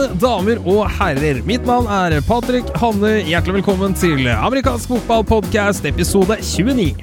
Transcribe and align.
Mine 0.00 0.16
damer 0.16 0.60
og 0.64 0.86
herrer, 0.96 1.42
mitt 1.44 1.66
navn 1.68 1.84
er 1.92 2.14
Patrick 2.24 2.70
Hanne. 2.80 3.18
Hjertelig 3.26 3.58
velkommen 3.58 3.92
til 3.92 4.30
amerikansk 4.32 4.88
fotballpodkast 4.94 5.84
episode 5.90 6.38
29. 6.40 6.94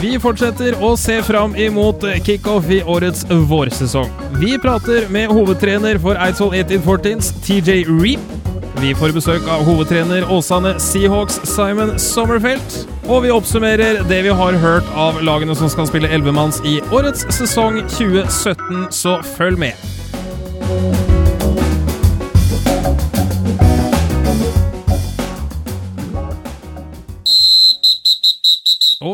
Vi 0.00 0.12
fortsetter 0.22 0.78
å 0.80 0.94
se 0.96 1.18
fram 1.26 1.52
imot 1.60 2.06
kickoff 2.24 2.72
i 2.72 2.80
årets 2.88 3.26
vårsesong. 3.28 4.08
Vi 4.40 4.54
prater 4.62 5.10
med 5.12 5.28
hovedtrener 5.28 6.00
for 6.00 6.16
Eidsvoll 6.16 6.56
1814s 6.62 7.28
TJ 7.44 7.84
Reep. 7.92 8.32
Vi 8.80 8.96
får 8.96 9.12
besøk 9.18 9.44
av 9.44 9.66
hovedtrener 9.68 10.24
Åsane 10.32 10.78
Seahawks 10.80 11.42
Simon 11.52 11.98
Sommerfelt. 12.00 12.80
Og 13.10 13.24
vi 13.24 13.32
oppsummerer 13.34 14.04
det 14.06 14.20
vi 14.22 14.34
har 14.38 14.58
hørt 14.62 14.90
av 14.94 15.18
lagene 15.26 15.56
som 15.58 15.70
skal 15.72 15.88
spille 15.90 16.10
elvemanns 16.14 16.60
i 16.62 16.78
årets 16.94 17.26
sesong 17.34 17.80
2017, 17.90 18.86
så 18.94 19.18
følg 19.34 19.58
med. 19.58 21.01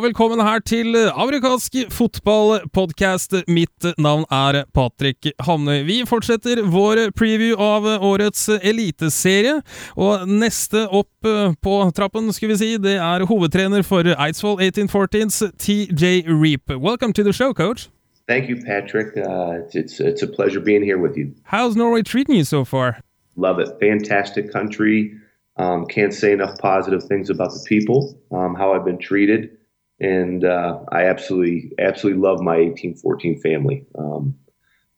Velkommen 0.09 0.41
her 0.41 0.62
til 0.65 0.95
amerikansk 0.97 1.75
fotballpodkast. 1.93 3.35
Mitt 3.49 3.85
navn 4.01 4.25
er 4.33 4.62
Patrick 4.73 5.27
Hamne. 5.45 5.83
Vi 5.85 5.99
fortsetter 6.09 6.62
vår 6.65 7.11
preview 7.19 7.59
av 7.61 7.85
årets 7.85 8.47
eliteserie. 8.57 9.59
Og 10.01 10.25
neste 10.30 10.87
opp 10.87 11.29
eh, 11.29 11.52
på 11.61 11.75
trappen, 11.97 12.33
skulle 12.33 12.57
vi 12.57 12.61
si, 12.63 12.71
det 12.80 12.95
er 12.97 13.27
hovedtrener 13.29 13.85
for 13.85 14.09
Eidsvoll 14.15 14.57
1814s 14.71 15.43
TJ 15.61 16.25
Reap. 16.30 16.73
Welcome 16.73 17.13
to 17.13 17.23
the 17.23 17.33
show, 17.33 17.52
coach. 17.52 17.91
Thank 18.29 18.49
you, 18.49 18.57
Patrick. 18.65 19.13
Uh, 19.16 19.61
it's 19.75 20.01
it's 20.01 20.23
a 20.23 20.29
pleasure 20.29 20.61
being 20.61 20.85
here 20.85 20.99
with 20.99 21.19
you. 21.19 21.35
How's 21.45 21.77
Norway 21.77 22.02
treating 22.02 22.37
you 22.37 22.45
so 22.45 22.65
far? 22.65 23.01
Love 23.37 23.60
it. 23.60 23.69
Fantastic 23.80 24.52
country. 24.52 25.13
Um, 25.59 25.85
can't 25.87 26.15
say 26.15 26.32
enough 26.32 26.57
positive 26.59 27.02
things 27.04 27.29
about 27.30 27.51
the 27.52 27.65
people, 27.69 28.16
um, 28.30 28.54
how 28.54 28.73
I've 28.73 28.85
been 28.85 28.99
treated 28.99 29.57
and 30.01 30.45
uh, 30.45 30.80
I 30.91 31.04
absolutely 31.04 31.73
absolutely 31.79 32.23
love 32.23 32.41
my 32.41 32.59
1814 32.59 33.41
family. 33.41 33.85
Um, 33.99 34.37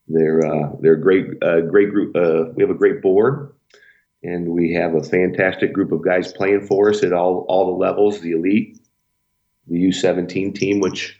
they're 0.09 0.45
uh, 0.45 0.73
they're 0.81 0.95
a 0.95 1.01
great 1.01 1.43
uh, 1.43 1.63
great 1.63 1.91
group. 1.91 2.15
Uh, 2.17 2.53
we 2.55 2.63
have 2.63 2.71
a 2.71 2.79
great 2.79 3.01
board, 3.01 3.53
and 4.23 4.49
we 4.49 4.73
have 4.75 4.95
a 4.95 5.03
fantastic 5.03 5.73
group 5.73 5.93
of 5.93 6.05
guys 6.05 6.33
playing 6.33 6.67
for 6.67 6.91
us 6.91 7.03
at 7.03 7.13
all 7.13 7.47
all 7.49 7.67
the 7.67 7.79
levels. 7.79 8.21
The 8.21 8.33
elite, 8.33 8.79
the 9.69 9.77
U17 9.89 10.55
team, 10.55 10.81
which 10.81 11.19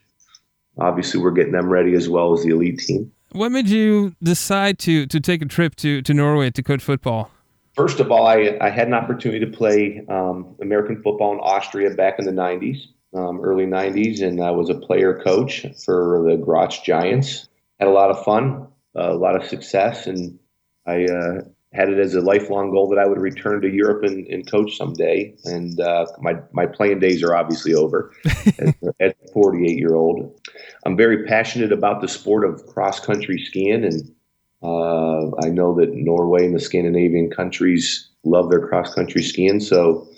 obviously 0.79 1.21
we're 1.21 1.31
getting 1.31 1.53
them 1.53 1.69
ready 1.69 1.95
as 1.95 2.09
well 2.09 2.33
as 2.35 2.43
the 2.43 2.51
elite 2.51 2.81
team. 2.81 3.13
What 3.33 3.53
made 3.53 3.69
you 3.69 4.15
decide 4.23 4.79
to 4.81 5.07
to 5.07 5.21
take 5.21 5.41
a 5.41 5.47
trip 5.47 5.77
to 5.77 6.03
to 6.03 6.13
Norway 6.13 6.51
to 6.51 6.63
coach 6.63 6.83
football? 6.83 7.31
First 7.77 8.01
of 8.01 8.11
all, 8.11 8.27
I, 8.27 8.59
I 8.61 8.69
had 8.69 8.89
an 8.89 8.95
opportunity 8.95 9.39
to 9.47 9.51
play 9.51 10.05
um, 10.09 10.57
American 10.61 11.01
football 11.03 11.33
in 11.33 11.39
Austria 11.39 11.91
back 11.91 12.19
in 12.19 12.25
the 12.25 12.33
90s 12.33 12.89
um, 13.15 13.41
early 13.41 13.67
90s, 13.67 14.23
and 14.23 14.43
I 14.43 14.51
was 14.51 14.71
a 14.71 14.75
player 14.75 15.21
coach 15.23 15.67
for 15.85 16.25
the 16.29 16.37
Graz 16.37 16.79
Giants. 16.79 17.49
Had 17.79 17.89
a 17.89 17.93
lot 17.93 18.11
of 18.11 18.25
fun, 18.25 18.69
uh, 18.97 19.13
a 19.13 19.17
lot 19.17 19.37
of 19.37 19.49
success, 19.49 20.07
and 20.07 20.39
I 20.87 21.05
uh, 21.05 21.41
had 21.73 21.89
it 21.89 21.99
as 21.99 22.15
a 22.15 22.21
lifelong 22.21 22.71
goal 22.73 22.89
that 22.89 22.99
I 22.99 23.07
would 23.07 23.21
return 23.21 23.61
to 23.63 23.69
Europe 23.69 24.03
and, 24.03 24.27
and 24.27 24.51
coach 24.51 24.77
someday. 24.77 25.35
And 25.45 25.79
uh, 25.81 26.07
my, 26.19 26.35
my 26.53 26.67
playing 26.67 26.99
days 26.99 27.23
are 27.23 27.37
obviously 27.37 27.75
over 27.75 28.13
at, 29.01 29.17
48 29.33 29.79
year 29.79 29.95
old. 29.95 30.41
I'm 30.85 30.97
very 30.97 31.25
passionate 31.25 31.73
about 31.73 32.01
the 32.01 32.09
sport 32.09 32.45
of 32.45 32.67
cross 32.67 32.99
country 32.99 33.39
skiing, 33.39 33.85
and 33.85 34.11
uh, 34.63 35.31
I 35.45 35.49
know 35.49 35.75
that 35.77 35.95
Norway 35.95 36.45
and 36.45 36.55
the 36.55 36.61
Scandinavian 36.61 37.31
countries 37.31 38.11
love 38.25 38.51
their 38.51 38.67
cross 38.67 38.93
country 38.93 39.23
skiing. 39.23 39.61
So 39.61 40.09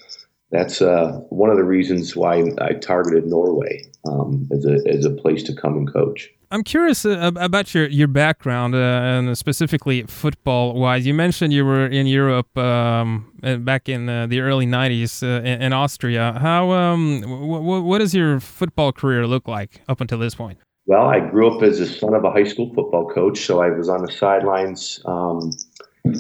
that's 0.53 0.83
uh, 0.83 1.21
one 1.31 1.51
of 1.51 1.57
the 1.57 1.65
reasons 1.65 2.15
why 2.15 2.45
I 2.59 2.75
targeted 2.75 3.27
Norway 3.27 3.91
um, 4.07 4.49
as 4.53 4.65
a 4.67 4.79
as 4.87 5.05
a 5.05 5.11
place 5.11 5.43
to 5.45 5.55
come 5.55 5.77
and 5.77 5.93
coach. 5.93 6.31
I'm 6.51 6.63
curious 6.63 7.07
uh, 7.07 7.31
about 7.37 7.75
your 7.75 7.87
your 7.89 8.09
background 8.09 8.75
uh, 8.75 8.79
and 8.79 9.37
specifically 9.37 10.03
football 10.03 10.75
wise. 10.75 11.07
You 11.07 11.15
mentioned 11.15 11.55
you 11.55 11.65
were 11.65 11.87
in 11.87 12.07
Europe 12.07 12.57
um, 12.59 13.33
back 13.61 13.89
in 13.89 14.09
uh, 14.09 14.27
the 14.27 14.41
early 14.41 14.67
'90s 14.67 15.23
uh, 15.23 15.41
in, 15.41 15.63
in, 15.63 15.73
Austria. 15.73 16.39
How 16.39 16.71
um, 16.71 17.23
what 17.23 17.99
does 17.99 18.15
your 18.15 18.39
football 18.39 18.93
career 18.93 19.27
look 19.27 19.49
like 19.49 19.81
up 19.89 20.03
until 20.03 20.19
this 20.19 20.35
point? 20.35 20.59
Well, 20.85 21.07
I 21.07 21.21
grew 21.21 21.49
up 21.49 21.63
as 21.63 21.81
a 21.81 21.87
son 21.87 22.13
of 22.13 22.25
a 22.25 22.31
high 22.31 22.45
school 22.45 22.75
football 22.75 23.09
coach, 23.09 23.47
so 23.47 23.63
I 23.63 23.71
was 23.71 23.89
on 23.89 24.05
the 24.05 24.13
sidelines. 24.13 25.01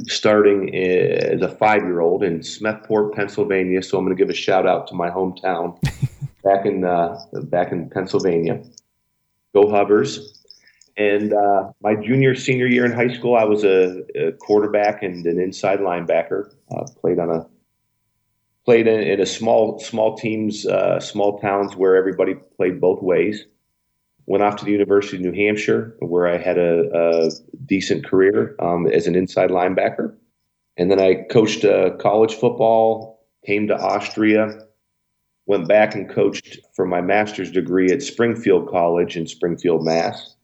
Starting 0.06 0.74
as 0.74 1.42
a 1.42 1.48
five 1.48 1.82
year 1.82 2.00
old 2.00 2.22
in 2.22 2.38
Smethport, 2.40 3.14
Pennsylvania. 3.14 3.82
So 3.82 3.98
I'm 3.98 4.04
going 4.04 4.16
to 4.16 4.20
give 4.22 4.30
a 4.30 4.34
shout 4.34 4.66
out 4.66 4.86
to 4.88 4.94
my 4.94 5.10
hometown 5.10 5.80
back 6.44 6.64
in 6.66 6.84
uh, 6.84 7.18
back 7.44 7.72
in 7.72 7.90
Pennsylvania. 7.90 8.62
Go 9.52 9.68
Hubbers! 9.68 10.38
And 10.96 11.32
uh, 11.32 11.72
my 11.82 11.96
junior 11.96 12.34
senior 12.36 12.66
year 12.66 12.84
in 12.84 12.92
high 12.92 13.12
school, 13.12 13.34
I 13.34 13.44
was 13.44 13.64
a, 13.64 14.02
a 14.14 14.32
quarterback 14.32 15.02
and 15.02 15.26
an 15.26 15.40
inside 15.40 15.80
linebacker. 15.80 16.54
Uh, 16.70 16.84
played 17.00 17.18
on 17.18 17.30
a 17.30 17.46
played 18.64 18.86
in, 18.86 19.00
in 19.00 19.20
a 19.20 19.26
small 19.26 19.80
small 19.80 20.16
teams, 20.16 20.64
uh, 20.64 21.00
small 21.00 21.40
towns 21.40 21.74
where 21.74 21.96
everybody 21.96 22.34
played 22.56 22.80
both 22.80 23.02
ways 23.02 23.46
went 24.26 24.42
off 24.42 24.56
to 24.56 24.64
the 24.64 24.70
University 24.70 25.16
of 25.16 25.22
New 25.22 25.32
Hampshire, 25.32 25.96
where 26.00 26.26
I 26.26 26.38
had 26.38 26.58
a, 26.58 26.88
a 26.94 27.30
decent 27.66 28.04
career 28.04 28.54
um, 28.60 28.86
as 28.86 29.06
an 29.06 29.14
inside 29.14 29.50
linebacker. 29.50 30.14
And 30.76 30.90
then 30.90 31.00
I 31.00 31.26
coached 31.30 31.64
uh, 31.64 31.90
college 31.96 32.34
football, 32.34 33.26
came 33.44 33.68
to 33.68 33.76
Austria, 33.76 34.66
went 35.46 35.68
back 35.68 35.94
and 35.94 36.08
coached 36.08 36.58
for 36.74 36.86
my 36.86 37.00
master's 37.00 37.50
degree 37.50 37.90
at 37.90 38.02
Springfield 38.02 38.70
College 38.70 39.16
in 39.16 39.26
Springfield, 39.26 39.84
Mass. 39.84 40.34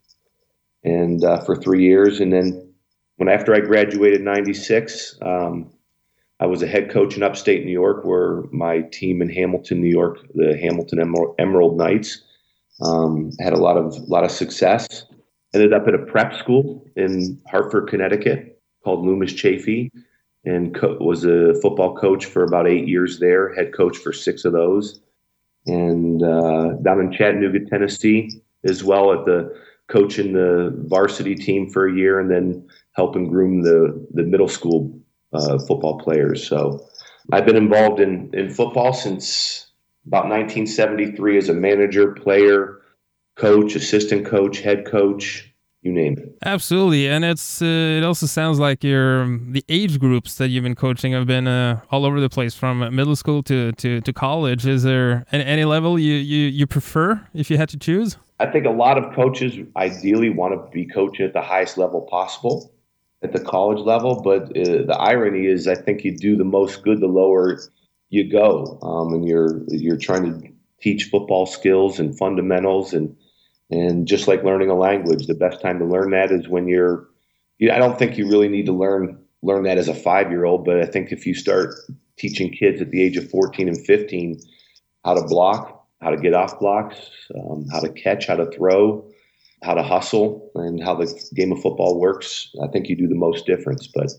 And 0.85 1.25
uh, 1.25 1.41
for 1.41 1.57
three 1.57 1.83
years. 1.83 2.21
And 2.21 2.33
then 2.33 2.73
when 3.17 3.29
after 3.29 3.55
I 3.55 3.61
graduated 3.61 4.21
in 4.21 4.25
96, 4.25 5.19
um, 5.23 5.71
I 6.41 6.47
was 6.47 6.63
a 6.63 6.69
head 6.69 6.91
coach 6.91 7.17
in 7.17 7.23
upstate 7.25 7.65
New 7.65 7.73
York, 7.73 8.05
where 8.05 8.45
my 8.53 8.83
team 8.93 9.21
in 9.21 9.29
Hamilton, 9.29 9.81
New 9.81 9.91
York, 9.91 10.19
the 10.35 10.57
Hamilton 10.57 11.01
Emerald 11.39 11.77
Knights, 11.77 12.23
um, 12.83 13.31
had 13.41 13.53
a 13.53 13.59
lot 13.59 13.77
of 13.77 13.97
lot 14.09 14.25
of 14.25 14.31
success. 14.31 15.05
Ended 15.55 15.73
up 15.73 15.89
at 15.89 15.95
a 15.95 15.99
prep 15.99 16.35
school 16.35 16.85
in 16.97 17.41
Hartford, 17.51 17.89
Connecticut, 17.89 18.61
called 18.85 19.05
Loomis 19.05 19.33
Chaffee, 19.33 19.91
and 20.45 20.75
co- 20.75 20.99
was 21.01 21.25
a 21.25 21.55
football 21.63 21.97
coach 21.97 22.27
for 22.27 22.45
about 22.45 22.69
eight 22.69 22.87
years 22.87 23.19
there. 23.19 23.55
Head 23.55 23.75
coach 23.75 23.97
for 23.97 24.13
six 24.13 24.45
of 24.45 24.53
those, 24.53 25.01
and 25.67 26.23
uh, 26.23 26.75
down 26.83 27.01
in 27.01 27.13
Chattanooga, 27.13 27.61
Tennessee, 27.69 28.31
as 28.65 28.85
well 28.85 29.13
at 29.13 29.25
the 29.25 29.55
coaching 29.89 30.35
the 30.35 30.75
varsity 30.87 31.35
team 31.35 31.71
for 31.71 31.89
a 31.89 31.95
year, 31.95 32.21
and 32.21 32.31
then 32.31 32.69
helping 32.93 33.29
groom 33.29 33.63
the 33.63 34.07
the 34.13 34.23
middle 34.23 34.49
school 34.49 35.01
uh, 35.33 35.59
football 35.61 35.99
players. 35.99 36.47
So 36.47 36.87
I've 37.33 37.47
been 37.47 37.57
involved 37.57 38.01
in 38.01 38.31
in 38.35 38.51
football 38.51 38.93
since 38.93 39.68
about 40.09 40.25
1973 40.25 41.37
as 41.37 41.49
a 41.51 41.55
manager, 41.55 42.13
player, 42.13 42.81
coach, 43.37 43.77
assistant 43.77 44.27
coach, 44.27 44.61
head 44.61 44.87
coach, 44.87 45.53
you 45.83 45.93
name 45.93 46.17
it. 46.19 46.35
Absolutely, 46.45 47.09
and 47.09 47.25
it's 47.25 47.61
uh, 47.61 47.67
it 47.99 48.03
also 48.03 48.27
sounds 48.27 48.59
like 48.59 48.83
your 48.83 49.27
the 49.27 49.65
age 49.69 50.01
groups 50.01 50.37
that 50.37 50.49
you've 50.49 50.65
been 50.65 50.75
coaching 50.75 51.13
have 51.13 51.27
been 51.27 51.47
uh, 51.47 51.81
all 51.91 52.07
over 52.07 52.21
the 52.21 52.31
place 52.31 52.55
from 52.55 52.79
middle 52.95 53.15
school 53.17 53.43
to, 53.45 53.73
to, 53.73 54.01
to 54.01 54.13
college. 54.13 54.67
Is 54.67 54.83
there 54.83 55.25
any, 55.31 55.45
any 55.45 55.65
level 55.65 55.99
you, 55.99 56.15
you 56.15 56.49
you 56.49 56.67
prefer 56.67 57.25
if 57.35 57.51
you 57.51 57.59
had 57.59 57.69
to 57.69 57.79
choose? 57.79 58.17
I 58.41 58.47
think 58.47 58.65
a 58.65 58.71
lot 58.71 58.97
of 58.97 59.15
coaches 59.15 59.59
ideally 59.77 60.31
want 60.31 60.55
to 60.55 60.71
be 60.73 60.87
coaching 60.87 61.27
at 61.27 61.35
the 61.35 61.43
highest 61.43 61.77
level 61.77 62.03
possible 62.03 62.73
at 63.23 63.33
the 63.33 63.41
college 63.41 63.81
level, 63.85 64.23
but 64.23 64.45
uh, 64.57 64.87
the 64.87 64.97
irony 64.99 65.47
is 65.47 65.69
I 65.69 65.75
think 65.75 66.03
you 66.03 66.17
do 66.17 66.37
the 66.37 66.45
most 66.45 66.83
good 66.83 67.01
the 67.01 67.09
lower 67.09 67.61
you 68.11 68.31
go, 68.31 68.79
um, 68.83 69.15
and 69.15 69.27
you're 69.27 69.63
you're 69.69 69.97
trying 69.97 70.25
to 70.25 70.49
teach 70.81 71.05
football 71.05 71.47
skills 71.47 71.99
and 71.99 72.17
fundamentals, 72.17 72.93
and 72.93 73.17
and 73.71 74.07
just 74.07 74.29
like 74.29 74.45
learning 74.45 74.71
a 74.71 74.75
language, 74.75 75.27
the 75.27 75.35
best 75.35 75.61
time 75.61 75.79
to 75.79 75.85
learn 75.85 76.11
that 76.11 76.31
is 76.31 76.49
when 76.49 76.69
you're. 76.69 77.09
You 77.59 77.73
I 77.73 77.79
don't 77.79 77.99
think 77.99 78.17
you 78.17 78.29
really 78.29 78.49
need 78.49 78.67
to 78.67 78.73
learn 78.73 79.19
learn 79.43 79.65
that 79.65 79.79
as 79.79 79.89
a 79.89 79.95
five 79.95 80.31
year 80.31 80.45
old, 80.45 80.65
but 80.65 80.81
I 80.81 80.87
think 80.87 81.13
if 81.13 81.27
you 81.27 81.35
start 81.35 81.75
teaching 82.17 82.51
kids 82.51 82.81
at 82.81 82.91
the 82.91 83.03
age 83.03 83.17
of 83.17 83.31
14 83.31 83.69
and 83.69 83.87
15 83.87 84.41
how 85.05 85.15
to 85.15 85.23
block, 85.25 85.87
how 86.03 86.11
to 86.11 86.17
get 86.17 86.35
off 86.35 86.59
blocks, 86.59 86.97
um, 87.35 87.67
how 87.73 87.81
to 87.81 87.89
catch, 87.89 88.27
how 88.27 88.37
to 88.37 88.51
throw, 88.51 89.09
how 89.63 89.75
to 89.75 89.83
hustle, 89.83 90.51
and 90.55 90.83
how 90.83 90.95
the 90.95 91.13
game 91.35 91.53
of 91.53 91.61
football 91.61 91.99
works, 91.99 92.55
I 92.63 92.67
think 92.69 92.89
you 92.89 92.97
do 92.97 93.09
the 93.09 93.15
most 93.15 93.47
difference. 93.47 93.87
But 93.87 94.13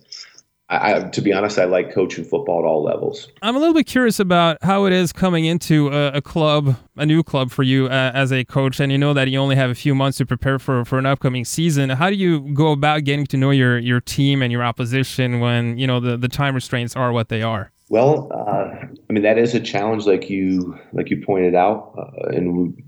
I, 0.71 1.01
to 1.01 1.21
be 1.21 1.33
honest, 1.33 1.57
I 1.57 1.65
like 1.65 1.91
coaching 1.91 2.23
football 2.23 2.59
at 2.59 2.65
all 2.65 2.83
levels. 2.83 3.27
I'm 3.41 3.55
a 3.55 3.59
little 3.59 3.73
bit 3.73 3.87
curious 3.87 4.19
about 4.19 4.57
how 4.61 4.85
it 4.85 4.93
is 4.93 5.11
coming 5.11 5.45
into 5.45 5.87
a, 5.89 6.17
a 6.17 6.21
club, 6.21 6.75
a 6.95 7.07
new 7.07 7.23
club 7.23 7.49
for 7.49 7.63
you 7.63 7.87
uh, 7.87 8.11
as 8.13 8.31
a 8.31 8.45
coach, 8.45 8.79
and 8.79 8.91
you 8.91 8.97
know 8.97 9.13
that 9.13 9.27
you 9.29 9.39
only 9.39 9.55
have 9.55 9.71
a 9.71 9.75
few 9.75 9.95
months 9.95 10.19
to 10.19 10.27
prepare 10.27 10.59
for, 10.59 10.85
for 10.85 10.99
an 10.99 11.07
upcoming 11.07 11.43
season. 11.43 11.89
How 11.89 12.09
do 12.09 12.15
you 12.15 12.41
go 12.53 12.71
about 12.71 13.03
getting 13.03 13.25
to 13.27 13.37
know 13.37 13.49
your, 13.49 13.79
your 13.79 13.99
team 13.99 14.43
and 14.43 14.51
your 14.51 14.63
opposition 14.63 15.39
when 15.39 15.77
you 15.79 15.87
know 15.87 15.99
the, 15.99 16.17
the 16.17 16.27
time 16.27 16.53
restraints 16.53 16.95
are 16.95 17.11
what 17.11 17.29
they 17.29 17.41
are? 17.41 17.71
Well, 17.89 18.31
uh, 18.31 18.85
I 19.09 19.13
mean 19.13 19.23
that 19.23 19.39
is 19.39 19.55
a 19.55 19.59
challenge, 19.59 20.05
like 20.05 20.29
you 20.29 20.77
like 20.93 21.09
you 21.09 21.23
pointed 21.25 21.55
out, 21.55 21.95
uh, 21.97 22.27
and 22.27 22.79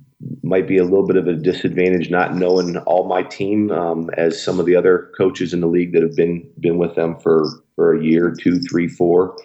might 0.43 0.67
be 0.67 0.77
a 0.77 0.83
little 0.83 1.07
bit 1.07 1.15
of 1.15 1.27
a 1.27 1.33
disadvantage 1.33 2.09
not 2.09 2.35
knowing 2.35 2.77
all 2.79 3.07
my 3.07 3.23
team 3.23 3.71
um, 3.71 4.09
as 4.17 4.41
some 4.41 4.59
of 4.59 4.65
the 4.65 4.75
other 4.75 5.11
coaches 5.17 5.53
in 5.53 5.61
the 5.61 5.67
league 5.67 5.93
that 5.93 6.03
have 6.03 6.15
been 6.15 6.47
been 6.59 6.77
with 6.77 6.95
them 6.95 7.17
for 7.17 7.45
for 7.81 7.95
a 7.95 8.03
year, 8.03 8.31
two, 8.39 8.59
three, 8.59 8.87
four 8.87 9.35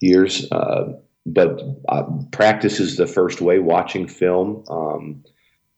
years. 0.00 0.50
Uh, 0.50 0.92
but 1.24 1.62
uh, 1.88 2.02
practice 2.32 2.80
is 2.80 2.96
the 2.96 3.06
first 3.06 3.40
way. 3.40 3.60
Watching 3.60 4.08
film, 4.08 4.64
um, 4.68 5.22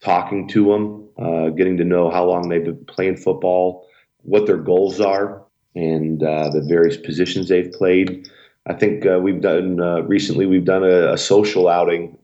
talking 0.02 0.48
to 0.48 0.64
them, 0.64 1.06
uh, 1.18 1.50
getting 1.50 1.76
to 1.76 1.84
know 1.84 2.10
how 2.10 2.24
long 2.24 2.48
they've 2.48 2.64
been 2.64 2.82
playing 2.86 3.18
football, 3.18 3.86
what 4.22 4.46
their 4.46 4.56
goals 4.56 5.02
are, 5.02 5.44
and 5.74 6.22
uh, 6.22 6.48
the 6.48 6.62
various 6.66 6.96
positions 6.96 7.50
they've 7.50 7.70
played. 7.72 8.26
I 8.66 8.72
think 8.72 9.04
uh, 9.04 9.18
we've 9.22 9.42
done 9.42 9.78
uh, 9.78 10.00
recently. 10.00 10.46
We've 10.46 10.64
done 10.64 10.84
a, 10.84 11.12
a 11.12 11.18
social 11.18 11.68
outing, 11.68 12.16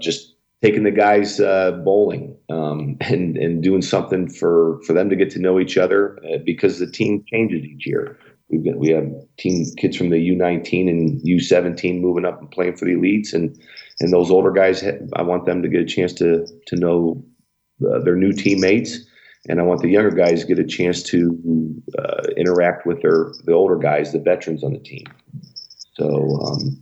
just 0.00 0.36
taking 0.62 0.84
the 0.84 0.92
guys 0.92 1.38
bowling 1.84 2.36
um, 2.48 2.96
and 3.00 3.36
and 3.36 3.60
doing 3.60 3.82
something 3.82 4.28
for 4.28 4.80
for 4.86 4.92
them 4.92 5.10
to 5.10 5.16
get 5.16 5.30
to 5.32 5.40
know 5.40 5.58
each 5.58 5.76
other 5.76 6.16
because 6.44 6.78
the 6.78 6.88
team 6.88 7.24
changes 7.26 7.64
each 7.64 7.88
year. 7.88 8.16
We've 8.52 8.64
got, 8.64 8.76
we 8.76 8.90
have 8.90 9.10
team 9.38 9.64
kids 9.78 9.96
from 9.96 10.10
the 10.10 10.28
U19 10.30 10.88
and 10.88 11.20
U17 11.22 12.00
moving 12.00 12.26
up 12.26 12.38
and 12.40 12.50
playing 12.50 12.76
for 12.76 12.84
the 12.84 12.92
elites, 12.92 13.32
and 13.32 13.58
and 14.00 14.12
those 14.12 14.30
older 14.30 14.52
guys. 14.52 14.84
I 15.14 15.22
want 15.22 15.46
them 15.46 15.62
to 15.62 15.68
get 15.68 15.80
a 15.80 15.86
chance 15.86 16.12
to 16.14 16.46
to 16.66 16.76
know 16.76 17.24
uh, 17.90 18.00
their 18.00 18.16
new 18.16 18.32
teammates, 18.32 18.98
and 19.48 19.58
I 19.58 19.62
want 19.62 19.80
the 19.80 19.88
younger 19.88 20.10
guys 20.10 20.42
to 20.42 20.46
get 20.46 20.58
a 20.58 20.68
chance 20.68 21.02
to 21.04 21.82
uh, 21.98 22.22
interact 22.36 22.86
with 22.86 23.00
their 23.00 23.32
the 23.44 23.52
older 23.52 23.76
guys, 23.76 24.12
the 24.12 24.20
veterans 24.20 24.62
on 24.62 24.74
the 24.74 24.78
team. 24.80 25.06
So, 25.94 26.38
um, 26.42 26.78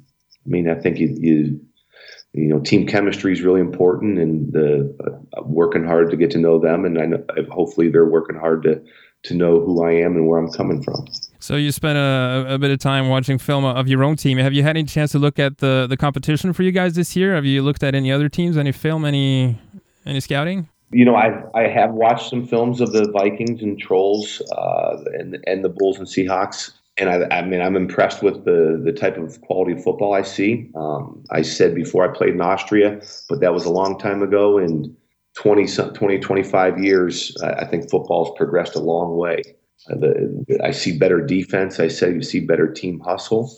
I 0.46 0.48
mean, 0.48 0.68
I 0.68 0.74
think 0.74 0.98
you, 0.98 1.16
you 1.18 1.60
you 2.32 2.48
know, 2.48 2.60
team 2.60 2.86
chemistry 2.86 3.32
is 3.32 3.42
really 3.42 3.60
important, 3.60 4.18
and 4.18 4.52
the 4.52 4.96
uh, 5.04 5.42
working 5.42 5.84
hard 5.84 6.10
to 6.10 6.16
get 6.16 6.30
to 6.32 6.38
know 6.38 6.58
them, 6.58 6.84
and 6.84 6.98
I 6.98 7.06
know, 7.06 7.24
hopefully 7.50 7.88
they're 7.88 8.04
working 8.04 8.36
hard 8.36 8.62
to 8.64 8.82
to 9.24 9.34
know 9.34 9.60
who 9.60 9.84
I 9.84 9.92
am 9.92 10.16
and 10.16 10.26
where 10.26 10.38
I'm 10.38 10.50
coming 10.50 10.82
from. 10.82 11.06
So 11.40 11.56
you 11.56 11.72
spent 11.72 11.98
a, 11.98 12.54
a 12.54 12.58
bit 12.58 12.70
of 12.70 12.78
time 12.78 13.08
watching 13.08 13.38
film 13.38 13.64
of 13.64 13.88
your 13.88 14.04
own 14.04 14.16
team. 14.16 14.38
Have 14.38 14.52
you 14.52 14.62
had 14.62 14.76
any 14.76 14.84
chance 14.84 15.12
to 15.12 15.18
look 15.18 15.38
at 15.38 15.58
the 15.58 15.86
the 15.88 15.96
competition 15.96 16.52
for 16.52 16.62
you 16.62 16.70
guys 16.70 16.94
this 16.94 17.16
year? 17.16 17.34
Have 17.34 17.44
you 17.44 17.62
looked 17.62 17.82
at 17.82 17.94
any 17.94 18.12
other 18.12 18.28
teams? 18.28 18.56
Any 18.56 18.72
film? 18.72 19.04
Any 19.04 19.58
any 20.06 20.20
scouting? 20.20 20.68
You 20.92 21.04
know, 21.04 21.16
I 21.16 21.42
I 21.54 21.68
have 21.68 21.92
watched 21.92 22.28
some 22.30 22.46
films 22.46 22.80
of 22.80 22.92
the 22.92 23.10
Vikings 23.10 23.62
and 23.62 23.78
Trolls 23.78 24.42
uh, 24.56 24.98
and 25.18 25.38
and 25.46 25.64
the 25.64 25.70
Bulls 25.70 25.98
and 25.98 26.06
Seahawks 26.06 26.72
and 27.00 27.08
I, 27.08 27.38
I, 27.38 27.42
mean, 27.42 27.62
I'm 27.62 27.76
impressed 27.76 28.22
with 28.22 28.44
the 28.44 28.80
the 28.84 28.92
type 28.92 29.16
of 29.16 29.40
quality 29.40 29.72
of 29.72 29.82
football 29.82 30.12
I 30.12 30.22
see. 30.22 30.70
Um, 30.74 31.24
I 31.30 31.42
said 31.42 31.74
before 31.74 32.08
I 32.08 32.14
played 32.14 32.34
in 32.34 32.40
Austria, 32.40 33.00
but 33.28 33.40
that 33.40 33.54
was 33.54 33.64
a 33.64 33.70
long 33.70 33.98
time 33.98 34.22
ago. 34.22 34.58
And 34.58 34.94
20, 35.36 35.66
20 35.94 36.18
25 36.18 36.78
years, 36.78 37.34
I 37.42 37.64
think 37.64 37.88
football 37.90 38.26
has 38.26 38.34
progressed 38.36 38.76
a 38.76 38.80
long 38.80 39.16
way. 39.16 39.42
The, 39.88 40.58
I 40.62 40.70
see 40.70 40.96
better 40.96 41.20
defense. 41.20 41.80
I 41.80 41.88
say 41.88 42.12
you 42.12 42.22
see 42.22 42.40
better 42.40 42.70
team 42.72 43.00
hustle. 43.00 43.50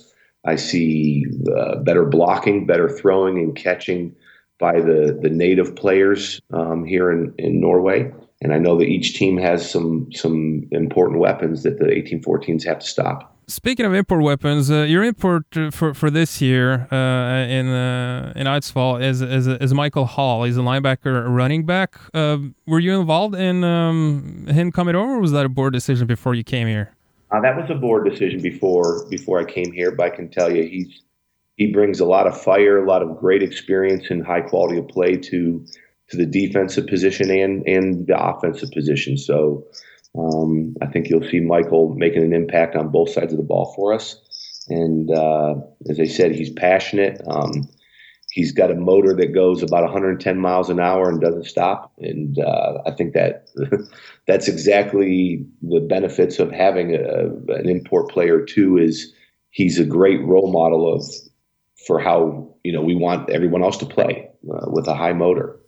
I 0.44 0.56
see 0.56 1.24
uh, 1.56 1.76
better 1.76 2.04
blocking, 2.04 2.66
better 2.66 2.88
throwing 2.88 3.38
and 3.38 3.54
catching 3.54 4.14
by 4.58 4.80
the 4.80 5.18
the 5.20 5.30
native 5.30 5.74
players 5.76 6.40
um, 6.52 6.84
here 6.84 7.10
in, 7.10 7.34
in 7.38 7.60
Norway. 7.60 8.12
And 8.40 8.52
I 8.52 8.58
know 8.58 8.76
that 8.78 8.88
each 8.88 9.14
team 9.14 9.36
has 9.38 9.68
some 9.68 10.10
some 10.12 10.68
important 10.72 11.20
weapons 11.20 11.62
that 11.62 11.78
the 11.78 11.86
1814s 11.86 12.64
have 12.64 12.80
to 12.80 12.86
stop. 12.86 13.31
Speaking 13.48 13.84
of 13.84 13.92
import 13.92 14.22
weapons, 14.22 14.70
uh, 14.70 14.82
your 14.82 15.02
import 15.02 15.44
uh, 15.56 15.70
for 15.70 15.94
for 15.94 16.10
this 16.10 16.40
year 16.40 16.86
uh, 16.92 17.46
in 17.48 17.66
uh, 17.68 18.32
in 18.36 18.46
Eidsvoll 18.46 19.02
is, 19.02 19.20
is 19.20 19.46
is 19.46 19.74
Michael 19.74 20.06
Hall. 20.06 20.44
He's 20.44 20.56
a 20.56 20.60
linebacker, 20.60 21.26
running 21.28 21.66
back. 21.66 21.96
Uh, 22.14 22.38
were 22.66 22.78
you 22.78 22.98
involved 23.00 23.34
in 23.34 23.64
um, 23.64 24.46
him 24.46 24.70
coming 24.70 24.94
over, 24.94 25.14
or 25.14 25.20
was 25.20 25.32
that 25.32 25.44
a 25.44 25.48
board 25.48 25.72
decision 25.72 26.06
before 26.06 26.34
you 26.34 26.44
came 26.44 26.68
here? 26.68 26.94
Uh, 27.32 27.40
that 27.40 27.56
was 27.56 27.68
a 27.68 27.74
board 27.74 28.08
decision 28.08 28.40
before 28.40 29.06
before 29.10 29.40
I 29.40 29.44
came 29.44 29.72
here. 29.72 29.90
But 29.90 30.12
I 30.12 30.16
can 30.16 30.30
tell 30.30 30.54
you, 30.54 30.62
he's 30.62 31.02
he 31.56 31.72
brings 31.72 31.98
a 31.98 32.06
lot 32.06 32.28
of 32.28 32.40
fire, 32.40 32.82
a 32.82 32.86
lot 32.86 33.02
of 33.02 33.18
great 33.18 33.42
experience, 33.42 34.04
and 34.08 34.24
high 34.24 34.42
quality 34.42 34.78
of 34.78 34.86
play 34.86 35.16
to 35.16 35.66
to 36.10 36.16
the 36.16 36.26
defensive 36.26 36.86
position 36.86 37.30
and 37.30 37.66
and 37.66 38.06
the 38.06 38.16
offensive 38.16 38.70
position. 38.70 39.16
So 39.16 39.64
um, 40.18 40.74
I 40.82 40.86
think 40.86 41.08
you'll 41.08 41.28
see 41.28 41.40
Michael 41.40 41.94
making 41.94 42.22
an 42.22 42.34
impact 42.34 42.76
on 42.76 42.90
both 42.90 43.10
sides 43.10 43.32
of 43.32 43.38
the 43.38 43.44
ball 43.44 43.72
for 43.74 43.92
us. 43.92 44.16
And 44.68 45.10
uh, 45.10 45.54
as 45.88 45.98
I 45.98 46.06
said, 46.06 46.34
he's 46.34 46.50
passionate. 46.50 47.20
Um, 47.26 47.68
he's 48.30 48.52
got 48.52 48.70
a 48.70 48.74
motor 48.74 49.14
that 49.14 49.34
goes 49.34 49.62
about 49.62 49.84
110 49.84 50.38
miles 50.38 50.70
an 50.70 50.80
hour 50.80 51.08
and 51.08 51.20
doesn't 51.20 51.46
stop. 51.46 51.92
And 51.98 52.38
uh, 52.38 52.78
I 52.86 52.90
think 52.90 53.14
that 53.14 53.48
that's 54.26 54.48
exactly 54.48 55.46
the 55.62 55.80
benefits 55.80 56.38
of 56.38 56.50
having 56.50 56.94
a, 56.94 57.26
an 57.54 57.68
import 57.68 58.10
player 58.10 58.44
too. 58.44 58.78
Is 58.78 59.12
he's 59.50 59.78
a 59.78 59.84
great 59.84 60.22
role 60.22 60.52
model 60.52 60.92
of 60.92 61.04
for 61.86 61.98
how 61.98 62.54
you 62.64 62.72
know 62.72 62.82
we 62.82 62.94
want 62.94 63.30
everyone 63.30 63.62
else 63.62 63.78
to 63.78 63.86
play 63.86 64.28
uh, 64.52 64.70
with 64.70 64.86
a 64.88 64.94
high 64.94 65.12
motor. 65.12 65.58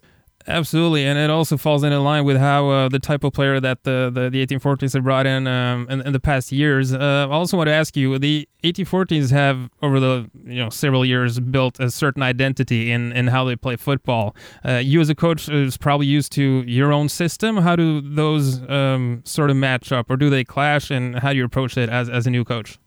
Absolutely, 0.46 1.06
and 1.06 1.18
it 1.18 1.30
also 1.30 1.56
falls 1.56 1.82
in 1.84 2.04
line 2.04 2.24
with 2.24 2.36
how 2.36 2.68
uh, 2.68 2.88
the 2.90 2.98
type 2.98 3.24
of 3.24 3.32
player 3.32 3.60
that 3.60 3.84
the 3.84 4.10
the, 4.12 4.28
the 4.28 4.46
1814s 4.46 4.92
have 4.92 5.02
brought 5.02 5.26
in, 5.26 5.46
um, 5.46 5.86
in, 5.88 6.02
in 6.02 6.12
the 6.12 6.20
past 6.20 6.52
years. 6.52 6.92
Uh, 6.92 7.26
I 7.30 7.32
also 7.32 7.56
want 7.56 7.68
to 7.68 7.72
ask 7.72 7.96
you: 7.96 8.18
the 8.18 8.46
1814s 8.62 9.30
have 9.30 9.70
over 9.80 9.98
the 9.98 10.30
you 10.44 10.62
know 10.62 10.68
several 10.68 11.02
years 11.02 11.40
built 11.40 11.80
a 11.80 11.90
certain 11.90 12.22
identity 12.22 12.92
in 12.92 13.10
in 13.12 13.28
how 13.28 13.44
they 13.44 13.56
play 13.56 13.76
football. 13.76 14.36
Uh, 14.66 14.74
you 14.74 15.00
as 15.00 15.08
a 15.08 15.14
coach 15.14 15.48
is 15.48 15.78
probably 15.78 16.06
used 16.06 16.30
to 16.32 16.62
your 16.66 16.92
own 16.92 17.08
system. 17.08 17.56
How 17.56 17.74
do 17.74 18.02
those 18.02 18.68
um, 18.68 19.22
sort 19.24 19.48
of 19.48 19.56
match 19.56 19.92
up, 19.92 20.10
or 20.10 20.18
do 20.18 20.28
they 20.28 20.44
clash? 20.44 20.90
And 20.90 21.18
how 21.20 21.30
do 21.30 21.38
you 21.38 21.44
approach 21.46 21.78
it 21.78 21.88
as 21.88 22.10
as 22.10 22.26
a 22.26 22.30
new 22.30 22.44
coach? 22.44 22.78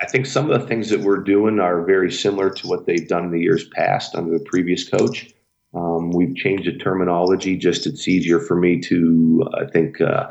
I 0.00 0.06
think 0.06 0.26
some 0.26 0.50
of 0.50 0.60
the 0.60 0.66
things 0.66 0.90
that 0.90 1.00
we're 1.00 1.22
doing 1.22 1.58
are 1.60 1.82
very 1.82 2.12
similar 2.12 2.50
to 2.50 2.66
what 2.66 2.84
they've 2.84 3.08
done 3.08 3.24
in 3.24 3.30
the 3.30 3.40
years 3.40 3.66
past 3.68 4.14
under 4.14 4.38
the 4.38 4.44
previous 4.44 4.86
coach. 4.86 5.32
Um, 5.76 6.10
we've 6.10 6.34
changed 6.34 6.66
the 6.66 6.78
terminology 6.78 7.56
just 7.56 7.86
it's 7.86 8.08
easier 8.08 8.40
for 8.40 8.56
me 8.56 8.80
to, 8.80 9.48
I 9.54 9.66
think, 9.70 10.00
uh, 10.00 10.30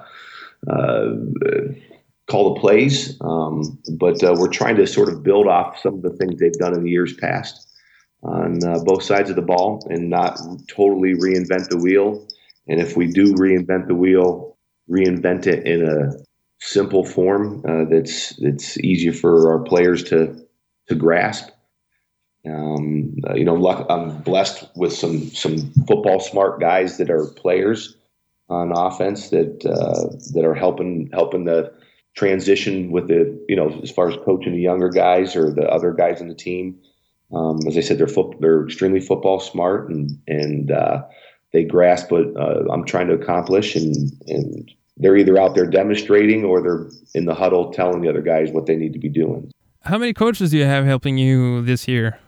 uh, 0.70 1.10
call 2.28 2.54
the 2.54 2.60
plays. 2.60 3.18
Um, 3.22 3.80
but 3.98 4.24
uh, 4.24 4.36
we're 4.38 4.50
trying 4.50 4.76
to 4.78 4.88
sort 4.88 5.10
of 5.10 5.24
build 5.24 5.48
off 5.48 5.80
some 5.80 5.94
of 5.96 6.02
the 6.02 6.14
things 6.18 6.40
they've 6.40 6.52
done 6.54 6.74
in 6.74 6.84
the 6.84 6.90
years 6.90 7.14
past 7.14 7.68
on 8.24 8.64
uh, 8.66 8.80
both 8.84 9.04
sides 9.04 9.30
of 9.30 9.36
the 9.36 9.42
ball 9.42 9.86
and 9.90 10.10
not 10.10 10.40
totally 10.68 11.14
reinvent 11.14 11.70
the 11.70 11.78
wheel. 11.78 12.28
And 12.68 12.82
if 12.82 12.98
we 12.98 13.08
do 13.08 13.36
reinvent 13.36 13.88
the 13.88 13.96
wheel, 13.96 14.58
reinvent 14.90 15.46
it 15.46 15.68
in 15.68 15.88
a 15.88 16.12
simple 16.60 17.06
form 17.06 17.64
uh, 17.68 17.86
that's 17.86 18.36
that's 18.38 18.80
easier 18.80 19.14
for 19.14 19.52
our 19.52 19.60
players 19.64 20.04
to 20.06 20.36
to 20.88 20.96
grasp 20.96 21.50
um, 22.48 23.16
you 23.34 23.44
know, 23.44 23.56
luck, 23.56 23.86
I'm 23.90 24.18
blessed 24.22 24.66
with 24.76 24.94
some 24.94 25.30
some 25.30 25.72
football 25.88 26.20
smart 26.20 26.60
guys 26.60 26.98
that 26.98 27.10
are 27.10 27.28
players 27.28 27.96
on 28.50 28.72
offense 28.72 29.30
that 29.30 29.66
uh, 29.66 30.16
that 30.34 30.46
are 30.46 30.54
helping 30.54 31.10
helping 31.14 31.46
the 31.46 31.74
transition 32.16 32.92
with 32.92 33.08
the 33.08 33.38
you 33.50 33.56
know 33.56 33.80
as 33.82 33.92
far 33.92 34.10
as 34.10 34.18
coaching 34.24 34.54
the 34.54 34.62
younger 34.62 34.90
guys 34.90 35.36
or 35.36 35.52
the 35.52 35.68
other 35.70 35.92
guys 35.92 36.22
in 36.22 36.28
the 36.28 36.36
team. 36.36 36.78
Um, 37.34 37.60
as 37.68 37.76
I 37.78 37.82
said, 37.82 37.98
they're 37.98 38.08
foot, 38.08 38.36
they're 38.40 38.64
extremely 38.64 39.00
football 39.00 39.40
smart 39.40 39.90
and 39.90 40.20
and 40.28 40.72
uh, 40.72 41.04
they 41.52 41.64
grasp 41.64 42.12
what 42.12 42.28
uh, 42.38 42.72
I'm 42.72 42.86
trying 42.86 43.08
to 43.08 43.14
accomplish 43.14 43.76
and 43.76 44.12
and 44.28 44.72
they're 44.98 45.18
either 45.18 45.38
out 45.38 45.56
there 45.56 45.66
demonstrating 45.66 46.46
or 46.46 46.62
they're 46.62 46.88
in 47.16 47.26
the 47.26 47.34
huddle 47.34 47.74
telling 47.74 48.02
the 48.02 48.10
other 48.10 48.22
guys 48.22 48.52
what 48.52 48.66
they 48.66 48.76
need 48.76 48.94
to 48.94 49.00
be 49.00 49.10
doing. 49.10 49.52
How 49.82 49.98
many 49.98 50.14
coaches 50.14 50.52
do 50.52 50.58
you 50.58 50.66
have 50.66 50.86
helping 50.86 51.18
you 51.18 51.62
this 51.64 51.88
year? 51.88 52.20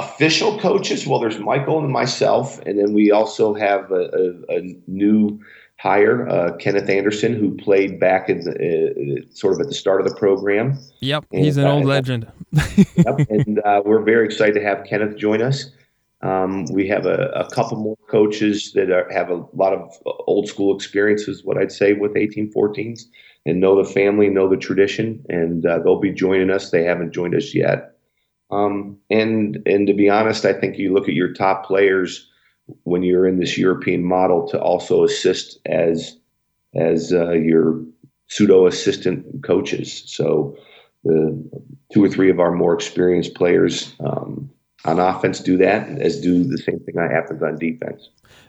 Official 0.00 0.58
coaches, 0.58 1.06
well, 1.06 1.20
there's 1.20 1.38
Michael 1.38 1.78
and 1.78 1.92
myself, 1.92 2.58
and 2.60 2.78
then 2.78 2.92
we 2.92 3.10
also 3.10 3.54
have 3.54 3.92
a, 3.92 4.42
a, 4.48 4.56
a 4.56 4.76
new 4.86 5.38
hire, 5.78 6.28
uh, 6.28 6.56
Kenneth 6.56 6.88
Anderson, 6.88 7.34
who 7.34 7.54
played 7.56 8.00
back 8.00 8.28
in 8.28 8.40
the, 8.40 8.52
uh, 8.52 9.34
sort 9.34 9.54
of 9.54 9.60
at 9.60 9.68
the 9.68 9.74
start 9.74 10.00
of 10.00 10.08
the 10.08 10.14
program. 10.14 10.78
Yep, 11.00 11.26
and, 11.32 11.44
he's 11.44 11.56
an 11.56 11.66
uh, 11.66 11.72
old 11.72 11.84
legend. 11.84 12.26
yep, 12.96 13.18
and 13.30 13.60
uh, 13.60 13.82
we're 13.84 14.02
very 14.02 14.24
excited 14.24 14.54
to 14.54 14.62
have 14.62 14.84
Kenneth 14.84 15.16
join 15.16 15.42
us. 15.42 15.70
Um, 16.22 16.66
we 16.66 16.86
have 16.88 17.06
a, 17.06 17.30
a, 17.34 17.50
couple 17.50 17.78
more 17.78 17.96
coaches 18.10 18.72
that 18.74 18.90
are, 18.90 19.10
have 19.10 19.30
a 19.30 19.42
lot 19.54 19.72
of 19.72 19.90
old 20.26 20.48
school 20.48 20.74
experiences, 20.76 21.44
what 21.44 21.56
I'd 21.56 21.72
say, 21.72 21.94
with 21.94 22.12
1814s. 22.12 23.04
and 23.46 23.58
know 23.58 23.82
the 23.82 23.90
family, 23.90 24.28
know 24.28 24.46
the 24.46 24.58
tradition, 24.58 25.24
and 25.30 25.64
uh, 25.64 25.78
they'll 25.78 25.98
be 25.98 26.12
joining 26.12 26.50
us. 26.50 26.70
They 26.70 26.84
haven't 26.84 27.12
joined 27.12 27.34
us 27.34 27.54
yet. 27.54 27.96
Um, 28.50 28.98
and 29.10 29.62
and 29.66 29.86
to 29.86 29.94
be 29.94 30.08
honest, 30.08 30.44
I 30.44 30.52
think 30.52 30.78
you 30.78 30.92
look 30.92 31.08
at 31.08 31.14
your 31.14 31.32
top 31.32 31.66
players 31.66 32.28
when 32.84 33.02
you're 33.02 33.26
in 33.26 33.38
this 33.38 33.58
European 33.58 34.04
model 34.04 34.48
to 34.48 34.60
also 34.60 35.04
assist 35.04 35.58
as 35.66 36.16
as 36.74 37.12
uh, 37.12 37.32
your 37.32 37.82
pseudo 38.28 38.66
assistant 38.66 39.44
coaches. 39.44 40.04
So 40.06 40.56
the 41.04 41.50
two 41.92 42.04
or 42.04 42.08
three 42.08 42.30
of 42.30 42.40
our 42.40 42.52
more 42.52 42.74
experienced 42.74 43.34
players 43.34 43.94
um, 44.00 44.50
on 44.84 44.98
offense 44.98 45.40
do 45.40 45.56
that, 45.58 45.88
as 46.00 46.20
do 46.20 46.44
the 46.44 46.58
same 46.58 46.78
thing 46.80 46.94
that 46.94 47.10
happens 47.10 47.42
on 47.42 47.58
defense. 47.58 48.08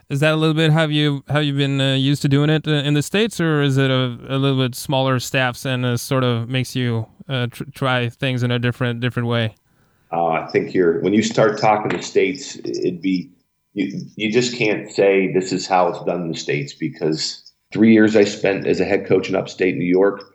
Is 0.09 0.19
that 0.19 0.33
a 0.33 0.35
little 0.35 0.53
bit 0.53 0.71
have 0.71 0.91
you 0.91 1.23
have 1.27 1.43
you 1.43 1.53
been 1.53 1.79
uh, 1.79 1.93
used 1.93 2.21
to 2.23 2.27
doing 2.27 2.49
it 2.49 2.67
uh, 2.67 2.71
in 2.71 2.93
the 2.93 3.01
states, 3.01 3.39
or 3.39 3.61
is 3.61 3.77
it 3.77 3.89
a, 3.89 4.17
a 4.27 4.37
little 4.37 4.57
bit 4.57 4.75
smaller 4.75 5.19
staffs 5.19 5.65
and 5.65 5.85
uh, 5.85 5.97
sort 5.97 6.23
of 6.23 6.49
makes 6.49 6.75
you 6.75 7.07
uh, 7.29 7.47
tr 7.47 7.63
try 7.73 8.09
things 8.09 8.43
in 8.43 8.51
a 8.51 8.59
different 8.59 8.99
different 8.99 9.27
way? 9.27 9.55
Uh, 10.11 10.27
I 10.27 10.47
think 10.47 10.73
you're 10.73 10.99
when 11.01 11.13
you 11.13 11.23
start 11.23 11.59
talking 11.59 11.95
the 11.95 12.03
states, 12.03 12.57
it'd 12.57 13.01
be 13.01 13.31
you, 13.73 14.01
you 14.15 14.31
just 14.31 14.55
can't 14.55 14.91
say 14.91 15.31
this 15.31 15.53
is 15.53 15.67
how 15.67 15.87
it's 15.87 16.03
done 16.03 16.23
in 16.23 16.31
the 16.31 16.37
states 16.37 16.73
because 16.73 17.51
three 17.71 17.93
years 17.93 18.15
I 18.15 18.25
spent 18.25 18.67
as 18.67 18.79
a 18.79 18.85
head 18.85 19.07
coach 19.07 19.29
in 19.29 19.35
upstate 19.35 19.77
New 19.77 19.85
York. 19.85 20.33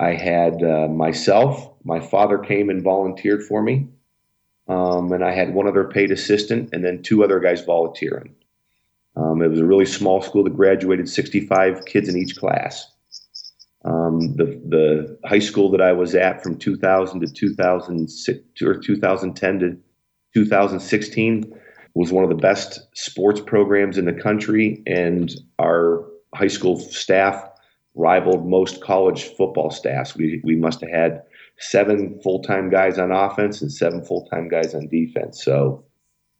I 0.00 0.14
had 0.14 0.62
uh, 0.62 0.88
myself, 0.88 1.74
my 1.84 2.00
father 2.00 2.38
came 2.38 2.70
and 2.70 2.82
volunteered 2.82 3.44
for 3.44 3.62
me, 3.62 3.88
um, 4.68 5.12
and 5.12 5.22
I 5.22 5.32
had 5.32 5.54
one 5.54 5.68
other 5.68 5.84
paid 5.84 6.10
assistant, 6.10 6.70
and 6.72 6.84
then 6.84 7.02
two 7.02 7.22
other 7.22 7.38
guys 7.38 7.62
volunteering. 7.62 8.34
Um, 9.14 9.42
it 9.42 9.48
was 9.48 9.60
a 9.60 9.66
really 9.66 9.86
small 9.86 10.22
school 10.22 10.44
that 10.44 10.56
graduated 10.56 11.08
65 11.08 11.84
kids 11.84 12.08
in 12.08 12.16
each 12.16 12.36
class. 12.36 12.90
Um, 13.84 14.36
the 14.36 14.60
the 14.68 15.18
high 15.24 15.40
school 15.40 15.70
that 15.72 15.80
I 15.80 15.92
was 15.92 16.14
at 16.14 16.42
from 16.42 16.56
2000 16.56 17.20
to 17.20 17.26
2006 17.26 18.62
or 18.62 18.78
2010 18.78 19.58
to 19.58 19.76
2016 20.34 21.52
was 21.94 22.12
one 22.12 22.24
of 22.24 22.30
the 22.30 22.36
best 22.36 22.80
sports 22.94 23.40
programs 23.40 23.98
in 23.98 24.04
the 24.04 24.12
country, 24.12 24.82
and 24.86 25.34
our 25.58 26.04
high 26.34 26.46
school 26.46 26.78
staff 26.78 27.48
rivaled 27.94 28.48
most 28.48 28.80
college 28.80 29.24
football 29.36 29.70
staffs. 29.70 30.16
We 30.16 30.40
we 30.44 30.56
must 30.56 30.80
have 30.80 30.90
had 30.90 31.22
seven 31.58 32.20
full 32.22 32.42
time 32.42 32.70
guys 32.70 32.98
on 32.98 33.10
offense 33.10 33.60
and 33.60 33.72
seven 33.72 34.04
full 34.04 34.26
time 34.26 34.48
guys 34.48 34.74
on 34.74 34.88
defense. 34.88 35.44
So 35.44 35.84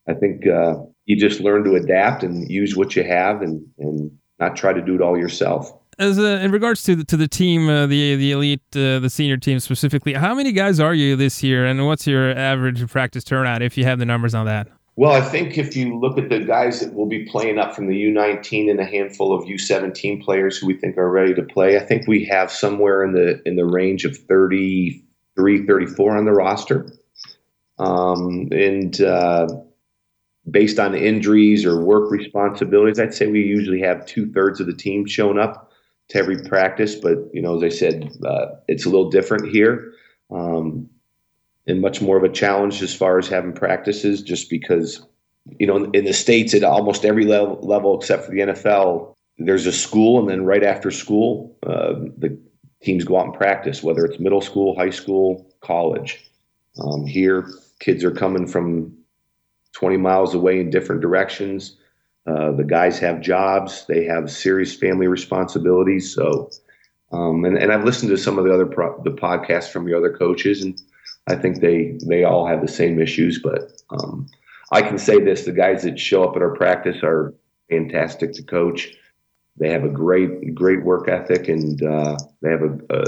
I 0.09 0.15
think 0.15 0.47
uh, 0.47 0.77
you 1.07 1.17
just 1.17 1.41
learn 1.41 1.65
to 1.65 1.75
adapt 1.75 2.23
and 2.23 2.51
use 2.51 2.77
what 2.77 2.97
you 2.97 3.05
have, 3.05 3.43
and 3.43 3.67
and 3.79 4.11
not 4.39 4.57
try 4.57 4.73
to 4.73 4.83
do 4.83 4.95
it 4.95 5.03
all 5.03 5.19
yourself. 5.19 5.73
As 6.03 6.19
uh, 6.19 6.41
in 6.43 6.51
regards 6.51 6.83
to 6.83 6.97
the, 6.97 7.05
to 7.05 7.17
the 7.17 7.29
team, 7.29 7.69
uh, 7.69 7.87
the 7.87 8.17
the 8.17 8.33
elite, 8.33 8.61
uh, 8.75 8.99
the 8.99 9.09
senior 9.09 9.37
team 9.37 9.61
specifically, 9.61 10.15
how 10.15 10.35
many 10.35 10.51
guys 10.51 10.81
are 10.81 10.95
you 10.95 11.15
this 11.15 11.45
year, 11.45 11.65
and 11.65 11.87
what's 11.87 12.09
your 12.09 12.37
average 12.37 12.85
practice 12.89 13.23
turnout 13.23 13.63
if 13.63 13.79
you 13.79 13.85
have 13.85 14.01
the 14.01 14.05
numbers 14.05 14.35
on 14.35 14.47
that? 14.47 14.67
Well, 14.97 15.13
I 15.13 15.21
think 15.21 15.57
if 15.59 15.77
you 15.77 15.97
look 15.97 16.19
at 16.19 16.29
the 16.29 16.41
guys 16.41 16.81
that 16.81 16.93
will 16.93 17.07
be 17.07 17.25
playing 17.25 17.61
up 17.61 17.77
from 17.77 17.87
the 17.87 17.95
U19 17.95 18.69
and 18.69 18.81
a 18.81 18.85
handful 18.85 19.33
of 19.33 19.45
U17 19.45 20.25
players 20.25 20.59
who 20.59 20.67
we 20.67 20.75
think 20.75 20.99
are 20.99 21.09
ready 21.09 21.35
to 21.35 21.43
play, 21.45 21.77
I 21.77 21.85
think 21.87 22.09
we 22.09 22.25
have 22.25 22.51
somewhere 22.51 23.05
in 23.05 23.13
the 23.13 23.41
in 23.47 23.55
the 23.55 23.65
range 23.65 24.05
of 24.05 24.17
33, 24.17 25.67
34 25.67 26.17
on 26.17 26.25
the 26.25 26.33
roster. 26.33 26.93
Um, 27.79 28.49
and 28.51 29.01
uh, 29.01 29.47
based 30.51 30.81
on 30.81 30.97
injuries 30.97 31.65
or 31.65 31.81
work 31.81 32.11
responsibilities, 32.11 32.99
I'd 32.99 33.15
say 33.15 33.29
we 33.29 33.43
usually 33.43 33.83
have 33.83 34.05
two 34.05 34.33
thirds 34.33 34.59
of 34.59 34.67
the 34.67 34.75
team 34.75 35.07
showing 35.07 35.39
up 35.39 35.69
to 36.09 36.19
every 36.19 36.43
practice. 36.43 36.95
But 36.95 37.19
you 37.33 37.43
know, 37.43 37.57
as 37.57 37.63
I 37.63 37.77
said, 37.77 38.11
uh, 38.25 38.47
it's 38.69 38.85
a 38.85 38.91
little 38.91 39.11
different 39.11 39.49
here. 39.49 39.93
Um, 40.31 40.89
and 41.67 41.81
much 41.81 42.03
more 42.03 42.17
of 42.17 42.25
a 42.25 42.29
challenge 42.29 42.83
as 42.83 42.95
far 42.95 43.19
as 43.19 43.29
having 43.29 43.53
practices, 43.53 44.23
just 44.23 44.51
because 44.51 45.07
you 45.59 45.67
know 45.67 45.85
in, 45.93 46.05
the 46.05 46.13
states 46.13 46.55
at 46.55 46.65
almost 46.65 47.05
every 47.05 47.25
level, 47.25 47.59
level 47.63 47.99
except 47.99 48.25
for 48.25 48.33
the 48.33 48.41
NFL, 48.41 49.15
there's 49.39 49.67
a 49.67 49.73
school, 49.73 50.19
and 50.19 50.29
then 50.29 50.45
right 50.45 50.65
after 50.65 50.91
school, 50.91 51.57
uh, 51.67 51.95
the 52.17 52.37
teams 52.83 53.05
go 53.05 53.19
out 53.19 53.27
and 53.27 53.35
practice, 53.35 53.83
whether 53.83 54.05
it's 54.05 54.19
middle 54.19 54.41
school, 54.41 54.77
high 54.77 54.91
school, 54.91 55.55
college. 55.61 56.31
Um, 56.81 57.07
here, 57.07 57.49
kids 57.81 58.03
are 58.03 58.11
coming 58.11 58.47
from 58.47 58.97
20 59.73 59.97
miles 59.99 60.35
away 60.35 60.61
in 60.61 60.71
different 60.71 61.01
directions. 61.01 61.77
Uh, 62.27 62.53
the 62.53 62.65
guys 62.65 62.99
have 63.01 63.21
jobs, 63.21 63.85
they 63.89 64.05
have 64.05 64.31
serious 64.31 64.75
family 64.77 65.09
responsibilities. 65.09 66.15
So, 66.15 66.51
um, 67.13 67.45
and, 67.45 67.59
and 67.59 67.73
I've 67.73 67.85
listened 67.85 68.11
to 68.11 68.17
some 68.17 68.39
of 68.39 68.45
the 68.45 68.55
other 68.55 68.67
pro- 68.67 69.03
the 69.03 69.11
podcasts 69.11 69.71
from 69.71 69.87
the 69.87 69.97
other 69.97 70.17
coaches, 70.17 70.63
and 70.63 70.81
I 71.27 71.35
think 71.35 71.61
they 71.61 71.99
they 72.07 72.25
all 72.25 72.47
have 72.47 72.61
the 72.61 72.69
same 72.69 73.01
issues, 73.01 73.41
but 73.43 73.73
um, 73.91 74.29
I 74.71 74.83
can 74.83 74.99
say 74.99 75.21
this: 75.21 75.45
the 75.45 75.53
guys 75.53 75.83
that 75.83 75.99
show 75.99 76.23
up 76.23 76.37
at 76.37 76.43
our 76.43 76.55
practice 76.55 76.99
are 77.03 77.35
fantastic 77.69 78.33
to 78.35 78.43
coach. 78.43 78.95
They 79.57 79.71
have 79.71 79.85
a 79.85 79.89
great 79.89 80.55
great 80.55 80.85
work 80.85 81.09
ethic, 81.09 81.49
and 81.49 81.83
uh, 81.83 82.17
they 82.41 82.51
have 82.51 82.63
a, 82.63 82.79
a 82.91 83.05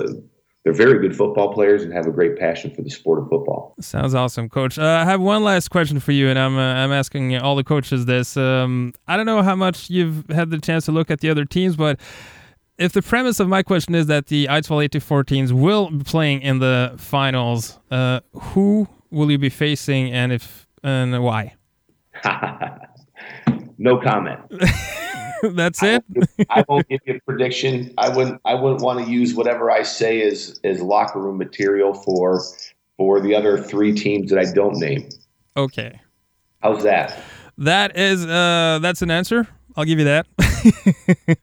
they're 0.64 0.72
very 0.72 0.98
good 0.98 1.14
football 1.14 1.52
players 1.52 1.82
and 1.82 1.92
have 1.92 2.06
a 2.06 2.10
great 2.10 2.38
passion 2.38 2.74
for 2.74 2.80
the 2.80 2.88
sport 2.88 3.18
of 3.18 3.28
football. 3.28 3.74
Sounds 3.80 4.14
awesome, 4.14 4.48
Coach. 4.48 4.78
Uh, 4.78 4.82
I 4.82 5.04
have 5.04 5.20
one 5.20 5.44
last 5.44 5.68
question 5.68 6.00
for 6.00 6.12
you, 6.12 6.28
and 6.28 6.38
I'm 6.38 6.56
uh, 6.56 6.74
I'm 6.74 6.90
asking 6.90 7.36
all 7.36 7.54
the 7.54 7.64
coaches 7.64 8.06
this. 8.06 8.36
Um, 8.36 8.94
I 9.06 9.16
don't 9.16 9.26
know 9.26 9.42
how 9.42 9.54
much 9.54 9.90
you've 9.90 10.26
had 10.30 10.50
the 10.50 10.58
chance 10.58 10.86
to 10.86 10.92
look 10.92 11.10
at 11.10 11.20
the 11.20 11.28
other 11.28 11.44
teams, 11.44 11.76
but 11.76 12.00
if 12.78 12.92
the 12.92 13.02
premise 13.02 13.40
of 13.40 13.48
my 13.48 13.62
question 13.62 13.94
is 13.94 14.06
that 14.06 14.26
the 14.26 14.48
I-12 14.48 14.84
84 14.84 15.24
teams 15.24 15.52
will 15.52 15.90
be 15.90 16.02
playing 16.02 16.40
in 16.40 16.58
the 16.58 16.94
finals, 16.96 17.78
uh, 17.90 18.20
who 18.32 18.88
will 19.10 19.30
you 19.30 19.38
be 19.38 19.50
facing, 19.50 20.10
and 20.10 20.32
if 20.32 20.66
and 20.82 21.22
why? 21.22 21.54
no 23.78 24.00
comment. 24.00 24.40
That's 25.54 25.82
I 25.82 25.94
it. 25.94 26.04
Won't 26.08 26.36
give, 26.36 26.46
I 26.50 26.64
won't 26.68 26.88
give 26.88 27.00
you 27.06 27.14
a 27.16 27.20
prediction. 27.20 27.92
I 27.98 28.08
wouldn't. 28.08 28.40
I 28.44 28.54
wouldn't 28.54 28.82
want 28.82 29.04
to 29.04 29.10
use 29.10 29.34
whatever 29.34 29.70
I 29.70 29.82
say 29.82 30.22
as 30.22 30.60
as 30.64 30.80
locker 30.80 31.20
room 31.20 31.38
material 31.38 31.94
for 31.94 32.42
for 32.96 33.20
the 33.20 33.34
other 33.34 33.58
three 33.58 33.92
teams 33.92 34.30
that 34.30 34.38
I 34.38 34.52
don't 34.52 34.78
name. 34.78 35.08
Okay. 35.56 36.00
How's 36.62 36.82
that? 36.84 37.20
That 37.58 37.96
is. 37.96 38.24
Uh, 38.24 38.78
that's 38.80 39.02
an 39.02 39.10
answer. 39.10 39.48
I'll 39.76 39.84
give 39.84 39.98
you 39.98 40.04
that. 40.04 40.26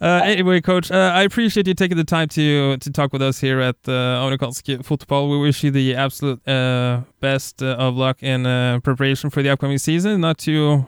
uh, 0.00 0.20
anyway, 0.24 0.60
coach, 0.60 0.90
uh, 0.90 1.12
I 1.14 1.22
appreciate 1.22 1.68
you 1.68 1.74
taking 1.74 1.96
the 1.96 2.04
time 2.04 2.28
to 2.30 2.76
to 2.78 2.90
talk 2.90 3.12
with 3.12 3.22
us 3.22 3.40
here 3.40 3.60
at 3.60 3.76
uh, 3.86 3.90
Amerikansk 3.90 4.84
Football. 4.84 5.30
We 5.30 5.38
wish 5.38 5.62
you 5.62 5.70
the 5.70 5.94
absolute 5.94 6.46
uh, 6.48 7.02
best 7.20 7.62
uh, 7.62 7.76
of 7.78 7.96
luck 7.96 8.22
in 8.22 8.44
uh, 8.44 8.80
preparation 8.80 9.30
for 9.30 9.42
the 9.42 9.50
upcoming 9.50 9.78
season. 9.78 10.20
Not 10.20 10.38
too 10.38 10.84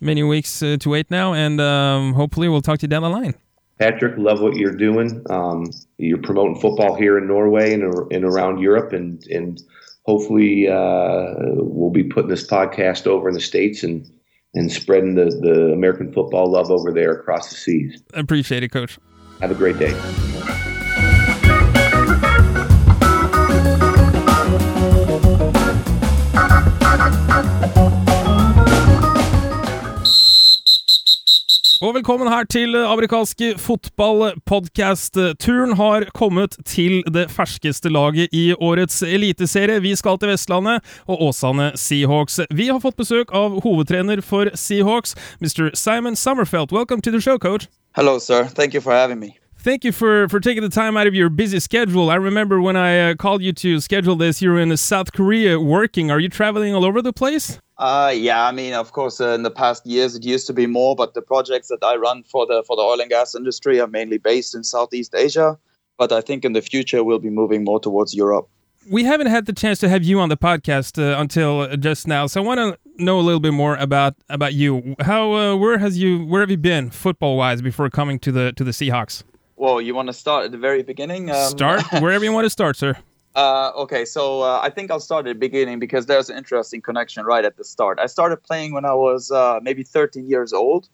many 0.00 0.22
weeks 0.22 0.62
uh, 0.62 0.76
to 0.80 0.88
wait 0.90 1.10
now, 1.10 1.34
and 1.34 1.60
um, 1.60 2.14
hopefully 2.14 2.48
we'll 2.48 2.62
talk 2.62 2.78
to 2.78 2.84
you 2.84 2.88
down 2.88 3.02
the 3.02 3.10
line. 3.10 3.34
Patrick, 3.78 4.14
love 4.18 4.40
what 4.40 4.56
you're 4.56 4.76
doing. 4.76 5.24
Um, 5.30 5.70
you're 5.98 6.18
promoting 6.18 6.60
football 6.60 6.94
here 6.94 7.16
in 7.16 7.26
Norway 7.26 7.72
and, 7.72 7.82
and 8.12 8.24
around 8.24 8.58
Europe, 8.58 8.92
and 8.92 9.24
and 9.28 9.62
hopefully 10.04 10.66
we'll 10.68 11.90
be 11.90 12.04
putting 12.04 12.28
this 12.30 12.46
podcast 12.46 13.06
over 13.06 13.28
in 13.28 13.34
the 13.34 13.40
states 13.40 13.82
and 13.82 14.10
and 14.54 14.70
spreading 14.70 15.14
the, 15.14 15.26
the 15.26 15.72
American 15.72 16.12
football 16.12 16.50
love 16.50 16.70
over 16.70 16.92
there 16.92 17.12
across 17.12 17.50
the 17.50 17.56
seas. 17.56 18.02
Appreciate 18.14 18.62
it, 18.62 18.70
Coach. 18.70 18.98
Have 19.40 19.50
a 19.50 19.54
great 19.54 19.78
day. 19.78 20.58
Og 31.80 31.94
velkommen 31.96 32.28
her 32.28 32.44
til 32.44 32.74
amerikansk 32.76 33.40
fotballpodkast. 33.56 35.16
Turen 35.40 35.72
har 35.78 36.04
kommet 36.12 36.58
til 36.68 36.98
det 37.08 37.30
ferskeste 37.32 37.88
laget 37.88 38.36
i 38.36 38.50
årets 38.52 39.00
eliteserie. 39.00 39.80
Vi 39.80 39.94
skal 39.96 40.20
til 40.20 40.28
Vestlandet 40.28 40.84
og 41.08 41.24
Åsane 41.30 41.70
Seahawks. 41.80 42.42
Vi 42.52 42.68
har 42.68 42.84
fått 42.84 43.00
besøk 43.00 43.32
av 43.32 43.62
hovedtrener 43.64 44.20
for 44.20 44.52
Seahawks, 44.52 45.16
Mr. 45.40 45.72
Simon 45.72 46.20
Summerfelt. 46.20 46.68
Welcome 46.68 47.00
to 47.00 47.16
the 47.16 47.20
show, 47.20 47.38
coach. 47.38 47.64
Hello, 47.96 48.18
sir. 48.18 48.44
Thank 48.44 48.74
you 48.74 48.84
for 48.84 48.92
having 48.92 49.18
me. 49.18 49.39
Thank 49.62 49.84
you 49.84 49.92
for, 49.92 50.26
for 50.30 50.40
taking 50.40 50.62
the 50.62 50.70
time 50.70 50.96
out 50.96 51.06
of 51.06 51.14
your 51.14 51.28
busy 51.28 51.60
schedule. 51.60 52.08
I 52.08 52.14
remember 52.14 52.62
when 52.62 52.76
I 52.76 53.10
uh, 53.10 53.14
called 53.14 53.42
you 53.42 53.52
to 53.52 53.78
schedule 53.78 54.16
this, 54.16 54.40
you 54.40 54.48
were 54.48 54.58
in 54.58 54.74
South 54.78 55.12
Korea 55.12 55.60
working. 55.60 56.10
Are 56.10 56.18
you 56.18 56.30
traveling 56.30 56.74
all 56.74 56.82
over 56.82 57.02
the 57.02 57.12
place? 57.12 57.60
Uh, 57.76 58.10
yeah, 58.16 58.46
I 58.46 58.52
mean, 58.52 58.72
of 58.72 58.92
course, 58.92 59.20
uh, 59.20 59.28
in 59.34 59.42
the 59.42 59.50
past 59.50 59.86
years 59.86 60.16
it 60.16 60.24
used 60.24 60.46
to 60.46 60.54
be 60.54 60.66
more, 60.66 60.96
but 60.96 61.12
the 61.12 61.20
projects 61.20 61.68
that 61.68 61.80
I 61.82 61.96
run 61.96 62.22
for 62.22 62.46
the 62.46 62.62
for 62.66 62.74
the 62.74 62.80
oil 62.80 63.02
and 63.02 63.10
gas 63.10 63.34
industry 63.34 63.78
are 63.82 63.86
mainly 63.86 64.16
based 64.16 64.54
in 64.54 64.64
Southeast 64.64 65.14
Asia. 65.14 65.58
But 65.98 66.10
I 66.10 66.22
think 66.22 66.46
in 66.46 66.54
the 66.54 66.62
future 66.62 67.04
we'll 67.04 67.18
be 67.18 67.28
moving 67.28 67.62
more 67.62 67.80
towards 67.80 68.14
Europe. 68.14 68.48
We 68.90 69.04
haven't 69.04 69.26
had 69.26 69.44
the 69.44 69.52
chance 69.52 69.78
to 69.80 69.90
have 69.90 70.02
you 70.02 70.20
on 70.20 70.30
the 70.30 70.38
podcast 70.38 70.98
uh, 70.98 71.20
until 71.20 71.76
just 71.76 72.08
now, 72.08 72.26
so 72.26 72.42
I 72.42 72.46
want 72.46 72.60
to 72.60 72.78
know 72.96 73.20
a 73.20 73.24
little 73.28 73.40
bit 73.40 73.52
more 73.52 73.76
about 73.76 74.14
about 74.30 74.54
you. 74.54 74.96
How 75.00 75.32
uh, 75.34 75.56
where 75.56 75.76
has 75.76 75.98
you 75.98 76.24
where 76.24 76.40
have 76.40 76.50
you 76.50 76.56
been 76.56 76.88
football 76.88 77.36
wise 77.36 77.60
before 77.60 77.90
coming 77.90 78.18
to 78.20 78.32
the 78.32 78.54
to 78.54 78.64
the 78.64 78.70
Seahawks? 78.70 79.22
Well, 79.60 79.80
you 79.80 79.94
want 79.94 80.06
to 80.06 80.12
start 80.14 80.46
at 80.46 80.52
the 80.52 80.58
very 80.58 80.82
beginning? 80.82 81.30
Um, 81.30 81.50
start 81.50 81.82
wherever 82.00 82.24
you 82.24 82.32
want 82.32 82.46
to 82.46 82.50
start, 82.50 82.76
sir. 82.76 82.96
Uh, 83.36 83.70
okay, 83.76 84.04
so 84.04 84.42
uh, 84.42 84.58
I 84.60 84.70
think 84.70 84.90
I'll 84.90 84.98
start 84.98 85.24
at 85.28 85.34
the 85.34 85.38
beginning 85.38 85.78
because 85.78 86.06
there's 86.06 86.28
an 86.28 86.36
interesting 86.36 86.82
connection 86.82 87.24
right 87.24 87.44
at 87.44 87.56
the 87.56 87.62
start. 87.62 88.00
I 88.00 88.06
started 88.06 88.38
playing 88.38 88.72
when 88.72 88.84
I 88.84 88.92
was 88.94 89.30
uh, 89.30 89.60
maybe 89.62 89.84
13 89.84 90.28
years 90.28 90.52
old 90.52 90.88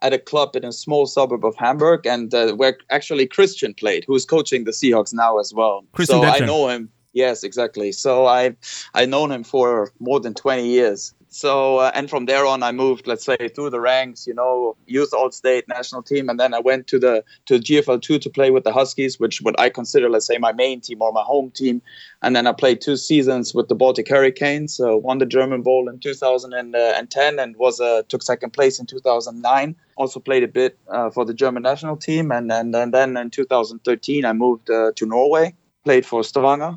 at 0.00 0.14
a 0.14 0.18
club 0.18 0.56
in 0.56 0.64
a 0.64 0.72
small 0.72 1.04
suburb 1.04 1.44
of 1.44 1.54
Hamburg, 1.56 2.06
and 2.06 2.32
uh, 2.32 2.54
where 2.54 2.78
actually 2.88 3.26
Christian 3.26 3.74
played, 3.74 4.04
who's 4.06 4.24
coaching 4.24 4.64
the 4.64 4.70
Seahawks 4.70 5.12
now 5.12 5.38
as 5.38 5.52
well. 5.52 5.84
Christian 5.92 6.22
so 6.22 6.24
I 6.26 6.38
know 6.38 6.66
him. 6.68 6.88
Yes, 7.12 7.44
exactly. 7.44 7.92
So 7.92 8.24
I 8.24 8.56
I 8.94 9.04
known 9.04 9.30
him 9.30 9.44
for 9.44 9.92
more 10.00 10.18
than 10.18 10.32
20 10.32 10.66
years. 10.66 11.12
So 11.32 11.78
uh, 11.78 11.90
and 11.94 12.10
from 12.10 12.26
there 12.26 12.44
on, 12.44 12.62
I 12.62 12.72
moved, 12.72 13.06
let's 13.06 13.24
say, 13.24 13.48
through 13.54 13.70
the 13.70 13.80
ranks. 13.80 14.26
You 14.26 14.34
know, 14.34 14.76
youth 14.86 15.14
all 15.14 15.30
state 15.30 15.66
national 15.66 16.02
team, 16.02 16.28
and 16.28 16.38
then 16.38 16.52
I 16.52 16.58
went 16.58 16.88
to 16.88 16.98
the 16.98 17.24
to 17.46 17.54
GFL 17.54 18.02
two 18.02 18.18
to 18.18 18.28
play 18.28 18.50
with 18.50 18.64
the 18.64 18.72
Huskies, 18.72 19.18
which 19.18 19.40
what 19.40 19.58
I 19.58 19.70
consider, 19.70 20.10
let's 20.10 20.26
say, 20.26 20.36
my 20.36 20.52
main 20.52 20.82
team 20.82 21.00
or 21.00 21.10
my 21.10 21.22
home 21.22 21.50
team. 21.50 21.80
And 22.20 22.36
then 22.36 22.46
I 22.46 22.52
played 22.52 22.82
two 22.82 22.98
seasons 22.98 23.54
with 23.54 23.68
the 23.68 23.74
Baltic 23.74 24.10
Hurricanes. 24.10 24.78
Uh, 24.78 24.98
won 24.98 25.18
the 25.18 25.26
German 25.26 25.62
Bowl 25.62 25.88
in 25.88 26.00
2010 26.00 27.38
and 27.38 27.56
was 27.56 27.80
uh, 27.80 28.02
took 28.10 28.22
second 28.22 28.52
place 28.52 28.78
in 28.78 28.84
2009. 28.84 29.74
Also 29.96 30.20
played 30.20 30.42
a 30.42 30.48
bit 30.48 30.78
uh, 30.88 31.08
for 31.08 31.24
the 31.24 31.32
German 31.32 31.62
national 31.62 31.96
team, 31.96 32.30
and 32.30 32.52
and, 32.52 32.76
and 32.76 32.92
then 32.92 33.16
in 33.16 33.30
2013 33.30 34.26
I 34.26 34.34
moved 34.34 34.68
uh, 34.68 34.92
to 34.96 35.06
Norway, 35.06 35.54
played 35.84 36.04
for 36.04 36.22
Stavanger 36.22 36.76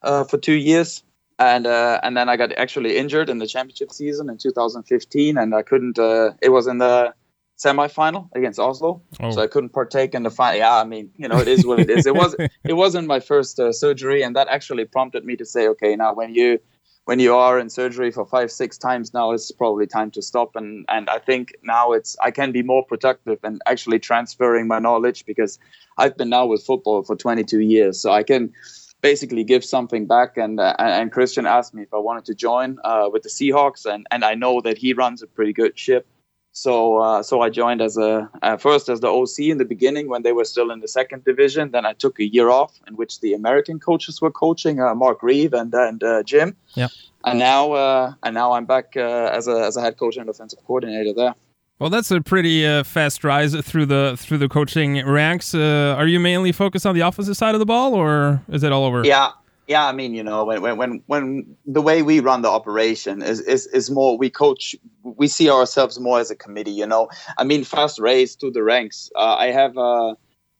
uh, 0.00 0.24
for 0.24 0.38
two 0.38 0.54
years 0.54 1.02
and 1.40 1.66
uh, 1.66 1.98
and 2.02 2.16
then 2.16 2.28
I 2.28 2.36
got 2.36 2.52
actually 2.52 2.98
injured 2.98 3.30
in 3.30 3.38
the 3.38 3.46
championship 3.46 3.90
season 3.90 4.28
in 4.28 4.36
2015, 4.36 5.38
and 5.38 5.54
I 5.54 5.62
couldn't. 5.62 5.98
Uh, 5.98 6.32
it 6.42 6.50
was 6.50 6.66
in 6.66 6.78
the 6.78 7.14
semifinal 7.58 8.28
against 8.34 8.60
Oslo, 8.60 9.02
oh. 9.20 9.30
so 9.30 9.40
I 9.40 9.46
couldn't 9.46 9.70
partake 9.70 10.14
in 10.14 10.22
the 10.22 10.30
final. 10.30 10.58
Yeah, 10.58 10.76
I 10.76 10.84
mean, 10.84 11.10
you 11.16 11.28
know, 11.28 11.38
it 11.38 11.48
is 11.48 11.66
what 11.66 11.80
it 11.80 11.90
is. 11.90 12.06
It 12.06 12.14
was 12.14 12.36
it 12.64 12.74
wasn't 12.74 13.08
my 13.08 13.20
first 13.20 13.58
uh, 13.58 13.72
surgery, 13.72 14.22
and 14.22 14.36
that 14.36 14.48
actually 14.48 14.84
prompted 14.84 15.24
me 15.24 15.34
to 15.36 15.46
say, 15.46 15.66
okay, 15.68 15.96
now 15.96 16.12
when 16.14 16.34
you 16.34 16.60
when 17.06 17.18
you 17.18 17.34
are 17.34 17.58
in 17.58 17.70
surgery 17.70 18.10
for 18.10 18.26
five 18.26 18.52
six 18.52 18.78
times 18.78 19.12
now 19.12 19.32
it's 19.32 19.50
probably 19.50 19.86
time 19.86 20.10
to 20.10 20.22
stop 20.22 20.54
and 20.54 20.84
and 20.88 21.08
i 21.08 21.18
think 21.18 21.52
now 21.62 21.92
it's 21.92 22.14
i 22.22 22.30
can 22.30 22.52
be 22.52 22.62
more 22.62 22.84
productive 22.84 23.38
and 23.42 23.60
actually 23.66 23.98
transferring 23.98 24.68
my 24.68 24.78
knowledge 24.78 25.24
because 25.24 25.58
i've 25.98 26.16
been 26.16 26.28
now 26.28 26.46
with 26.46 26.62
football 26.62 27.02
for 27.02 27.16
22 27.16 27.60
years 27.60 28.00
so 28.00 28.12
i 28.12 28.22
can 28.22 28.52
basically 29.00 29.44
give 29.44 29.64
something 29.64 30.06
back. 30.06 30.36
And 30.36 30.60
uh, 30.60 30.74
and 30.78 31.12
Christian 31.12 31.46
asked 31.46 31.74
me 31.74 31.82
if 31.82 31.92
I 31.94 31.98
wanted 31.98 32.24
to 32.26 32.34
join 32.34 32.78
uh, 32.84 33.08
with 33.12 33.22
the 33.22 33.28
Seahawks, 33.28 33.86
and 33.86 34.06
and 34.10 34.24
I 34.24 34.34
know 34.34 34.60
that 34.60 34.78
he 34.78 34.92
runs 34.92 35.22
a 35.22 35.26
pretty 35.26 35.52
good 35.52 35.78
ship. 35.78 36.06
So 36.52 36.98
uh, 36.98 37.22
so 37.22 37.42
I 37.42 37.48
joined 37.48 37.80
as 37.80 37.96
a 37.96 38.28
uh, 38.42 38.56
first 38.56 38.88
as 38.88 39.00
the 39.00 39.08
OC 39.08 39.50
in 39.50 39.58
the 39.58 39.64
beginning 39.64 40.08
when 40.08 40.22
they 40.22 40.32
were 40.32 40.44
still 40.44 40.70
in 40.70 40.80
the 40.80 40.88
second 40.88 41.24
division. 41.24 41.70
Then 41.70 41.86
I 41.86 41.92
took 41.92 42.18
a 42.18 42.24
year 42.24 42.50
off 42.50 42.80
in 42.88 42.96
which 42.96 43.20
the 43.20 43.34
American 43.34 43.78
coaches 43.78 44.20
were 44.20 44.32
coaching, 44.32 44.80
uh, 44.80 44.94
Mark 44.94 45.22
Reeve 45.22 45.54
and 45.54 45.72
and 45.72 46.02
uh, 46.02 46.22
Jim. 46.22 46.56
Yeah. 46.74 46.88
And 47.24 47.38
now 47.38 48.16
and 48.22 48.34
now 48.34 48.52
I'm 48.52 48.64
back 48.64 48.96
as 48.96 49.46
a 49.46 49.62
as 49.62 49.76
a 49.76 49.80
head 49.80 49.98
coach 49.98 50.16
and 50.16 50.28
offensive 50.28 50.64
coordinator 50.66 51.12
there. 51.12 51.34
Well, 51.80 51.88
that's 51.88 52.10
a 52.10 52.20
pretty 52.20 52.66
uh, 52.66 52.84
fast 52.84 53.24
rise 53.24 53.58
through 53.58 53.86
the 53.86 54.14
through 54.18 54.36
the 54.36 54.50
coaching 54.50 55.02
ranks. 55.06 55.54
Uh, 55.54 55.94
are 55.96 56.06
you 56.06 56.20
mainly 56.20 56.52
focused 56.52 56.84
on 56.84 56.94
the 56.94 57.00
offensive 57.00 57.38
side 57.38 57.54
of 57.54 57.58
the 57.58 57.64
ball, 57.64 57.94
or 57.94 58.42
is 58.50 58.62
it 58.62 58.70
all 58.70 58.84
over? 58.84 59.02
Yeah, 59.02 59.30
yeah. 59.66 59.86
I 59.86 59.92
mean, 59.92 60.12
you 60.12 60.22
know, 60.22 60.44
when 60.44 60.76
when 60.76 61.02
when 61.06 61.56
the 61.64 61.80
way 61.80 62.02
we 62.02 62.20
run 62.20 62.42
the 62.42 62.50
operation 62.50 63.22
is 63.22 63.40
is 63.40 63.66
is 63.68 63.90
more 63.90 64.18
we 64.18 64.28
coach. 64.28 64.76
We 65.02 65.26
see 65.26 65.48
ourselves 65.48 65.98
more 65.98 66.20
as 66.20 66.30
a 66.30 66.36
committee. 66.36 66.70
You 66.70 66.86
know, 66.86 67.08
I 67.38 67.44
mean, 67.44 67.64
fast 67.64 67.98
race 67.98 68.36
to 68.36 68.50
the 68.50 68.62
ranks. 68.62 69.10
Uh, 69.16 69.36
I 69.36 69.46
have. 69.46 69.78
Uh, 69.78 70.16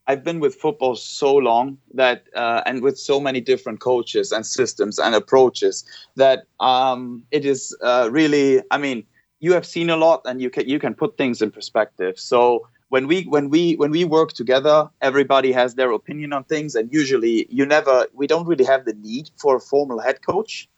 I've 0.06 0.24
been 0.24 0.40
with 0.40 0.56
football 0.56 0.96
so 0.96 1.36
long 1.36 1.78
that, 1.94 2.24
uh, 2.34 2.62
and 2.66 2.82
with 2.82 2.98
so 2.98 3.20
many 3.20 3.40
different 3.40 3.78
coaches 3.78 4.32
and 4.32 4.44
systems 4.44 4.98
and 4.98 5.14
approaches 5.14 5.84
that 6.16 6.46
um, 6.58 7.22
it 7.30 7.44
is 7.44 7.76
uh, 7.82 8.08
really. 8.10 8.62
I 8.70 8.78
mean, 8.78 9.04
you 9.40 9.52
have 9.54 9.66
seen 9.66 9.90
a 9.90 9.96
lot 9.96 10.20
and 10.26 10.40
you 10.40 10.50
can 10.50 10.68
you 10.68 10.78
can 10.78 10.94
put 10.94 11.16
things 11.16 11.42
in 11.42 11.50
perspective. 11.50 12.18
So 12.18 12.68
when 12.90 13.06
we 13.06 13.22
when 13.24 13.48
we 13.48 13.74
when 13.76 13.90
we 13.90 14.04
work 14.04 14.32
together 14.32 14.88
everybody 15.00 15.52
has 15.52 15.74
their 15.74 15.90
opinion 15.92 16.32
on 16.32 16.44
things 16.44 16.74
and 16.74 16.92
usually 16.92 17.46
you 17.50 17.64
never 17.66 18.06
we 18.12 18.26
don't 18.26 18.46
really 18.46 18.64
have 18.64 18.84
the 18.84 18.94
need 18.94 19.30
for 19.36 19.56
a 19.56 19.60
formal 19.60 19.98
head 19.98 20.22
coach. 20.22 20.68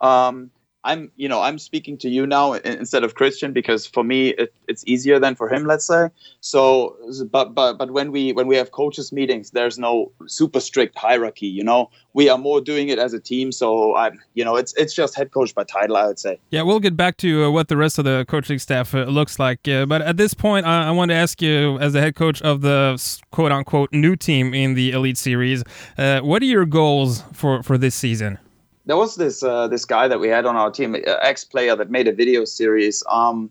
Um, 0.00 0.50
I'm, 0.88 1.12
you 1.16 1.28
know, 1.28 1.42
I'm 1.42 1.58
speaking 1.58 1.98
to 1.98 2.08
you 2.08 2.26
now 2.26 2.54
instead 2.54 3.04
of 3.04 3.14
Christian 3.14 3.52
because 3.52 3.86
for 3.86 4.02
me 4.02 4.30
it, 4.30 4.54
it's 4.68 4.82
easier 4.86 5.18
than 5.18 5.34
for 5.34 5.52
him, 5.52 5.66
let's 5.66 5.86
say. 5.86 6.08
So, 6.40 6.96
but 7.30 7.54
but 7.54 7.74
but 7.74 7.90
when 7.90 8.10
we 8.10 8.32
when 8.32 8.46
we 8.46 8.56
have 8.56 8.70
coaches 8.70 9.12
meetings, 9.12 9.50
there's 9.50 9.78
no 9.78 10.10
super 10.26 10.60
strict 10.60 10.96
hierarchy. 10.96 11.46
You 11.46 11.62
know, 11.62 11.90
we 12.14 12.30
are 12.30 12.38
more 12.38 12.62
doing 12.62 12.88
it 12.88 12.98
as 12.98 13.12
a 13.12 13.20
team. 13.20 13.52
So 13.52 13.96
I'm, 13.96 14.18
you 14.32 14.44
know, 14.46 14.56
it's 14.56 14.72
it's 14.74 14.94
just 14.94 15.14
head 15.14 15.30
coach 15.30 15.54
by 15.54 15.64
title, 15.64 15.96
I 15.96 16.06
would 16.06 16.18
say. 16.18 16.40
Yeah, 16.48 16.62
we'll 16.62 16.80
get 16.80 16.96
back 16.96 17.18
to 17.18 17.44
uh, 17.44 17.50
what 17.50 17.68
the 17.68 17.76
rest 17.76 17.98
of 17.98 18.06
the 18.06 18.24
coaching 18.26 18.58
staff 18.58 18.94
uh, 18.94 19.04
looks 19.04 19.38
like. 19.38 19.68
Uh, 19.68 19.84
but 19.84 20.00
at 20.00 20.16
this 20.16 20.32
point, 20.32 20.64
I, 20.64 20.88
I 20.88 20.90
want 20.92 21.10
to 21.10 21.14
ask 21.14 21.42
you, 21.42 21.78
as 21.80 21.92
the 21.92 22.00
head 22.00 22.14
coach 22.14 22.40
of 22.40 22.62
the 22.62 22.98
quote 23.30 23.52
unquote 23.52 23.92
new 23.92 24.16
team 24.16 24.54
in 24.54 24.72
the 24.72 24.92
Elite 24.92 25.18
Series, 25.18 25.64
uh, 25.98 26.20
what 26.20 26.40
are 26.40 26.46
your 26.46 26.64
goals 26.64 27.24
for 27.34 27.62
for 27.62 27.76
this 27.76 27.94
season? 27.94 28.38
There 28.88 28.96
was 28.96 29.16
this 29.16 29.42
uh, 29.42 29.68
this 29.68 29.84
guy 29.84 30.08
that 30.08 30.18
we 30.18 30.28
had 30.28 30.46
on 30.46 30.56
our 30.56 30.70
team, 30.70 30.96
ex 31.06 31.44
player 31.44 31.76
that 31.76 31.90
made 31.90 32.08
a 32.08 32.12
video 32.12 32.44
series. 32.44 33.04
Um, 33.08 33.50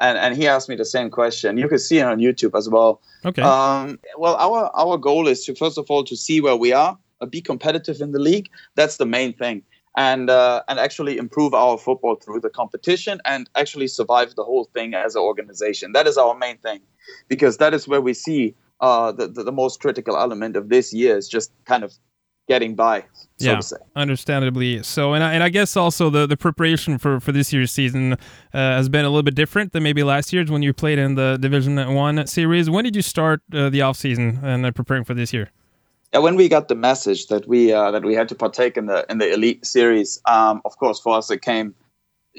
and, 0.00 0.16
and 0.16 0.36
he 0.36 0.46
asked 0.46 0.68
me 0.68 0.76
the 0.76 0.84
same 0.84 1.10
question. 1.10 1.58
You 1.58 1.68
can 1.68 1.78
see 1.78 1.98
it 1.98 2.06
on 2.06 2.18
YouTube 2.18 2.56
as 2.56 2.68
well. 2.68 3.00
Okay. 3.24 3.42
Um, 3.42 3.98
well, 4.16 4.36
our 4.36 4.70
our 4.74 4.96
goal 4.96 5.28
is 5.28 5.44
to 5.44 5.54
first 5.54 5.76
of 5.78 5.90
all 5.90 6.04
to 6.04 6.16
see 6.16 6.40
where 6.40 6.56
we 6.56 6.72
are, 6.72 6.96
uh, 7.20 7.26
be 7.26 7.40
competitive 7.42 8.00
in 8.00 8.12
the 8.12 8.18
league. 8.18 8.48
That's 8.76 8.96
the 8.96 9.06
main 9.06 9.34
thing, 9.34 9.62
and 9.96 10.30
uh, 10.30 10.62
and 10.68 10.78
actually 10.78 11.18
improve 11.18 11.52
our 11.52 11.76
football 11.76 12.14
through 12.14 12.40
the 12.40 12.50
competition 12.50 13.20
and 13.24 13.50
actually 13.54 13.88
survive 13.88 14.34
the 14.36 14.44
whole 14.44 14.70
thing 14.72 14.94
as 14.94 15.14
an 15.16 15.22
organization. 15.22 15.92
That 15.92 16.06
is 16.06 16.16
our 16.16 16.34
main 16.34 16.56
thing, 16.58 16.80
because 17.28 17.58
that 17.58 17.74
is 17.74 17.86
where 17.86 18.00
we 18.00 18.14
see 18.14 18.54
uh, 18.80 19.12
the, 19.12 19.28
the, 19.28 19.42
the 19.42 19.52
most 19.52 19.80
critical 19.80 20.16
element 20.16 20.56
of 20.56 20.70
this 20.70 20.94
year 20.94 21.16
is 21.16 21.28
just 21.28 21.52
kind 21.66 21.84
of 21.84 21.92
getting 22.48 22.74
by. 22.74 23.04
So 23.36 23.52
yeah, 23.52 23.60
understandably 23.94 24.82
so, 24.82 25.12
and 25.12 25.22
I, 25.22 25.32
and 25.32 25.44
I 25.44 25.48
guess 25.48 25.76
also 25.76 26.10
the, 26.10 26.26
the 26.26 26.36
preparation 26.36 26.98
for, 26.98 27.20
for 27.20 27.30
this 27.30 27.52
year's 27.52 27.70
season 27.70 28.14
uh, 28.14 28.16
has 28.52 28.88
been 28.88 29.04
a 29.04 29.08
little 29.08 29.22
bit 29.22 29.36
different 29.36 29.72
than 29.72 29.84
maybe 29.84 30.02
last 30.02 30.32
year's 30.32 30.50
when 30.50 30.62
you 30.62 30.72
played 30.72 30.98
in 30.98 31.14
the 31.14 31.38
Division 31.40 31.76
One 31.94 32.26
series. 32.26 32.68
When 32.68 32.82
did 32.82 32.96
you 32.96 33.02
start 33.02 33.40
uh, 33.52 33.68
the 33.68 33.82
off 33.82 33.96
season 33.96 34.40
and 34.42 34.66
uh, 34.66 34.72
preparing 34.72 35.04
for 35.04 35.14
this 35.14 35.32
year? 35.32 35.50
Yeah, 36.12 36.20
when 36.20 36.34
we 36.34 36.48
got 36.48 36.66
the 36.66 36.74
message 36.74 37.28
that 37.28 37.46
we 37.46 37.72
uh, 37.72 37.92
that 37.92 38.02
we 38.02 38.14
had 38.14 38.28
to 38.30 38.34
partake 38.34 38.76
in 38.76 38.86
the 38.86 39.06
in 39.08 39.18
the 39.18 39.32
elite 39.32 39.64
series, 39.64 40.20
um, 40.24 40.60
of 40.64 40.76
course, 40.78 40.98
for 40.98 41.16
us 41.16 41.30
it 41.30 41.42
came 41.42 41.74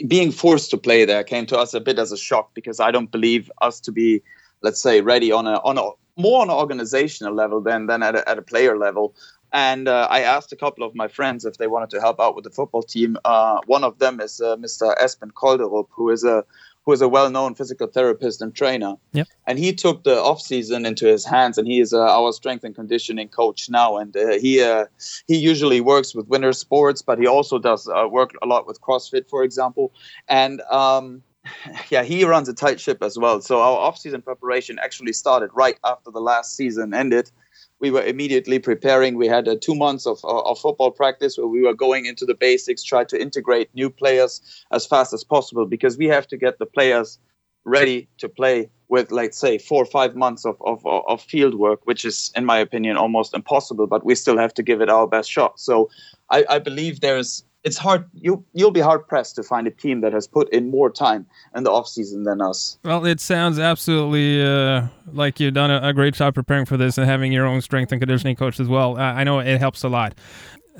being 0.07 0.31
forced 0.31 0.69
to 0.71 0.77
play 0.77 1.05
there 1.05 1.23
came 1.23 1.45
to 1.45 1.57
us 1.57 1.73
a 1.73 1.79
bit 1.79 1.99
as 1.99 2.11
a 2.11 2.17
shock 2.17 2.53
because 2.53 2.79
I 2.79 2.91
don't 2.91 3.11
believe 3.11 3.51
us 3.61 3.79
to 3.81 3.91
be, 3.91 4.21
let's 4.61 4.81
say, 4.81 5.01
ready 5.01 5.31
on 5.31 5.47
a 5.47 5.59
on 5.59 5.77
a 5.77 5.91
more 6.19 6.41
on 6.41 6.49
an 6.49 6.55
organizational 6.55 7.33
level 7.33 7.61
than 7.61 7.87
than 7.87 8.03
at 8.03 8.15
a, 8.15 8.27
at 8.29 8.37
a 8.37 8.41
player 8.41 8.77
level. 8.77 9.15
And 9.51 9.87
uh, 9.87 10.07
I 10.09 10.21
asked 10.21 10.51
a 10.51 10.55
couple 10.55 10.83
of 10.83 10.95
my 10.95 11.07
friends 11.07 11.45
if 11.45 11.57
they 11.57 11.67
wanted 11.67 11.89
to 11.91 11.99
help 11.99 12.19
out 12.19 12.35
with 12.35 12.43
the 12.43 12.51
football 12.51 12.83
team. 12.83 13.17
Uh, 13.25 13.59
one 13.65 13.83
of 13.83 13.99
them 13.99 14.19
is 14.19 14.41
uh, 14.41 14.55
Mr. 14.57 14.95
Espen 14.97 15.31
Kolderup, 15.31 15.87
who 15.91 16.09
is 16.09 16.23
a 16.23 16.43
who 16.85 16.93
is 16.93 17.01
a 17.01 17.09
well-known 17.09 17.53
physical 17.53 17.87
therapist 17.87 18.41
and 18.41 18.55
trainer. 18.55 18.95
Yep. 19.11 19.27
And 19.45 19.59
he 19.59 19.73
took 19.73 20.03
the 20.03 20.19
off 20.19 20.41
season 20.41 20.85
into 20.85 21.05
his 21.07 21.25
hands, 21.25 21.57
and 21.57 21.67
he 21.67 21.79
is 21.79 21.93
uh, 21.93 21.99
our 21.99 22.31
strength 22.31 22.63
and 22.63 22.73
conditioning 22.73 23.27
coach 23.27 23.69
now. 23.69 23.97
And 23.97 24.15
uh, 24.15 24.39
he 24.39 24.61
uh, 24.61 24.85
he 25.27 25.37
usually 25.37 25.81
works 25.81 26.15
with 26.15 26.27
winter 26.27 26.53
sports, 26.53 27.01
but 27.01 27.19
he 27.19 27.27
also 27.27 27.59
does 27.59 27.87
work 28.09 28.31
a 28.41 28.45
lot 28.45 28.65
with 28.65 28.81
CrossFit, 28.81 29.29
for 29.29 29.43
example. 29.43 29.93
And 30.27 30.61
um, 30.71 31.21
yeah, 31.89 32.03
he 32.03 32.23
runs 32.23 32.49
a 32.49 32.53
tight 32.53 32.79
ship 32.79 33.01
as 33.01 33.17
well. 33.17 33.41
So 33.41 33.61
our 33.61 33.77
off-season 33.77 34.21
preparation 34.21 34.79
actually 34.79 35.13
started 35.13 35.49
right 35.53 35.77
after 35.83 36.11
the 36.11 36.21
last 36.21 36.55
season 36.55 36.93
ended 36.93 37.31
we 37.79 37.91
were 37.91 38.03
immediately 38.03 38.59
preparing. 38.59 39.15
We 39.15 39.27
had 39.27 39.47
uh, 39.47 39.55
two 39.59 39.75
months 39.75 40.05
of, 40.05 40.19
uh, 40.23 40.41
of 40.41 40.59
football 40.59 40.91
practice 40.91 41.37
where 41.37 41.47
we 41.47 41.61
were 41.61 41.73
going 41.73 42.05
into 42.05 42.25
the 42.25 42.35
basics, 42.35 42.83
try 42.83 43.03
to 43.05 43.21
integrate 43.21 43.73
new 43.73 43.89
players 43.89 44.41
as 44.71 44.85
fast 44.85 45.13
as 45.13 45.23
possible 45.23 45.65
because 45.65 45.97
we 45.97 46.07
have 46.07 46.27
to 46.27 46.37
get 46.37 46.59
the 46.59 46.65
players 46.65 47.19
ready 47.65 48.07
to 48.17 48.27
play 48.27 48.69
with, 48.87 49.11
let's 49.11 49.37
say, 49.37 49.57
four 49.57 49.83
or 49.83 49.85
five 49.85 50.15
months 50.15 50.45
of, 50.45 50.57
of, 50.65 50.85
of 50.85 51.21
field 51.21 51.55
work, 51.55 51.79
which 51.85 52.03
is, 52.03 52.31
in 52.35 52.43
my 52.43 52.57
opinion, 52.57 52.97
almost 52.97 53.33
impossible, 53.35 53.85
but 53.85 54.03
we 54.03 54.15
still 54.15 54.37
have 54.37 54.53
to 54.55 54.63
give 54.63 54.81
it 54.81 54.89
our 54.89 55.07
best 55.07 55.29
shot. 55.29 55.59
So 55.59 55.89
I, 56.31 56.45
I 56.49 56.59
believe 56.59 57.01
there's 57.01 57.43
it's 57.63 57.77
hard 57.77 58.05
you 58.13 58.43
you'll 58.53 58.71
be 58.71 58.79
hard 58.79 59.07
pressed 59.07 59.35
to 59.35 59.43
find 59.43 59.67
a 59.67 59.71
team 59.71 60.01
that 60.01 60.13
has 60.13 60.27
put 60.27 60.51
in 60.53 60.69
more 60.69 60.89
time 60.89 61.25
in 61.55 61.63
the 61.63 61.71
off 61.71 61.87
season 61.87 62.23
than 62.23 62.41
us. 62.41 62.77
Well, 62.83 63.05
it 63.05 63.19
sounds 63.19 63.59
absolutely 63.59 64.43
uh, 64.43 64.87
like 65.11 65.39
you've 65.39 65.53
done 65.53 65.71
a, 65.71 65.89
a, 65.89 65.93
great 65.93 66.13
job 66.13 66.35
preparing 66.35 66.65
for 66.65 66.77
this 66.77 66.97
and 66.97 67.07
having 67.07 67.31
your 67.31 67.45
own 67.45 67.61
strength 67.61 67.91
and 67.91 67.99
conditioning 67.99 68.35
coach 68.35 68.59
as 68.59 68.67
well. 68.67 68.97
Uh, 68.97 69.01
I 69.01 69.23
know 69.23 69.39
it 69.39 69.59
helps 69.59 69.83
a 69.83 69.89
lot. 69.89 70.15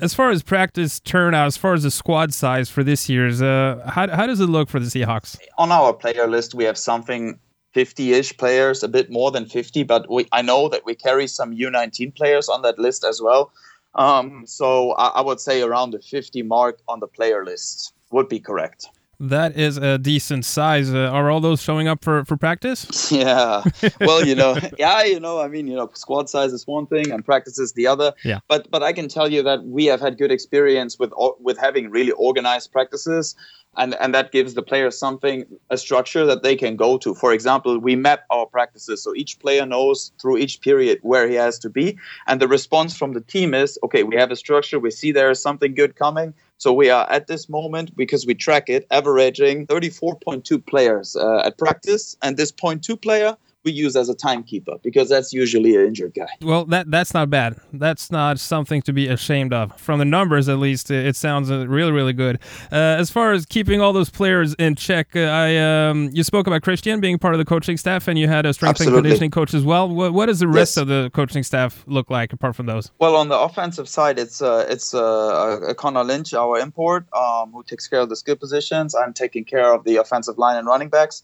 As 0.00 0.14
far 0.14 0.30
as 0.30 0.42
practice 0.42 0.98
turnout, 1.00 1.46
as 1.46 1.58
far 1.58 1.74
as 1.74 1.82
the 1.82 1.90
squad 1.90 2.32
size 2.32 2.70
for 2.70 2.82
this 2.82 3.08
year's, 3.08 3.42
uh, 3.42 3.82
how 3.86 4.08
how 4.08 4.26
does 4.26 4.40
it 4.40 4.46
look 4.46 4.70
for 4.70 4.80
the 4.80 4.86
Seahawks? 4.86 5.38
On 5.58 5.70
our 5.70 5.92
player 5.92 6.26
list, 6.26 6.54
we 6.54 6.64
have 6.64 6.78
something 6.78 7.38
50-ish 7.74 8.36
players, 8.36 8.82
a 8.82 8.88
bit 8.88 9.10
more 9.10 9.30
than 9.30 9.46
50, 9.46 9.84
but 9.84 10.10
we, 10.10 10.26
I 10.32 10.42
know 10.42 10.68
that 10.68 10.84
we 10.84 10.94
carry 10.94 11.26
some 11.26 11.54
U19 11.54 12.16
players 12.16 12.48
on 12.48 12.62
that 12.62 12.78
list 12.78 13.04
as 13.04 13.20
well. 13.22 13.52
Um, 13.94 14.44
so 14.46 14.92
I, 14.92 15.08
I, 15.08 15.20
would 15.20 15.40
say 15.40 15.62
around 15.62 15.90
the 15.90 15.98
50 15.98 16.42
mark 16.42 16.80
on 16.86 17.00
the 17.00 17.08
player 17.08 17.44
list 17.44 17.92
would 18.12 18.28
be 18.28 18.38
correct. 18.38 18.86
That 19.20 19.54
is 19.58 19.76
a 19.76 19.98
decent 19.98 20.46
size. 20.46 20.94
Uh, 20.94 21.10
are 21.10 21.30
all 21.30 21.40
those 21.40 21.60
showing 21.60 21.86
up 21.86 22.02
for, 22.02 22.24
for 22.24 22.36
practice? 22.36 23.10
Yeah. 23.20 23.64
Well, 24.00 24.24
you 24.24 24.34
know, 24.34 24.56
yeah, 24.78 25.02
you 25.02 25.18
know, 25.18 25.40
I 25.40 25.48
mean, 25.48 25.66
you 25.66 25.74
know, 25.74 25.90
squad 25.94 26.30
size 26.30 26.52
is 26.52 26.66
one 26.66 26.86
thing 26.86 27.10
and 27.10 27.24
practice 27.24 27.58
is 27.58 27.72
the 27.72 27.86
other. 27.86 28.14
Yeah. 28.24 28.38
But 28.48 28.70
but 28.70 28.82
I 28.82 28.92
can 28.92 29.08
tell 29.08 29.30
you 29.30 29.42
that 29.42 29.64
we 29.64 29.84
have 29.86 30.00
had 30.00 30.16
good 30.16 30.30
experience 30.30 30.98
with 30.98 31.12
with 31.40 31.58
having 31.58 31.90
really 31.90 32.12
organized 32.12 32.72
practices 32.72 33.34
and 33.76 33.94
and 34.00 34.14
that 34.14 34.32
gives 34.32 34.54
the 34.54 34.62
players 34.62 34.98
something 34.98 35.44
a 35.70 35.78
structure 35.78 36.24
that 36.26 36.42
they 36.42 36.56
can 36.56 36.76
go 36.76 36.98
to 36.98 37.14
for 37.14 37.32
example 37.32 37.78
we 37.78 37.94
map 37.94 38.24
our 38.30 38.46
practices 38.46 39.02
so 39.02 39.14
each 39.14 39.38
player 39.38 39.64
knows 39.64 40.12
through 40.20 40.36
each 40.36 40.60
period 40.60 40.98
where 41.02 41.28
he 41.28 41.34
has 41.34 41.58
to 41.58 41.70
be 41.70 41.96
and 42.26 42.40
the 42.40 42.48
response 42.48 42.96
from 42.96 43.12
the 43.12 43.20
team 43.20 43.54
is 43.54 43.78
okay 43.84 44.02
we 44.02 44.16
have 44.16 44.30
a 44.30 44.36
structure 44.36 44.78
we 44.78 44.90
see 44.90 45.12
there 45.12 45.30
is 45.30 45.40
something 45.40 45.74
good 45.74 45.94
coming 45.94 46.34
so 46.60 46.74
we 46.74 46.90
are 46.90 47.10
at 47.10 47.26
this 47.26 47.48
moment 47.48 47.96
because 47.96 48.26
we 48.26 48.34
track 48.34 48.68
it 48.68 48.86
averaging 48.90 49.66
34.2 49.66 50.66
players 50.66 51.16
uh, 51.16 51.38
at 51.46 51.56
practice. 51.56 52.18
And 52.20 52.36
this 52.36 52.52
0.2 52.52 53.00
player 53.00 53.34
we 53.64 53.72
use 53.72 53.94
as 53.96 54.08
a 54.08 54.14
timekeeper 54.14 54.76
because 54.82 55.08
that's 55.08 55.32
usually 55.32 55.76
an 55.76 55.86
injured 55.86 56.14
guy. 56.14 56.28
Well, 56.40 56.64
that 56.66 56.90
that's 56.90 57.12
not 57.12 57.28
bad. 57.28 57.56
That's 57.72 58.10
not 58.10 58.38
something 58.38 58.80
to 58.82 58.92
be 58.92 59.08
ashamed 59.08 59.52
of. 59.52 59.78
From 59.78 59.98
the 59.98 60.04
numbers, 60.04 60.48
at 60.48 60.58
least, 60.58 60.90
it 60.90 61.14
sounds 61.16 61.50
uh, 61.50 61.66
really 61.68 61.92
really 61.92 62.12
good. 62.12 62.38
Uh, 62.72 62.76
as 62.76 63.10
far 63.10 63.32
as 63.32 63.44
keeping 63.44 63.80
all 63.80 63.92
those 63.92 64.10
players 64.10 64.54
in 64.54 64.76
check, 64.76 65.14
uh, 65.14 65.20
I 65.20 65.56
um, 65.58 66.10
you 66.12 66.24
spoke 66.24 66.46
about 66.46 66.62
Christian 66.62 67.00
being 67.00 67.18
part 67.18 67.34
of 67.34 67.38
the 67.38 67.44
coaching 67.44 67.76
staff, 67.76 68.08
and 68.08 68.18
you 68.18 68.28
had 68.28 68.46
a 68.46 68.54
strength 68.54 68.80
Absolutely. 68.80 68.98
and 68.98 69.04
conditioning 69.04 69.30
coach 69.30 69.52
as 69.52 69.64
well. 69.64 69.88
What, 69.88 70.14
what 70.14 70.26
does 70.26 70.40
the 70.40 70.48
rest 70.48 70.76
yes. 70.76 70.76
of 70.78 70.88
the 70.88 71.10
coaching 71.12 71.42
staff 71.42 71.84
look 71.86 72.10
like 72.10 72.32
apart 72.32 72.56
from 72.56 72.66
those? 72.66 72.90
Well, 72.98 73.16
on 73.16 73.28
the 73.28 73.38
offensive 73.38 73.88
side, 73.88 74.18
it's 74.18 74.40
uh, 74.40 74.66
it's 74.68 74.94
uh, 74.94 75.74
Conor 75.76 76.04
Lynch, 76.04 76.32
our 76.32 76.58
import, 76.58 77.06
um, 77.12 77.52
who 77.52 77.62
takes 77.62 77.86
care 77.88 78.00
of 78.00 78.08
the 78.08 78.16
skill 78.16 78.36
positions. 78.36 78.94
I'm 78.94 79.12
taking 79.12 79.44
care 79.44 79.74
of 79.74 79.84
the 79.84 79.96
offensive 79.96 80.38
line 80.38 80.56
and 80.56 80.66
running 80.66 80.88
backs 80.88 81.22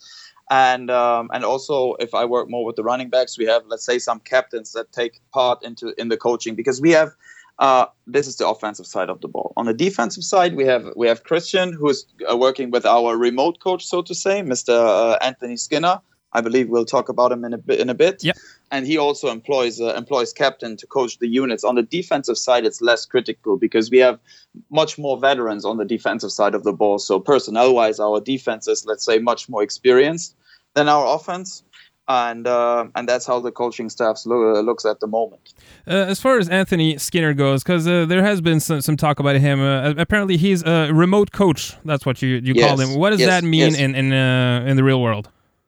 and 0.51 0.91
um, 0.91 1.31
and 1.33 1.45
also 1.45 1.95
if 1.95 2.15
I 2.15 2.25
work 2.25 2.49
more 2.49 2.65
with 2.65 2.77
the 2.77 2.85
running 2.85 3.09
backs, 3.09 3.39
we 3.39 3.47
have 3.47 3.63
let's 3.67 3.85
say 3.85 3.99
some 3.99 4.21
captains 4.21 4.73
that 4.73 4.93
take 4.93 5.21
part 5.33 5.63
into 5.63 5.95
in 6.01 6.09
the 6.09 6.17
coaching 6.17 6.55
because 6.55 6.81
we 6.81 6.91
have 6.93 7.13
uh, 7.59 7.87
this 8.07 8.27
is 8.27 8.37
the 8.37 8.47
offensive 8.47 8.87
side 8.87 9.09
of 9.09 9.21
the 9.21 9.29
ball. 9.29 9.53
On 9.57 9.67
the 9.67 9.75
defensive 9.75 10.25
side, 10.25 10.55
we 10.55 10.65
have 10.65 10.85
we 10.95 11.09
have 11.09 11.25
Christian 11.25 11.73
who 11.73 11.89
is 11.89 12.07
uh, 12.31 12.37
working 12.37 12.71
with 12.71 12.85
our 12.85 13.17
remote 13.17 13.61
coach, 13.61 13.85
so 13.85 14.03
to 14.03 14.15
say, 14.15 14.43
Mr. 14.43 14.73
Uh, 14.73 15.19
Anthony 15.23 15.57
Skinner. 15.57 16.01
I 16.37 16.43
believe 16.43 16.69
we'll 16.69 16.85
talk 16.85 17.09
about 17.09 17.33
him 17.33 17.45
in 17.47 17.53
a 17.55 17.59
bit. 17.59 17.81
In 17.81 17.89
a 17.89 17.95
bit. 17.95 18.23
Yeah. 18.23 18.33
And 18.71 18.87
he 18.87 18.99
also 18.99 19.29
employs 19.29 19.81
uh, 19.81 19.95
employs 19.95 20.33
captain 20.33 20.77
to 20.77 20.87
coach 20.87 21.19
the 21.19 21.29
units. 21.29 21.65
On 21.65 21.75
the 21.77 21.83
defensive 21.83 22.37
side, 22.37 22.67
it's 22.67 22.81
less 22.83 23.07
critical 23.07 23.57
because 23.57 23.91
we 23.91 23.99
have 23.99 24.19
much 24.71 24.99
more 24.99 25.19
veterans 25.19 25.65
on 25.65 25.77
the 25.79 25.85
defensive 25.85 26.31
side 26.31 26.55
of 26.55 26.63
the 26.63 26.73
ball. 26.73 26.99
So 26.99 27.19
personnel 27.19 27.75
wise, 27.75 27.99
our 27.99 28.21
defense 28.21 28.69
is 28.69 28.85
let's 28.85 29.05
say 29.05 29.19
much 29.19 29.49
more 29.49 29.63
experienced 29.63 30.37
than 30.75 30.89
our 30.89 31.07
offense. 31.17 31.63
And 32.09 32.47
uh, 32.47 32.87
and 32.95 33.09
that's 33.09 33.27
how 33.27 33.41
the 33.41 33.51
coaching 33.51 33.89
staff 33.91 34.17
lo- 34.27 34.61
looks 34.63 34.85
at 34.85 35.01
the 35.01 35.09
moment. 35.09 35.55
Uh, 35.89 36.13
as 36.13 36.21
far 36.21 36.39
as 36.39 36.49
Anthony 36.49 36.99
Skinner 36.99 37.35
goes, 37.35 37.65
because 37.65 37.89
uh, 37.89 38.05
there 38.05 38.23
has 38.23 38.41
been 38.41 38.61
some, 38.61 38.81
some 38.81 38.97
talk 38.97 39.19
about 39.19 39.37
him. 39.37 39.61
Uh, 39.61 39.95
apparently, 39.99 40.37
he's 40.37 40.63
a 40.63 40.93
remote 40.93 41.33
coach. 41.33 41.75
That's 41.85 42.07
what 42.07 42.23
you, 42.23 42.41
you 42.45 42.55
yes. 42.55 42.69
call 42.69 42.79
him. 42.79 42.91
What 43.01 43.11
does 43.11 43.21
yes. 43.21 43.29
that 43.31 43.43
mean 43.43 43.71
yes. 43.71 43.79
in 43.79 43.95
in 43.97 44.13
uh, 44.13 44.71
in 44.71 44.77
the 44.77 44.85
real 44.85 45.01
world? 45.03 45.27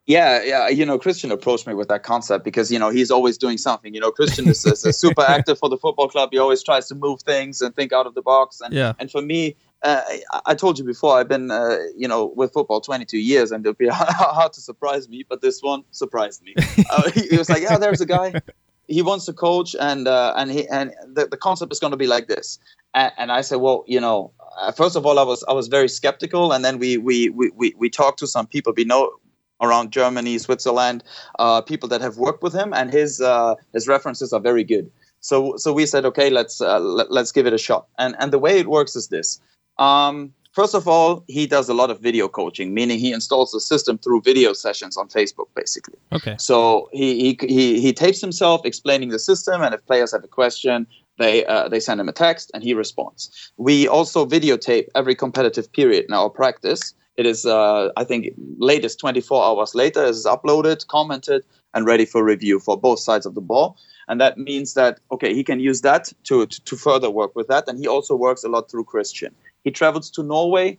Yeah, 0.09 0.43
yeah. 0.43 0.69
You 0.69 0.87
know, 0.87 0.99
Christian 0.99 1.31
approached 1.31 1.67
me 1.67 1.75
with 1.75 1.89
that 1.89 2.03
concept 2.03 2.43
because 2.43 2.73
you 2.73 2.79
know 2.79 2.89
he's 2.89 3.11
always 3.11 3.37
doing 3.37 3.59
something. 3.59 3.93
You 3.93 4.01
know, 4.01 4.11
Christian 4.11 4.49
is, 4.49 4.65
is 4.65 4.99
super 4.99 5.21
active 5.29 5.59
for 5.59 5.69
the 5.69 5.77
football 5.77 6.09
club. 6.09 6.31
He 6.33 6.39
always 6.39 6.63
tries 6.63 6.89
to 6.89 6.95
move 6.95 7.21
things 7.21 7.61
and 7.61 7.77
think 7.77 7.93
out 7.93 8.07
of 8.07 8.15
the 8.15 8.23
box. 8.23 8.63
And 8.63 8.73
yeah. 8.73 8.95
and 8.99 9.11
for 9.11 9.21
me, 9.21 9.55
uh, 9.83 10.01
I 10.47 10.55
told 10.55 10.79
you 10.79 10.85
before, 10.85 11.19
I've 11.19 11.29
been, 11.29 11.51
uh, 11.51 11.77
you 11.95 12.09
know, 12.09 12.33
with 12.35 12.55
football 12.55 12.81
22 12.81 13.19
years, 13.19 13.53
and 13.53 13.65
it'd 13.67 13.77
be 13.77 13.89
hard 13.93 14.55
to 14.55 14.63
surprise 14.63 15.11
me, 15.11 15.27
but 15.29 15.43
this 15.43 15.63
one 15.63 15.85
surprised 15.91 16.43
me. 16.43 16.55
uh, 16.91 17.11
he, 17.11 17.37
was 17.37 17.51
like, 17.51 17.63
"Yeah, 17.63 17.77
there's 17.77 18.01
a 18.01 18.07
guy. 18.07 18.41
He 18.87 19.03
wants 19.03 19.27
to 19.27 19.35
coach, 19.35 19.77
and 19.79 20.09
uh, 20.09 20.33
and 20.39 20.51
he 20.51 20.67
and 20.69 20.95
the, 21.07 21.27
the 21.27 21.37
concept 21.37 21.71
is 21.71 21.81
going 21.81 21.91
to 21.91 21.99
be 21.99 22.07
like 22.07 22.29
this." 22.29 22.59
And, 22.95 23.13
and, 23.19 23.31
I 23.31 23.43
said, 23.43 23.57
"Well, 23.57 23.85
you 23.87 24.01
know, 24.01 24.33
uh, 24.59 24.73
first 24.73 24.97
of 24.97 25.05
all, 25.05 25.19
I 25.19 25.23
was 25.23 25.45
I 25.47 25.53
was 25.53 25.69
very 25.69 25.91
skeptical, 25.91 26.53
and 26.53 26.65
then 26.65 26.79
we 26.79 26.97
we 26.97 27.29
we 27.29 27.51
we, 27.55 27.75
we 27.77 27.91
talked 27.91 28.21
to 28.21 28.27
some 28.27 28.47
people 28.47 28.73
we 28.75 28.85
know 28.85 29.13
around 29.61 29.91
Germany, 29.91 30.39
Switzerland, 30.39 31.03
uh, 31.39 31.61
people 31.61 31.89
that 31.89 32.01
have 32.01 32.17
worked 32.17 32.43
with 32.43 32.55
him, 32.55 32.73
and 32.73 32.93
his 32.93 33.23
his 33.73 33.89
references 33.89 34.33
are 34.33 34.41
very 34.41 34.65
good." 34.65 34.91
So 35.21 35.57
so 35.57 35.73
we 35.73 35.87
said, 35.87 36.05
okay, 36.05 36.31
let's 36.31 36.61
let, 36.61 37.11
let's 37.11 37.33
give 37.33 37.47
it 37.47 37.53
a 37.53 37.59
shot. 37.59 37.87
And 37.99 38.15
and 38.19 38.33
the 38.33 38.39
way 38.39 38.59
it 38.59 38.69
works 38.69 38.95
is 38.97 39.09
this 39.09 39.41
um, 39.79 40.33
first 40.53 40.75
of 40.75 40.89
all, 40.89 41.25
he 41.29 41.47
does 41.47 41.69
a 41.69 41.75
lot 41.75 41.91
of 41.91 42.01
video 42.01 42.29
coaching, 42.29 42.75
meaning 42.75 42.99
he 42.99 43.13
installs 43.13 43.53
the 43.53 43.61
system 43.61 43.99
through 43.99 44.23
video 44.23 44.53
sessions 44.53 44.97
on 44.97 45.09
Facebook, 45.09 45.49
basically. 45.55 45.99
Okay. 46.13 46.37
So 46.39 46.89
he 46.93 47.37
he 47.39 47.47
he, 47.47 47.81
he 47.81 47.93
tapes 47.93 48.21
himself 48.21 48.63
explaining 48.65 49.11
the 49.11 49.19
system, 49.19 49.63
and 49.63 49.75
if 49.75 49.85
players 49.87 50.13
have 50.13 50.25
a 50.25 50.29
question, 50.29 50.87
they 51.19 51.45
uh, 51.47 51.69
they 51.69 51.81
send 51.81 52.01
him 52.01 52.09
a 52.09 52.13
text, 52.13 52.51
and 52.55 52.63
he 52.63 52.75
responds. 52.75 53.53
We 53.57 53.89
also 53.89 54.27
videotape 54.27 54.87
every 54.95 55.15
competitive 55.15 55.73
period 55.73 56.07
in 56.09 56.15
our 56.15 56.31
practice. 56.31 56.95
It 57.19 57.27
is, 57.27 57.45
uh, 57.45 57.91
I 57.97 58.05
think, 58.05 58.33
latest 58.59 59.01
24 59.01 59.45
hours 59.45 59.75
later, 59.75 60.05
is 60.05 60.25
uploaded, 60.25 60.87
commented, 60.87 61.45
and 61.75 61.85
ready 61.85 62.05
for 62.05 62.25
review 62.25 62.61
for 62.61 62.79
both 62.79 63.01
sides 63.01 63.27
of 63.27 63.35
the 63.35 63.41
ball. 63.41 63.77
And 64.07 64.21
that 64.21 64.39
means 64.39 64.75
that 64.75 65.01
okay 65.11 65.35
he 65.35 65.45
can 65.45 65.61
use 65.61 65.83
that 65.83 66.13
to, 66.25 66.47
to, 66.47 66.61
to 66.65 66.77
further 66.77 67.11
work 67.11 67.35
with 67.37 67.49
that. 67.49 67.69
And 67.69 67.79
he 67.79 67.87
also 67.87 68.15
works 68.15 68.45
a 68.45 68.49
lot 68.49 68.71
through 68.71 68.85
christian. 68.85 69.35
He 69.65 69.71
travels 69.71 70.11
to 70.13 70.23
Norway, 70.23 70.79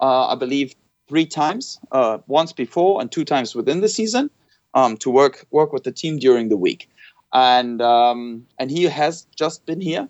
uh, 0.00 0.28
I 0.28 0.36
believe, 0.36 0.76
three 1.08 1.26
times, 1.26 1.80
uh, 1.90 2.18
once 2.26 2.52
before 2.52 3.00
and 3.00 3.10
two 3.10 3.24
times 3.24 3.54
within 3.54 3.80
the 3.80 3.88
season, 3.88 4.30
um, 4.74 4.96
to 4.98 5.10
work 5.10 5.46
work 5.50 5.72
with 5.72 5.84
the 5.84 5.92
team 5.92 6.18
during 6.18 6.50
the 6.50 6.56
week. 6.56 6.88
And 7.32 7.80
um, 7.82 8.46
and 8.58 8.70
he 8.70 8.84
has 8.84 9.26
just 9.36 9.64
been 9.66 9.80
here 9.80 10.08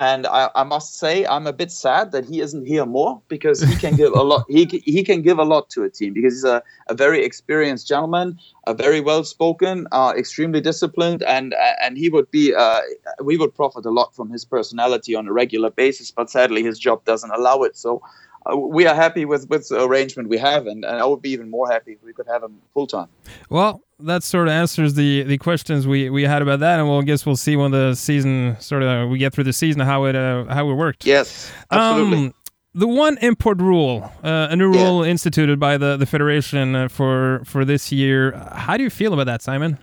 and 0.00 0.26
I, 0.26 0.50
I, 0.54 0.62
must 0.62 0.96
say 0.96 1.26
I'm 1.26 1.46
a 1.46 1.52
bit 1.52 1.72
sad 1.72 2.12
that 2.12 2.24
he 2.24 2.40
isn't 2.40 2.66
here 2.66 2.86
more 2.86 3.20
because 3.26 3.60
he 3.60 3.74
can 3.76 3.96
give 3.96 4.12
a 4.12 4.22
lot. 4.22 4.44
He 4.48 4.64
he 4.84 5.02
can 5.02 5.22
give 5.22 5.38
a 5.38 5.44
lot 5.44 5.70
to 5.70 5.82
a 5.82 5.90
team 5.90 6.12
because 6.12 6.34
he's 6.34 6.44
a, 6.44 6.62
a 6.88 6.94
very 6.94 7.24
experienced 7.24 7.88
gentleman, 7.88 8.38
a 8.66 8.74
very 8.74 9.00
well 9.00 9.24
spoken, 9.24 9.88
uh, 9.90 10.14
extremely 10.16 10.60
disciplined, 10.60 11.24
and 11.24 11.54
and 11.82 11.98
he 11.98 12.10
would 12.10 12.30
be 12.30 12.54
uh, 12.54 12.80
we 13.22 13.36
would 13.36 13.54
profit 13.54 13.84
a 13.86 13.90
lot 13.90 14.14
from 14.14 14.30
his 14.30 14.44
personality 14.44 15.16
on 15.16 15.26
a 15.26 15.32
regular 15.32 15.70
basis. 15.70 16.12
But 16.12 16.30
sadly, 16.30 16.62
his 16.62 16.78
job 16.78 17.04
doesn't 17.04 17.32
allow 17.32 17.62
it. 17.62 17.76
So 17.76 18.00
we 18.56 18.86
are 18.86 18.94
happy 18.94 19.24
with 19.24 19.48
with 19.48 19.68
the 19.68 19.84
arrangement 19.84 20.28
we 20.28 20.38
have, 20.38 20.66
and, 20.66 20.84
and 20.84 20.98
I 20.98 21.04
would 21.04 21.22
be 21.22 21.30
even 21.30 21.50
more 21.50 21.70
happy 21.70 21.92
if 21.92 22.02
we 22.02 22.12
could 22.12 22.26
have 22.26 22.42
him 22.42 22.60
full 22.72 22.86
time. 22.86 23.08
Well, 23.50 23.82
that 24.00 24.22
sort 24.22 24.48
of 24.48 24.52
answers 24.52 24.94
the 24.94 25.22
the 25.24 25.38
questions 25.38 25.86
we, 25.86 26.08
we 26.10 26.22
had 26.22 26.42
about 26.42 26.60
that, 26.60 26.78
and 26.78 26.88
we'll 26.88 27.02
guess 27.02 27.26
we'll 27.26 27.36
see 27.36 27.56
when 27.56 27.70
the 27.70 27.94
season 27.94 28.56
sort 28.60 28.82
of 28.82 29.08
we 29.10 29.18
get 29.18 29.32
through 29.32 29.44
the 29.44 29.52
season 29.52 29.80
how 29.80 30.04
it 30.04 30.16
uh, 30.16 30.44
how 30.46 30.68
it 30.70 30.74
worked. 30.74 31.04
Yes, 31.04 31.50
absolutely. 31.70 32.26
Um, 32.26 32.34
the 32.74 32.86
one 32.86 33.18
import 33.18 33.60
rule, 33.60 34.10
uh, 34.22 34.48
a 34.50 34.56
new 34.56 34.68
rule 34.68 35.04
yeah. 35.04 35.10
instituted 35.10 35.58
by 35.58 35.76
the 35.76 35.96
the 35.96 36.06
federation 36.06 36.74
uh, 36.74 36.88
for 36.88 37.42
for 37.44 37.64
this 37.64 37.90
year. 37.90 38.32
How 38.52 38.76
do 38.76 38.82
you 38.82 38.90
feel 38.90 39.12
about 39.12 39.26
that, 39.26 39.42
Simon? 39.42 39.78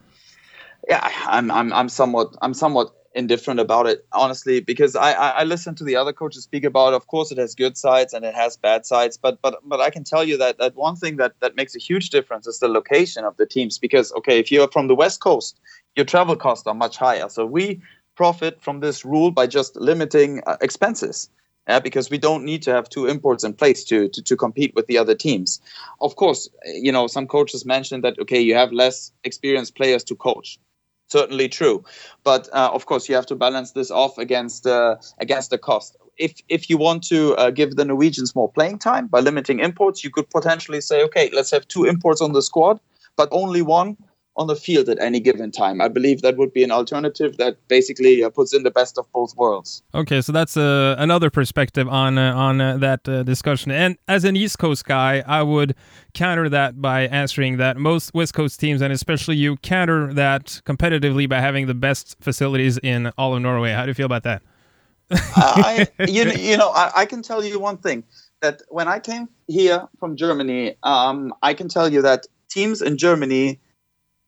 Yeah, 0.88 1.12
I'm 1.26 1.52
I'm 1.52 1.74
I'm 1.74 1.89
somewhat 1.89 2.36
I'm 2.41 2.54
somewhat 2.54 2.94
indifferent 3.15 3.60
about 3.60 3.88
it, 3.88 4.06
honestly, 4.12 4.60
because 4.60 4.95
I, 4.95 5.13
I, 5.13 5.30
I 5.30 5.43
listen 5.43 5.73
to 5.75 5.84
the 5.84 5.95
other 5.95 6.13
coaches 6.13 6.43
speak 6.43 6.65
about. 6.65 6.93
Of 6.93 7.08
course, 7.08 7.32
it 7.32 7.38
has 7.38 7.56
good 7.56 7.78
sides 7.78 8.13
and 8.13 8.25
it 8.25 8.36
has 8.36 8.58
bad 8.58 8.86
sides, 8.86 9.17
but 9.17 9.41
but 9.41 9.60
but 9.63 9.80
I 9.82 9.89
can 9.89 10.04
tell 10.04 10.23
you 10.23 10.38
that 10.38 10.58
that 10.60 10.75
one 10.75 10.95
thing 10.95 11.15
that 11.17 11.34
that 11.39 11.56
makes 11.56 11.75
a 11.75 11.80
huge 11.80 12.10
difference 12.10 12.45
is 12.45 12.60
the 12.60 12.67
location 12.67 13.23
of 13.23 13.38
the 13.38 13.45
teams. 13.45 13.78
Because 13.80 14.12
okay, 14.13 14.39
if 14.39 14.51
you're 14.51 14.67
from 14.67 14.88
the 14.88 14.95
West 14.95 15.21
Coast, 15.21 15.60
your 15.95 16.06
travel 16.06 16.36
costs 16.36 16.67
are 16.67 16.75
much 16.75 16.97
higher. 16.97 17.30
So 17.30 17.45
we 17.45 17.82
profit 18.15 18.62
from 18.62 18.82
this 18.82 19.04
rule 19.06 19.32
by 19.32 19.47
just 19.47 19.75
limiting 19.78 20.41
uh, 20.45 20.58
expenses. 20.62 21.30
Yeah, 21.67 21.80
because 21.80 22.12
we 22.12 22.19
don't 22.19 22.45
need 22.45 22.62
to 22.63 22.71
have 22.71 22.89
two 22.89 23.08
imports 23.08 23.43
in 23.43 23.54
place 23.54 23.84
to, 23.86 24.08
to, 24.10 24.21
to 24.21 24.36
compete 24.38 24.75
with 24.75 24.86
the 24.86 24.99
other 24.99 25.15
teams. 25.15 25.60
Of 25.99 26.15
course, 26.15 26.47
you 26.63 26.91
know, 26.91 27.08
some 27.08 27.25
coaches 27.25 27.65
mentioned 27.65 28.04
that, 28.04 28.19
okay, 28.19 28.39
you 28.39 28.54
have 28.54 28.71
less 28.71 29.12
experienced 29.23 29.73
players 29.73 30.04
to 30.04 30.15
coach 30.15 30.60
certainly 31.08 31.50
true. 31.50 31.84
But 32.24 32.50
uh, 32.54 32.72
of 32.74 32.86
course, 32.86 33.10
you 33.10 33.15
have 33.15 33.26
to 33.28 33.36
balance 33.36 33.72
this 33.72 33.91
off 33.91 34.18
against 34.18 34.68
uh, 34.68 34.96
against 35.20 35.50
the 35.50 35.58
cost. 35.58 35.98
If 36.18 36.34
if 36.48 36.70
you 36.70 36.78
want 36.78 37.04
to 37.10 37.36
uh, 37.36 37.52
give 37.52 37.76
the 37.76 37.86
Norwegians 37.86 38.36
more 38.36 38.52
playing 38.52 38.80
time 38.80 39.08
by 39.08 39.20
limiting 39.20 39.60
imports, 39.60 40.04
you 40.04 40.10
could 40.10 40.30
potentially 40.30 40.82
say, 40.82 41.04
okay, 41.04 41.30
let's 41.34 41.52
have 41.52 41.68
two 41.68 41.86
imports 41.86 42.22
on 42.22 42.34
the 42.34 42.41
squad, 42.41 42.80
but 43.15 43.28
only 43.32 43.62
one 43.62 43.98
on 44.38 44.48
the 44.48 44.56
field 44.56 44.89
at 44.89 45.00
any 45.00 45.19
given 45.19 45.52
time. 45.52 45.80
I 45.82 45.88
believe 45.88 46.21
that 46.21 46.38
would 46.38 46.52
be 46.52 46.63
an 46.63 46.71
alternative 46.71 47.38
that 47.38 47.58
basically 47.67 48.24
uh, 48.24 48.30
puts 48.30 48.54
in 48.54 48.63
the 48.63 48.71
best 48.71 48.98
of 48.98 49.10
both 49.13 49.36
worlds. 49.38 49.82
Okay, 49.93 50.21
so 50.21 50.32
that's 50.32 50.58
uh, 50.58 50.95
another 50.98 51.30
perspective 51.30 51.88
on 51.88 52.17
uh, 52.17 52.36
on 52.36 52.60
uh, 52.60 52.78
that 52.78 53.08
uh, 53.08 53.24
discussion. 53.24 53.71
And 53.71 53.98
as 54.08 54.26
an 54.26 54.36
East 54.36 54.60
Coast 54.60 54.86
guy, 54.86 55.24
I 55.26 55.41
would 55.41 55.76
counter 56.13 56.50
that 56.50 56.82
by 56.82 57.08
answering 57.08 57.58
that 57.58 57.78
most 57.78 58.13
West 58.13 58.34
Coast 58.34 58.60
teams, 58.60 58.82
and 58.82 58.91
especially 58.91 59.38
you, 59.38 59.58
counter 59.58 60.13
that 60.13 60.62
competitively 60.65 61.30
by 61.30 61.39
having 61.39 61.67
the 61.67 61.74
best 61.74 62.17
facilities 62.19 62.78
in 62.80 63.12
all 63.17 63.36
of 63.36 63.41
Norway. 63.41 63.71
How 63.71 63.84
do 63.84 63.89
you 63.89 63.93
feel 63.93 64.06
about 64.06 64.24
that? 64.24 64.41
I, 65.12 65.88
you, 66.00 66.24
you 66.32 66.58
know, 66.58 66.69
I, 66.69 66.91
I, 66.95 67.06
can 67.06 67.21
tell 67.21 67.43
you 67.43 67.60
one 67.60 67.78
thing 67.78 68.04
that 68.41 68.63
when 68.69 68.88
I 68.88 69.00
came 69.00 69.30
here 69.45 69.88
from 70.00 70.15
Germany, 70.15 70.78
um, 70.82 71.32
I 71.43 71.54
can 71.54 71.69
tell 71.69 71.93
you 71.93 72.02
that 72.02 72.26
teams 72.50 72.82
in 72.82 72.98
Germany 72.98 73.60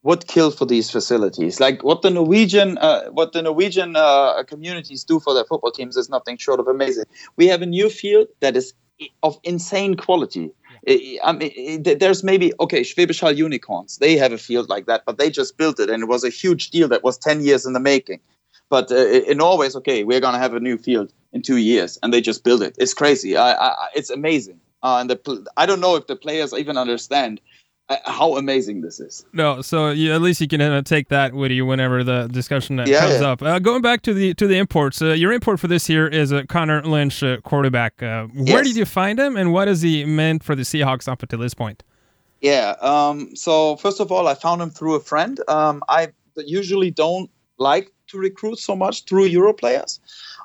would 0.08 0.26
kill 0.28 0.52
for 0.52 0.66
these 0.66 0.90
facilities. 0.90 1.60
Like 1.60 1.84
what 1.84 2.02
the 2.02 2.10
Norwegian, 2.10 2.78
uh, 2.78 3.10
what 3.10 3.34
the 3.34 3.42
Norwegian 3.42 3.98
uh, 3.98 4.42
communities 4.44 5.04
do 5.04 5.20
for 5.20 5.34
their 5.34 5.44
football 5.44 5.72
teams 5.72 5.98
is 5.98 6.10
nothing 6.10 6.38
short 6.38 6.62
of 6.62 6.68
amazing. 6.68 7.04
We 7.36 7.48
have 7.48 7.62
a 7.62 7.66
new 7.66 7.90
field 7.90 8.28
that 8.40 8.56
is 8.56 8.74
of 9.22 9.38
insane 9.44 9.96
quality. 9.96 10.50
I 11.26 11.34
mean, 11.34 11.84
there's 11.84 12.24
maybe 12.24 12.54
okay, 12.62 12.82
Schwäbisch 12.82 13.20
Hall 13.20 13.34
Unicorns. 13.34 13.98
They 13.98 14.16
have 14.16 14.32
a 14.32 14.38
field 14.38 14.70
like 14.70 14.86
that, 14.86 15.04
but 15.06 15.18
they 15.18 15.30
just 15.30 15.58
built 15.58 15.78
it, 15.78 15.90
and 15.90 16.04
it 16.04 16.06
was 16.08 16.24
a 16.24 16.30
huge 16.30 16.70
deal 16.70 16.88
that 16.88 17.04
was 17.04 17.18
ten 17.18 17.42
years 17.42 17.66
in 17.66 17.74
the 17.74 17.82
making. 17.82 18.22
But 18.70 18.90
uh, 18.90 18.96
in 19.32 19.40
Norway, 19.40 19.66
it's 19.66 19.76
okay. 19.76 20.06
We're 20.06 20.22
gonna 20.22 20.40
have 20.40 20.54
a 20.54 20.62
new 20.62 20.78
field 20.78 21.12
in 21.34 21.42
two 21.42 21.58
years, 21.58 22.00
and 22.02 22.14
they 22.14 22.22
just 22.22 22.46
build 22.46 22.62
it. 22.62 22.76
It's 22.78 22.94
crazy. 22.94 23.36
I, 23.36 23.52
I, 23.52 23.88
it's 23.94 24.10
amazing. 24.10 24.62
Uh, 24.84 24.98
and 25.02 25.10
the, 25.10 25.46
I 25.58 25.66
don't 25.66 25.82
know 25.82 25.96
if 25.96 26.08
the 26.08 26.16
players 26.16 26.54
even 26.54 26.78
understand 26.78 27.42
how 28.06 28.36
amazing 28.38 28.82
this 28.82 29.00
is. 29.00 29.26
No, 29.34 29.62
so 29.62 29.90
you, 29.90 30.14
at 30.14 30.22
least 30.22 30.42
you 30.42 30.48
can 30.48 30.62
uh, 30.62 30.82
take 30.82 31.10
that 31.10 31.34
with 31.34 31.52
you 31.52 31.66
whenever 31.66 32.04
the 32.04 32.28
discussion 32.28 32.80
uh, 32.80 32.86
yeah, 32.86 33.00
comes 33.00 33.22
yeah. 33.22 33.28
up. 33.28 33.42
Uh, 33.42 33.60
going 33.60 33.82
back 33.82 34.02
to 34.04 34.14
the 34.14 34.34
to 34.36 34.48
the 34.48 34.58
imports, 34.58 35.02
uh, 35.02 35.14
your 35.14 35.32
import 35.32 35.60
for 35.60 35.68
this 35.68 35.88
year 35.90 36.08
is 36.08 36.32
a 36.32 36.46
Conor 36.46 36.84
Lynch 36.84 37.24
quarterback. 37.44 38.00
where 38.02 38.30
yes. 38.34 38.68
did 38.68 38.76
you 38.76 38.86
find 38.86 39.20
him, 39.20 39.38
and 39.38 39.54
what 39.54 39.68
has 39.68 39.82
he 39.82 40.06
meant 40.06 40.44
for 40.44 40.56
the 40.56 40.64
Seahawks 40.64 41.08
up 41.08 41.24
until 41.24 41.40
this 41.40 41.54
point? 41.54 41.84
Yeah. 42.42 42.76
Um, 42.82 43.36
so 43.36 43.78
first 43.78 44.00
of 44.00 44.12
all, 44.12 44.28
I 44.28 44.36
found 44.36 44.62
him 44.62 44.70
through 44.70 44.96
a 44.96 45.00
friend. 45.00 45.40
Um, 45.48 45.82
I 45.88 46.10
usually 46.36 46.92
don't 46.92 47.30
like 47.58 47.92
to 48.08 48.18
recruit 48.18 48.60
so 48.60 48.76
much 48.76 49.06
through 49.06 49.26
Euro 49.26 49.54
players. 49.54 50.00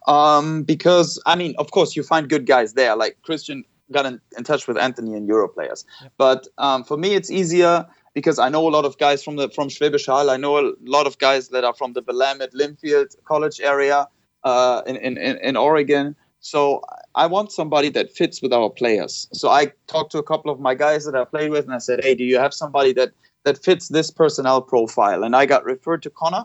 Um, 0.06 0.62
because 0.64 1.20
I 1.26 1.36
mean, 1.36 1.54
of 1.58 1.70
course, 1.70 1.94
you 1.94 2.02
find 2.02 2.28
good 2.28 2.46
guys 2.46 2.74
there. 2.74 2.96
Like 2.96 3.18
Christian 3.22 3.64
got 3.92 4.06
in, 4.06 4.20
in 4.36 4.44
touch 4.44 4.66
with 4.66 4.76
Anthony 4.76 5.14
and 5.14 5.26
Euro 5.28 5.48
players, 5.48 5.84
but 6.18 6.48
um, 6.58 6.84
for 6.84 6.96
me, 6.96 7.14
it's 7.14 7.30
easier 7.30 7.86
because 8.14 8.38
I 8.38 8.48
know 8.48 8.68
a 8.68 8.70
lot 8.70 8.84
of 8.84 8.98
guys 8.98 9.22
from 9.22 9.36
the 9.36 9.48
from 9.50 9.68
Schwäbisch 9.68 10.06
Hall. 10.06 10.30
I 10.30 10.36
know 10.36 10.58
a 10.58 10.72
lot 10.84 11.06
of 11.06 11.18
guys 11.18 11.48
that 11.48 11.64
are 11.64 11.74
from 11.74 11.92
the 11.92 12.02
Willamette 12.02 12.52
Linfield 12.52 13.14
College 13.24 13.60
area 13.60 14.08
uh, 14.44 14.82
in, 14.86 14.96
in 14.96 15.18
in 15.18 15.56
Oregon. 15.56 16.16
So 16.40 16.82
I 17.14 17.26
want 17.26 17.52
somebody 17.52 17.88
that 17.90 18.12
fits 18.12 18.42
with 18.42 18.52
our 18.52 18.68
players. 18.68 19.28
So 19.32 19.48
I 19.48 19.72
talked 19.86 20.10
to 20.12 20.18
a 20.18 20.24
couple 20.24 20.50
of 20.50 20.58
my 20.58 20.74
guys 20.74 21.04
that 21.04 21.14
I 21.14 21.24
played 21.24 21.50
with, 21.50 21.64
and 21.64 21.74
I 21.74 21.78
said, 21.78 22.02
"Hey, 22.02 22.14
do 22.14 22.24
you 22.24 22.38
have 22.38 22.52
somebody 22.52 22.92
that 22.94 23.12
that 23.44 23.62
fits 23.62 23.88
this 23.88 24.10
personnel 24.10 24.60
profile?" 24.60 25.22
And 25.24 25.36
I 25.36 25.46
got 25.46 25.64
referred 25.64 26.02
to 26.02 26.10
Conor 26.10 26.44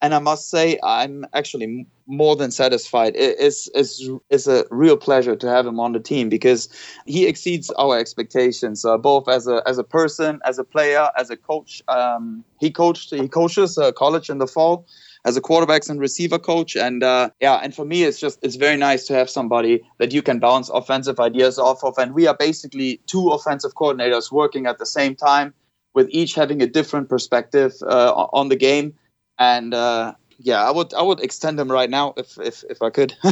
and 0.00 0.14
I 0.14 0.18
must 0.18 0.48
say 0.48 0.78
I'm 0.82 1.26
actually 1.34 1.86
more 2.06 2.36
than 2.36 2.50
satisfied. 2.50 3.14
It's, 3.16 3.68
it's, 3.74 4.02
it's 4.30 4.46
a 4.46 4.64
real 4.70 4.96
pleasure 4.96 5.36
to 5.36 5.48
have 5.48 5.66
him 5.66 5.80
on 5.80 5.92
the 5.92 6.00
team 6.00 6.28
because 6.28 6.68
he 7.04 7.26
exceeds 7.26 7.70
our 7.72 7.98
expectations, 7.98 8.84
uh, 8.84 8.96
both 8.96 9.28
as 9.28 9.46
a 9.46 9.62
as 9.66 9.78
a 9.78 9.84
person, 9.84 10.40
as 10.44 10.58
a 10.58 10.64
player, 10.64 11.08
as 11.16 11.30
a 11.30 11.36
coach. 11.36 11.82
Um, 11.88 12.44
he 12.60 12.70
coached 12.70 13.10
he 13.10 13.28
coaches 13.28 13.76
uh, 13.76 13.92
college 13.92 14.30
in 14.30 14.38
the 14.38 14.46
fall 14.46 14.86
as 15.24 15.36
a 15.36 15.40
quarterbacks 15.40 15.90
and 15.90 16.00
receiver 16.00 16.38
coach, 16.38 16.76
and 16.76 17.02
uh, 17.02 17.30
yeah, 17.40 17.56
and 17.56 17.74
for 17.74 17.84
me 17.84 18.04
it's 18.04 18.20
just 18.20 18.38
it's 18.42 18.56
very 18.56 18.76
nice 18.76 19.06
to 19.08 19.14
have 19.14 19.28
somebody 19.28 19.82
that 19.98 20.12
you 20.12 20.22
can 20.22 20.38
bounce 20.38 20.68
offensive 20.70 21.18
ideas 21.18 21.58
off 21.58 21.82
of, 21.82 21.98
and 21.98 22.14
we 22.14 22.26
are 22.26 22.36
basically 22.36 23.00
two 23.06 23.28
offensive 23.30 23.74
coordinators 23.74 24.30
working 24.30 24.66
at 24.66 24.78
the 24.78 24.86
same 24.86 25.14
time, 25.16 25.52
with 25.92 26.08
each 26.10 26.34
having 26.34 26.62
a 26.62 26.66
different 26.66 27.08
perspective 27.08 27.72
uh, 27.82 28.12
on 28.32 28.48
the 28.48 28.56
game 28.56 28.94
and 29.38 29.74
uh, 29.74 30.14
yeah, 30.40 30.62
I 30.62 30.70
would 30.70 30.94
I 30.94 31.02
would 31.02 31.20
extend 31.20 31.58
him 31.58 31.70
right 31.70 31.90
now 31.90 32.14
if 32.16 32.38
if, 32.38 32.62
if 32.70 32.80
I 32.80 32.90
could. 32.90 33.14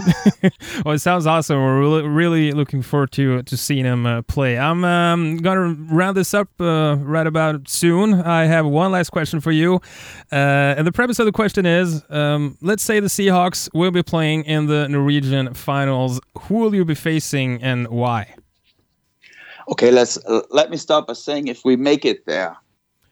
well, 0.84 0.94
it 0.94 0.98
sounds 0.98 1.26
awesome. 1.26 1.56
We're 1.56 1.78
really, 1.78 2.08
really 2.08 2.52
looking 2.52 2.82
forward 2.82 3.12
to 3.12 3.42
to 3.44 3.56
seeing 3.56 3.84
him 3.84 4.06
uh, 4.06 4.22
play. 4.22 4.58
I'm 4.58 4.84
um, 4.84 5.36
gonna 5.36 5.74
round 5.92 6.16
this 6.16 6.34
up 6.34 6.48
uh, 6.60 6.96
right 6.98 7.26
about 7.26 7.68
soon. 7.68 8.14
I 8.14 8.46
have 8.46 8.66
one 8.66 8.90
last 8.90 9.10
question 9.10 9.40
for 9.40 9.52
you, 9.52 9.76
uh, 10.32 10.74
and 10.76 10.86
the 10.86 10.92
premise 10.92 11.20
of 11.20 11.26
the 11.26 11.32
question 11.32 11.64
is: 11.64 12.02
um, 12.10 12.58
Let's 12.60 12.82
say 12.82 12.98
the 12.98 13.06
Seahawks 13.08 13.68
will 13.72 13.92
be 13.92 14.02
playing 14.02 14.44
in 14.44 14.66
the 14.66 14.88
Norwegian 14.88 15.54
finals. 15.54 16.20
Who 16.40 16.56
will 16.56 16.74
you 16.74 16.84
be 16.84 16.96
facing 16.96 17.62
and 17.62 17.86
why? 17.86 18.34
Okay, 19.68 19.92
let's 19.92 20.16
uh, 20.26 20.42
let 20.50 20.70
me 20.70 20.76
start 20.76 21.06
by 21.06 21.12
saying 21.12 21.46
if 21.46 21.64
we 21.64 21.76
make 21.76 22.04
it 22.04 22.26
there 22.26 22.56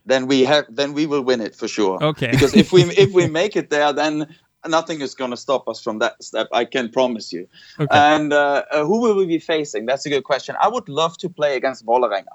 then 0.05 0.27
we 0.27 0.43
have 0.43 0.65
then 0.69 0.93
we 0.93 1.05
will 1.05 1.23
win 1.23 1.41
it 1.41 1.55
for 1.55 1.67
sure. 1.67 2.03
Okay. 2.03 2.31
because 2.31 2.55
if 2.55 2.71
we 2.71 2.83
if 2.83 3.13
we 3.13 3.27
make 3.41 3.55
it 3.55 3.69
there, 3.69 3.91
then 3.93 4.35
nothing 4.67 5.01
is 5.01 5.15
going 5.15 5.31
to 5.31 5.37
stop 5.37 5.67
us 5.67 5.81
from 5.81 5.99
that 5.99 6.23
step. 6.23 6.47
I 6.51 6.65
can 6.65 6.89
promise 6.89 7.31
you. 7.31 7.47
Okay. 7.79 7.87
And 7.91 8.33
uh, 8.33 8.63
uh, 8.71 8.85
who 8.85 9.01
will 9.01 9.15
we 9.15 9.25
be 9.25 9.39
facing? 9.39 9.85
That's 9.85 10.05
a 10.05 10.09
good 10.09 10.23
question. 10.23 10.55
I 10.61 10.67
would 10.67 10.89
love 10.89 11.17
to 11.19 11.29
play 11.29 11.55
against 11.55 11.85
Vålerenga. 11.85 12.33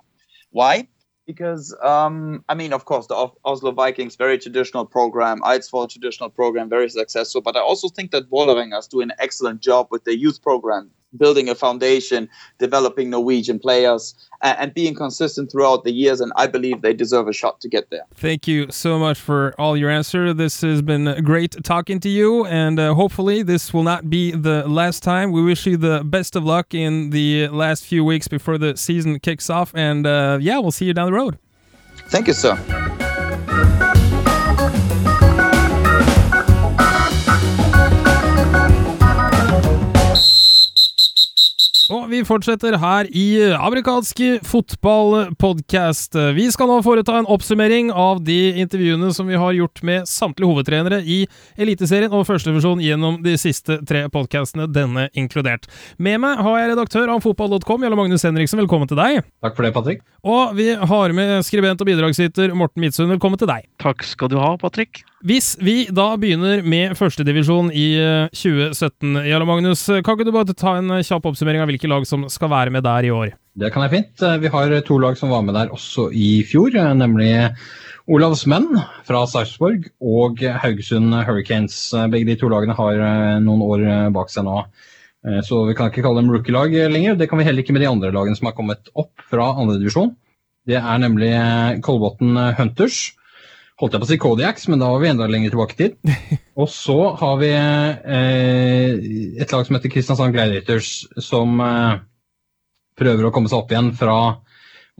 Why? 0.50 0.88
Because 1.26 1.76
um, 1.82 2.44
I 2.48 2.54
mean, 2.54 2.72
of 2.72 2.84
course, 2.86 3.06
the 3.06 3.30
Oslo 3.44 3.70
Vikings 3.72 4.16
very 4.16 4.38
traditional 4.38 4.84
program, 4.84 5.40
Eidsvoll 5.42 5.88
traditional 5.88 6.28
program, 6.28 6.68
very 6.68 6.88
successful. 6.88 7.40
But 7.40 7.56
I 7.56 7.60
also 7.60 7.88
think 7.88 8.10
that 8.10 8.28
Vålerenga 8.30 8.78
is 8.78 8.88
doing 8.88 9.10
an 9.10 9.16
excellent 9.18 9.60
job 9.60 9.88
with 9.90 10.04
their 10.04 10.14
youth 10.14 10.42
program 10.42 10.90
building 11.16 11.48
a 11.48 11.54
foundation, 11.54 12.28
developing 12.58 13.10
Norwegian 13.10 13.58
players, 13.58 14.14
and, 14.42 14.58
and, 14.58 14.74
being 14.74 14.94
consistent 14.94 15.50
throughout 15.50 15.84
the 15.84 15.92
years. 15.92 16.20
And 16.20 16.32
I 16.36 16.46
believe 16.46 16.82
they 16.82 16.92
deserve 16.92 17.28
a 17.28 17.32
shot 17.32 17.60
to 17.60 17.68
get 17.68 17.90
there. 17.90 18.04
Thank 18.14 18.46
you 18.46 18.70
so 18.70 18.98
much 18.98 19.18
for 19.18 19.54
all 19.58 19.76
your 19.76 19.90
answer. 19.90 20.32
This 20.32 20.60
has 20.62 20.82
been 20.82 21.22
great 21.24 21.62
talking 21.64 22.00
to 22.00 22.08
you, 22.08 22.46
and 22.46 22.78
uh, 22.78 22.94
hopefully 22.94 23.42
this 23.42 23.74
will 23.74 23.82
not 23.82 24.08
be 24.08 24.30
the 24.32 24.66
last 24.68 25.02
time. 25.02 25.32
We 25.32 25.42
wish 25.42 25.66
you 25.66 25.76
the 25.76 26.02
best 26.04 26.36
of 26.36 26.44
luck 26.44 26.74
in 26.74 27.10
the 27.10 27.48
last 27.48 27.84
few 27.84 28.04
weeks 28.04 28.28
before 28.28 28.58
the 28.58 28.76
season 28.76 29.18
kicks 29.18 29.50
off, 29.50 29.72
and 29.74 30.06
uh, 30.06 30.38
yeah, 30.40 30.58
we'll 30.58 30.70
see 30.70 30.86
you 30.86 30.94
down 30.94 31.06
the 31.06 31.12
road. 31.12 31.38
Thank 32.08 32.26
you, 32.26 32.32
sir. 32.32 32.56
Og 41.90 42.04
vi 42.06 42.20
fortsetter 42.22 42.76
her 42.78 43.08
i 43.10 43.24
amerikansk 43.50 44.20
fotballpodkast. 44.46 46.14
Vi 46.36 46.44
skal 46.54 46.70
nå 46.70 46.76
foreta 46.86 47.16
en 47.18 47.26
oppsummering 47.26 47.88
av 47.90 48.20
de 48.22 48.36
intervjuene 48.62 49.08
som 49.16 49.26
vi 49.26 49.40
har 49.40 49.56
gjort 49.56 49.82
med 49.82 50.06
samtlige 50.06 50.52
hovedtrenere 50.52 51.00
i 51.02 51.24
Eliteserien 51.58 52.14
og 52.14 52.28
førstedivisjon 52.28 52.84
gjennom 52.84 53.18
de 53.24 53.34
siste 53.42 53.80
tre 53.90 54.04
podkastene, 54.12 54.68
denne 54.70 55.08
inkludert. 55.18 55.66
Med 55.98 56.22
meg 56.22 56.38
har 56.38 56.60
jeg 56.60 56.72
redaktør 56.76 57.10
av 57.16 57.26
fotball.com, 57.26 57.82
Jarle 57.82 57.98
Magnus 57.98 58.28
Henriksen. 58.28 58.62
Velkommen 58.62 58.86
til 58.90 59.00
deg. 59.00 59.24
Takk 59.42 59.58
for 59.58 59.66
det, 59.66 59.74
Patrick. 59.74 60.06
Og 60.22 60.54
vi 60.54 60.70
har 60.78 61.16
med 61.16 61.40
skribent 61.48 61.82
og 61.82 61.90
bidragsyter 61.90 62.54
Morten 62.54 62.86
Midtsund. 62.86 63.10
Velkommen 63.16 63.40
til 63.40 63.50
deg. 63.50 63.66
Takk 63.82 64.06
skal 64.06 64.30
du 64.30 64.38
ha, 64.38 64.54
Patrick. 64.62 65.02
Hvis 65.20 65.52
vi 65.60 65.82
da 65.92 66.14
begynner 66.16 66.62
med 66.64 66.94
førstedivisjon 66.96 67.68
i 67.76 67.88
2017, 68.32 69.18
eh, 69.20 69.26
Jarle 69.28 69.44
Magnus, 69.44 69.82
kan 70.00 70.16
ikke 70.16 70.24
du 70.24 70.32
bare 70.32 70.54
ta 70.56 70.78
en 70.78 70.88
kjapp 71.04 71.28
oppsummering 71.28 71.60
av 71.60 71.68
hvilke 71.68 71.90
lag 71.92 72.06
som 72.08 72.24
skal 72.32 72.48
være 72.48 72.72
med 72.72 72.86
der 72.86 73.04
i 73.04 73.10
år? 73.12 73.34
Det 73.60 73.68
kan 73.74 73.84
jeg 73.84 73.92
fint. 73.92 74.22
Eh, 74.24 74.38
vi 74.40 74.48
har 74.48 74.72
to 74.86 74.96
lag 74.96 75.18
som 75.20 75.28
var 75.28 75.44
med 75.44 75.58
der 75.58 75.74
også 75.76 76.08
i 76.16 76.40
fjor, 76.48 76.72
eh, 76.72 76.94
nemlig 76.96 77.52
Olavs 78.08 78.46
Menn 78.48 78.72
fra 79.04 79.26
Sarpsborg 79.28 79.90
og 80.00 80.40
Haugesund 80.40 81.12
Hurricanes. 81.12 81.76
Begge 82.08 82.32
de 82.32 82.40
to 82.40 82.48
lagene 82.48 82.74
har 82.74 82.96
noen 83.44 83.60
år 83.60 84.10
bak 84.16 84.32
seg 84.32 84.48
nå. 84.48 84.64
Så 85.44 85.66
vi 85.68 85.76
kan 85.76 85.92
ikke 85.92 86.02
kalle 86.02 86.24
dem 86.24 86.32
rookie-lag 86.32 86.72
lenger. 86.90 87.14
Det 87.14 87.28
kan 87.28 87.38
vi 87.38 87.44
heller 87.44 87.60
ikke 87.62 87.76
med 87.76 87.84
de 87.84 87.92
andre 87.92 88.10
lagene 88.10 88.34
som 88.34 88.48
har 88.48 88.56
kommet 88.56 88.88
opp 88.96 89.12
fra 89.30 89.52
andredivisjon. 89.52 90.16
Det 90.66 90.80
er 90.80 90.98
nemlig 90.98 91.30
Kolbotn 91.84 92.34
Hunters 92.56 93.12
holdt 93.80 93.96
jeg 93.96 94.02
på 94.02 94.06
å 94.06 94.10
si 94.10 94.20
Kodiaks, 94.20 94.68
men 94.68 94.82
da 94.82 94.90
var 94.92 95.00
vi 95.02 95.08
enda 95.10 95.28
lenger 95.30 95.54
tilbake 95.54 95.76
i 95.76 95.80
tid. 95.80 96.14
Og 96.60 96.68
så 96.72 96.98
har 97.20 97.40
vi 97.40 97.50
eh, 97.54 99.08
et 99.40 99.54
lag 99.54 99.64
som 99.66 99.78
heter 99.78 99.92
Kristiansand 99.92 100.36
Gladiators, 100.36 100.92
som 101.24 101.56
eh, 101.64 102.02
prøver 103.00 103.26
å 103.26 103.32
komme 103.34 103.48
seg 103.50 103.62
opp 103.62 103.72
igjen 103.72 103.92
fra 103.96 104.18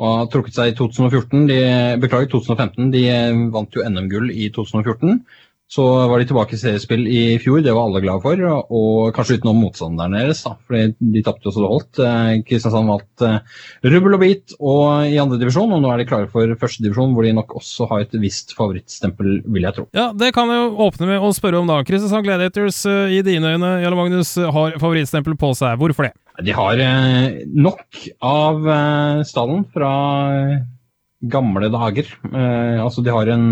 å 0.01 0.11
ha 0.17 0.25
trukket 0.33 0.57
seg 0.57 0.73
i 0.73 0.77
2014. 0.79 1.45
De, 1.51 1.61
beklager, 2.01 2.31
2015. 2.33 2.89
De 2.95 3.05
eh, 3.13 3.45
vant 3.53 3.77
jo 3.77 3.85
NM-gull 3.85 4.33
i 4.33 4.49
2014. 4.57 5.21
Så 5.71 5.85
var 6.11 6.19
de 6.19 6.25
tilbake 6.27 6.57
i 6.57 6.59
seriespill 6.59 7.05
i 7.07 7.21
fjor, 7.39 7.61
det 7.63 7.71
var 7.71 7.85
alle 7.87 8.01
glade 8.03 8.25
for. 8.25 8.41
Og 8.75 9.13
kanskje 9.15 9.37
utenom 9.39 9.61
motstanderne 9.63 10.19
deres, 10.19 10.41
da, 10.43 10.57
for 10.67 10.75
de 11.15 11.23
tapte 11.23 11.47
jo 11.47 11.53
så 11.55 11.63
det 11.63 11.69
holdt. 11.71 12.01
Eh, 12.03 12.31
Kristiansand 12.49 12.91
valgte 12.91 13.29
eh, 13.37 13.61
rubbel 13.95 14.17
og 14.17 14.25
bit 14.25 14.57
og 14.59 15.07
i 15.07 15.21
andredivisjon, 15.23 15.71
og 15.77 15.85
nå 15.85 15.93
er 15.93 16.03
de 16.03 16.09
klare 16.11 16.27
for 16.33 16.57
førstedivisjon, 16.59 17.15
hvor 17.15 17.29
de 17.29 17.37
nok 17.39 17.55
også 17.63 17.87
har 17.93 18.03
et 18.03 18.19
visst 18.19 18.57
favorittstempel, 18.59 19.39
vil 19.47 19.69
jeg 19.69 19.79
tro. 19.79 19.87
Ja, 19.95 20.09
Det 20.11 20.33
kan 20.35 20.51
jeg 20.51 20.59
jo 20.59 20.89
åpne 20.89 21.13
med 21.13 21.29
å 21.29 21.31
spørre 21.39 21.63
om 21.63 21.71
da. 21.71 21.79
Kristiansand 21.87 22.27
Gladiators 22.27 22.83
eh, 22.91 23.15
i 23.21 23.23
dine 23.31 23.55
øyne, 23.55 23.73
Jarle 23.85 24.03
Magnus, 24.03 24.35
har 24.59 24.75
favorittstempel 24.83 25.39
på 25.39 25.55
seg. 25.55 25.79
Hvorfor 25.79 26.11
det? 26.11 26.15
De 26.43 26.57
har 26.57 26.83
nok 27.47 28.03
av 28.25 28.63
stallen 29.29 29.67
fra 29.71 29.95
gamle 31.31 31.69
dager. 31.71 32.09
Altså, 32.33 33.05
de 33.05 33.13
har 33.13 33.29
en 33.29 33.51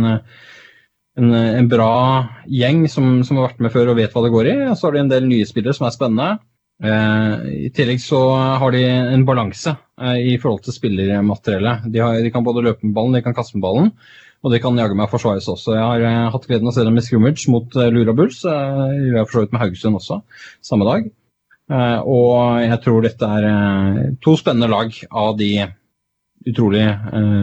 en, 1.19 1.33
en 1.35 1.71
bra 1.71 1.93
gjeng 2.47 2.85
som, 2.91 3.19
som, 3.27 3.39
har 3.39 3.51
vært 3.51 3.65
med 3.65 3.75
før 3.75 3.93
og 3.93 3.99
vet 3.99 4.15
hva 4.15 4.23
det 4.25 4.35
går 4.35 4.51
i. 4.53 4.55
Og 4.71 4.79
så 4.79 4.89
har 4.89 4.97
de 4.97 5.03
en 5.03 5.11
del 5.13 5.27
nye 5.29 5.49
spillere 5.49 5.77
som 5.77 5.89
er 5.89 5.95
spennende. 5.95 6.31
Eh, 6.79 7.47
I 7.67 7.71
tillegg 7.75 7.99
så 8.03 8.21
har 8.63 8.75
de 8.75 8.85
en 8.87 9.25
balanse 9.27 9.75
eh, 9.75 10.19
i 10.33 10.39
forhold 10.39 10.63
til 10.67 10.77
spillermateriellet. 10.77 11.89
De, 11.91 12.03
de, 12.23 12.33
kan 12.35 12.47
både 12.47 12.65
løpe 12.69 12.87
med 12.87 12.95
ballen, 12.95 13.19
de 13.19 13.25
kan 13.25 13.35
kaste 13.37 13.59
med 13.59 13.65
ballen, 13.67 13.93
og 14.45 14.55
de 14.55 14.61
kan 14.63 14.79
jage 14.79 14.99
meg 14.99 15.11
forsvares 15.11 15.49
også. 15.51 15.75
Jeg 15.75 15.85
har 15.85 16.07
eh, 16.07 16.29
hatt 16.35 16.47
gleden 16.47 16.71
av 16.71 16.75
å 16.75 16.77
se 16.77 16.87
dem 16.87 17.01
i 17.01 17.05
scrimmage 17.05 17.51
mot 17.51 17.79
eh, 17.79 17.91
Lura 17.95 18.15
Bulls. 18.15 18.45
Eh, 18.47 18.85
jeg 19.09 19.17
har 19.19 19.27
for 19.27 19.41
så 19.41 19.47
vidt 19.47 19.57
med 19.57 19.65
Haugesund 19.65 19.99
også, 19.99 20.21
samme 20.71 20.87
dag. 20.89 21.11
Eh, 21.69 21.99
og 22.07 22.63
jeg 22.63 22.81
tror 22.85 23.03
dette 23.05 23.33
er 23.39 23.49
uh, 23.51 24.05
to 24.25 24.39
spennende 24.41 24.71
lag 24.73 24.95
av 25.11 25.35
de 25.37 25.51
utrolig 26.49 26.87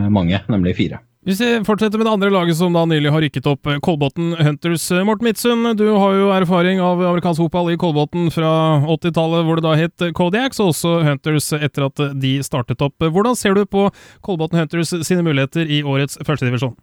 mange, 0.09 0.39
nemlig 0.49 0.73
fire. 0.79 1.03
Hvis 1.25 1.39
vi 1.41 1.47
fortsetter 1.65 1.97
med 1.97 2.05
det 2.05 2.11
andre 2.13 2.27
laget 2.29 2.53
som 2.59 2.75
da 2.75 2.83
nylig 2.85 3.09
har 3.09 3.23
rykket 3.23 3.47
opp, 3.49 3.65
eh, 3.65 3.79
Kolbotn 3.81 4.35
Hunters. 4.37 4.83
Eh, 4.93 5.01
Morten 5.01 5.25
Midtsund, 5.25 5.71
du 5.79 5.87
har 5.97 6.13
jo 6.13 6.27
erfaring 6.29 6.77
av 6.77 7.01
amerikansk 7.01 7.41
fotball 7.41 7.71
i 7.73 7.77
Kolbotn 7.81 8.27
fra 8.29 8.51
80-tallet, 8.85 9.41
hvor 9.47 9.57
det 9.57 9.65
da 9.65 9.71
het 9.73 10.13
Kodiaks, 10.13 10.61
og 10.61 10.69
også 10.69 10.99
Hunters 11.01 11.49
etter 11.57 11.87
at 11.87 12.03
de 12.21 12.35
startet 12.45 12.83
opp. 12.85 13.01
Hvordan 13.01 13.33
ser 13.33 13.57
du 13.57 13.65
på 13.65 13.87
Kolbotn 14.21 14.59
Hunters 14.59 14.93
sine 14.93 15.25
muligheter 15.25 15.65
i 15.65 15.81
årets 15.81 16.21
førstedivisjon? 16.21 16.77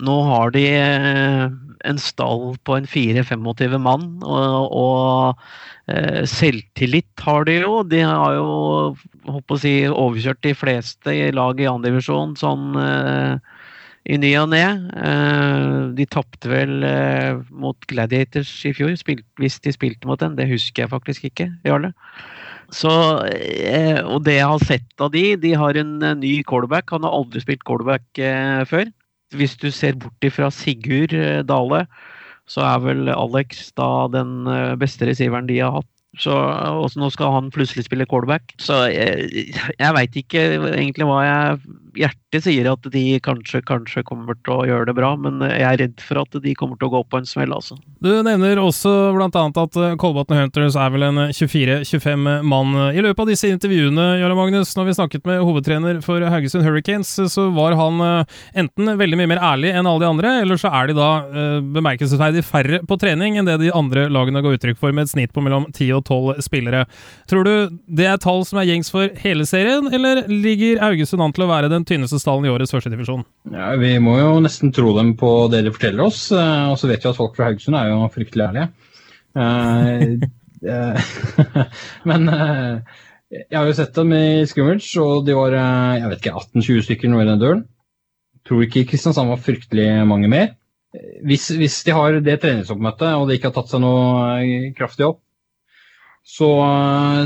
Nå 0.00 0.16
har 0.30 0.56
de 0.56 0.64
eh, 0.72 1.44
en 1.92 2.00
stall 2.00 2.56
på 2.64 2.78
en 2.78 2.88
4-25 2.88 3.76
mann, 3.84 4.08
og, 4.24 4.72
og 4.72 6.24
selvtillit 6.28 7.20
har 7.20 7.44
de 7.44 7.60
jo. 7.66 7.82
De 7.84 8.00
har 8.00 8.32
jo 8.36 8.48
håper 9.28 9.56
å 9.56 9.60
si, 9.60 9.76
overkjørt 9.88 10.42
de 10.44 10.56
fleste 10.56 11.20
lag 11.36 11.60
i 11.60 11.68
andredivisjon 11.68 12.32
sånn 12.40 12.76
i 14.08 14.16
ny 14.20 14.30
og 14.40 14.48
ne. 14.54 14.64
Eh, 14.96 15.78
de 15.98 16.06
tapte 16.08 16.48
vel 16.50 16.84
eh, 16.86 17.40
mot 17.52 17.88
Gladiators 17.90 18.50
i 18.68 18.72
fjor, 18.76 18.94
hvis 18.96 19.58
de 19.64 19.74
spilte 19.74 20.08
mot 20.08 20.20
den. 20.20 20.36
Det 20.38 20.48
husker 20.48 20.84
jeg 20.86 20.92
faktisk 20.94 21.28
ikke, 21.28 21.50
Jarle. 21.68 21.92
Så, 22.74 22.90
eh, 23.28 24.00
og 24.04 24.24
det 24.26 24.38
jeg 24.38 24.48
har 24.48 24.64
sett 24.64 25.04
av 25.04 25.12
de, 25.12 25.32
de 25.40 25.52
har 25.56 25.76
en 25.80 25.98
ny 26.20 26.38
callback. 26.48 26.88
Han 26.96 27.04
har 27.04 27.16
aldri 27.20 27.44
spilt 27.44 27.66
callback 27.68 28.06
før. 28.68 28.88
Hvis 29.36 29.58
du 29.60 29.68
ser 29.72 29.98
bort 30.00 30.24
ifra 30.24 30.48
Sigurd 30.52 31.12
Dale, 31.48 31.84
så 32.48 32.64
er 32.64 32.80
vel 32.80 33.12
Alex 33.12 33.68
da 33.76 34.08
den 34.08 34.48
beste 34.80 35.04
receiveren 35.08 35.48
de 35.50 35.60
har 35.60 35.74
hatt. 35.76 35.92
Så 36.16 36.32
nå 36.96 37.10
skal 37.12 37.34
han 37.34 37.50
plutselig 37.52 37.84
spille 37.84 38.08
callback. 38.08 38.54
Så 38.56 38.86
jeg, 38.88 39.52
jeg 39.52 39.94
veit 39.94 40.16
ikke 40.16 40.46
egentlig 40.72 41.06
hva 41.06 41.20
jeg 41.26 41.60
hjertet 41.96 42.44
sier 42.44 42.68
at 42.70 42.88
de 42.92 43.04
kanskje, 43.24 43.62
kanskje 43.66 44.04
kommer 44.06 44.36
til 44.44 44.54
å 44.54 44.66
gjøre 44.68 44.90
det 44.90 44.96
bra, 44.98 45.14
men 45.20 45.40
jeg 45.46 45.64
er 45.64 45.80
redd 45.82 46.04
for 46.04 46.20
at 46.22 46.38
de 46.44 46.54
kommer 46.58 46.78
til 46.80 46.90
å 46.90 46.94
gå 46.98 47.02
på 47.08 47.20
en 47.20 47.28
smell, 47.28 47.54
altså. 47.54 47.78
Du 48.04 48.10
nevner 48.26 48.60
også 48.62 48.92
bl.a. 49.16 49.28
at 49.28 49.78
eh, 49.80 49.96
Kolbotn 50.00 50.36
Hunters 50.38 50.76
er 50.78 50.92
vel 50.94 51.06
en 51.08 51.22
24-25 51.34 52.28
mann. 52.48 52.76
I 52.92 53.04
løpet 53.04 53.24
av 53.24 53.30
disse 53.32 53.50
intervjuene, 53.52 54.06
Jarle 54.20 54.36
Magnus, 54.38 54.74
når 54.78 54.90
vi 54.90 54.96
snakket 54.98 55.28
med 55.28 55.42
hovedtrener 55.46 56.02
for 56.04 56.22
Haugesund 56.22 56.66
Hurricanes, 56.66 57.14
så 57.32 57.48
var 57.54 57.76
han 57.78 58.02
eh, 58.04 58.38
enten 58.64 58.92
veldig 59.00 59.20
mye 59.20 59.32
mer 59.34 59.42
ærlig 59.52 59.72
enn 59.74 59.88
alle 59.88 60.04
de 60.04 60.10
andre, 60.10 60.34
eller 60.42 60.60
så 60.60 60.72
er 60.74 60.90
de 60.90 60.98
da 60.98 61.10
eh, 61.28 61.58
bemerkelsesverdig 61.78 62.44
færre 62.46 62.82
på 62.88 62.98
trening 63.00 63.38
enn 63.38 63.48
det 63.48 63.58
de 63.62 63.72
andre 63.74 64.08
lagene 64.12 64.42
ga 64.44 64.54
uttrykk 64.54 64.80
for, 64.80 64.94
med 64.94 65.08
et 65.08 65.14
snitt 65.14 65.34
på 65.34 65.44
mellom 65.44 65.68
10 65.72 65.92
og 65.98 66.04
12 66.06 66.44
spillere. 66.46 66.84
Tror 67.30 67.46
du 67.46 67.54
det 67.98 68.08
er 68.08 68.20
tall 68.22 68.44
som 68.48 68.60
er 68.60 68.68
gjengs 68.70 68.90
for 68.92 69.12
hele 69.22 69.46
serien, 69.48 69.88
eller 69.94 70.24
ligger 70.30 70.82
Haugesund 70.82 71.24
an 71.24 71.34
til 71.34 71.46
å 71.46 71.50
være 71.50 71.70
den 71.72 71.77
tynneste 71.86 72.18
stallen 72.22 72.46
i 72.48 72.52
årets 72.52 72.72
førstedivisjon? 72.74 73.24
Ja, 73.54 73.72
vi 73.80 73.92
må 74.02 74.16
jo 74.18 74.38
nesten 74.44 74.72
tro 74.74 74.94
dem 74.96 75.14
på 75.20 75.32
det 75.52 75.64
de 75.66 75.72
forteller 75.74 76.08
oss, 76.08 76.28
eh, 76.34 76.64
og 76.70 76.78
så 76.80 76.90
vet 76.90 77.04
vi 77.04 77.10
at 77.10 77.18
folk 77.18 77.36
fra 77.36 77.50
Haugesund 77.50 77.78
er 77.78 77.92
jo 77.92 78.08
fryktelig 78.14 78.46
ærlige. 78.48 78.68
Uh, 79.38 80.18
men 82.10 82.30
uh, 82.32 82.98
jeg 83.28 83.58
har 83.58 83.68
jo 83.68 83.76
sett 83.76 83.94
dem 83.98 84.14
i 84.16 84.46
scrimmage, 84.48 84.94
og 85.02 85.26
de 85.28 85.36
var 85.36 85.54
jeg 85.54 86.08
vet 86.08 86.22
ikke, 86.22 86.44
18-20 86.56 86.86
stykker 86.88 87.12
nå 87.12 87.22
i 87.22 87.28
den 87.28 87.42
døren. 87.42 87.66
Tror 88.48 88.64
ikke 88.64 88.86
Kristiansand 88.88 89.28
var 89.28 89.42
fryktelig 89.44 89.90
mange 90.08 90.30
mer. 90.32 90.54
Hvis, 91.28 91.50
hvis 91.52 91.82
de 91.84 91.92
har 91.92 92.16
det 92.24 92.38
treningsoppmøtet 92.40 93.10
og 93.12 93.28
de 93.28 93.36
ikke 93.36 93.50
har 93.50 93.58
tatt 93.58 93.74
seg 93.74 93.82
noe 93.84 94.70
kraftig 94.78 95.04
opp, 95.10 95.20
så, 96.26 96.48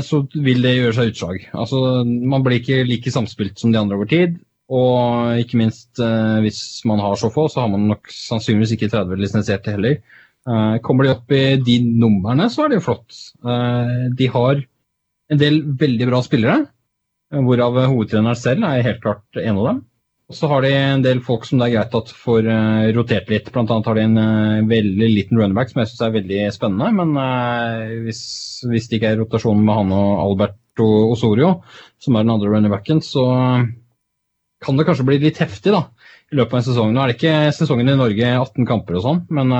så, 0.05 0.21
vil 0.33 0.63
det 0.63 0.77
gjøre 0.77 0.95
seg 0.97 1.11
utslag. 1.11 1.45
Altså, 1.51 2.03
man 2.05 2.43
blir 2.45 2.61
ikke 2.61 2.83
like 2.87 3.11
samspilt 3.13 3.59
som 3.59 3.73
de 3.73 3.79
andre 3.81 3.99
over 3.99 4.09
tid. 4.09 4.37
Og 4.73 5.39
ikke 5.43 5.59
minst 5.59 5.99
eh, 6.01 6.39
hvis 6.41 6.81
man 6.87 7.01
har 7.03 7.17
så 7.19 7.29
få, 7.33 7.49
så 7.51 7.63
har 7.63 7.71
man 7.73 7.87
nok 7.91 8.07
sannsynligvis 8.09 8.77
ikke 8.77 8.89
30 8.93 9.19
lisensierte 9.19 9.73
heller. 9.75 9.99
Eh, 10.47 10.77
kommer 10.85 11.05
de 11.05 11.13
opp 11.13 11.35
i 11.35 11.43
de 11.59 11.79
numrene, 11.83 12.47
så 12.51 12.63
er 12.63 12.71
det 12.71 12.79
jo 12.79 12.85
flott. 12.87 13.19
Eh, 13.43 14.07
de 14.17 14.29
har 14.31 14.63
en 15.33 15.41
del 15.41 15.61
veldig 15.79 16.07
bra 16.09 16.21
spillere, 16.23 16.63
hvorav 17.33 17.79
hovedtreneren 17.89 18.37
selv 18.37 18.65
er 18.67 18.85
helt 18.85 19.03
klart 19.03 19.41
en 19.41 19.59
av 19.59 19.69
dem. 19.69 19.83
Så 20.33 20.49
har 20.49 20.63
de 20.65 20.71
en 20.73 21.03
del 21.05 21.21
folk 21.23 21.45
som 21.47 21.59
det 21.61 21.69
er 21.69 21.75
greit 21.77 21.95
at 21.97 22.11
får 22.17 22.47
uh, 22.49 22.89
rotert 22.95 23.29
litt. 23.31 23.51
Blant 23.53 23.71
annet 23.71 23.89
har 23.89 23.97
de 23.97 24.05
en 24.07 24.19
uh, 24.19 24.65
veldig 24.69 25.09
liten 25.11 25.39
runnerback 25.39 25.71
som 25.71 25.81
jeg 25.81 25.91
syns 25.91 26.03
er 26.07 26.15
veldig 26.17 26.41
spennende. 26.55 26.89
Men 26.99 27.15
uh, 27.19 27.93
hvis, 28.07 28.23
hvis, 28.65 28.89
det 28.89 28.99
ikke 28.99 29.13
er 29.13 29.21
rotasjon 29.21 29.61
med 29.61 29.79
han 29.79 29.95
og 29.95 30.23
Alberto 30.25 30.89
Osorio, 31.13 31.55
som 32.01 32.17
er 32.17 32.25
den 32.25 32.35
andre 32.35 32.53
runnerbacken, 32.55 33.03
så 33.05 33.25
kan 34.63 34.79
det 34.79 34.87
kanskje 34.87 35.05
bli 35.07 35.19
litt 35.21 35.41
heftig 35.43 35.73
da, 35.75 35.85
i 36.31 36.39
løpet 36.39 36.55
av 36.55 36.61
en 36.61 36.67
sesong. 36.69 36.93
Nå 36.93 37.03
er 37.03 37.11
det 37.11 37.19
ikke 37.19 37.35
sesongen 37.55 37.91
i 37.91 37.99
Norge 37.99 38.31
18 38.39 38.69
kamper 38.69 38.97
og 38.99 39.05
sånn, 39.05 39.25
men 39.35 39.51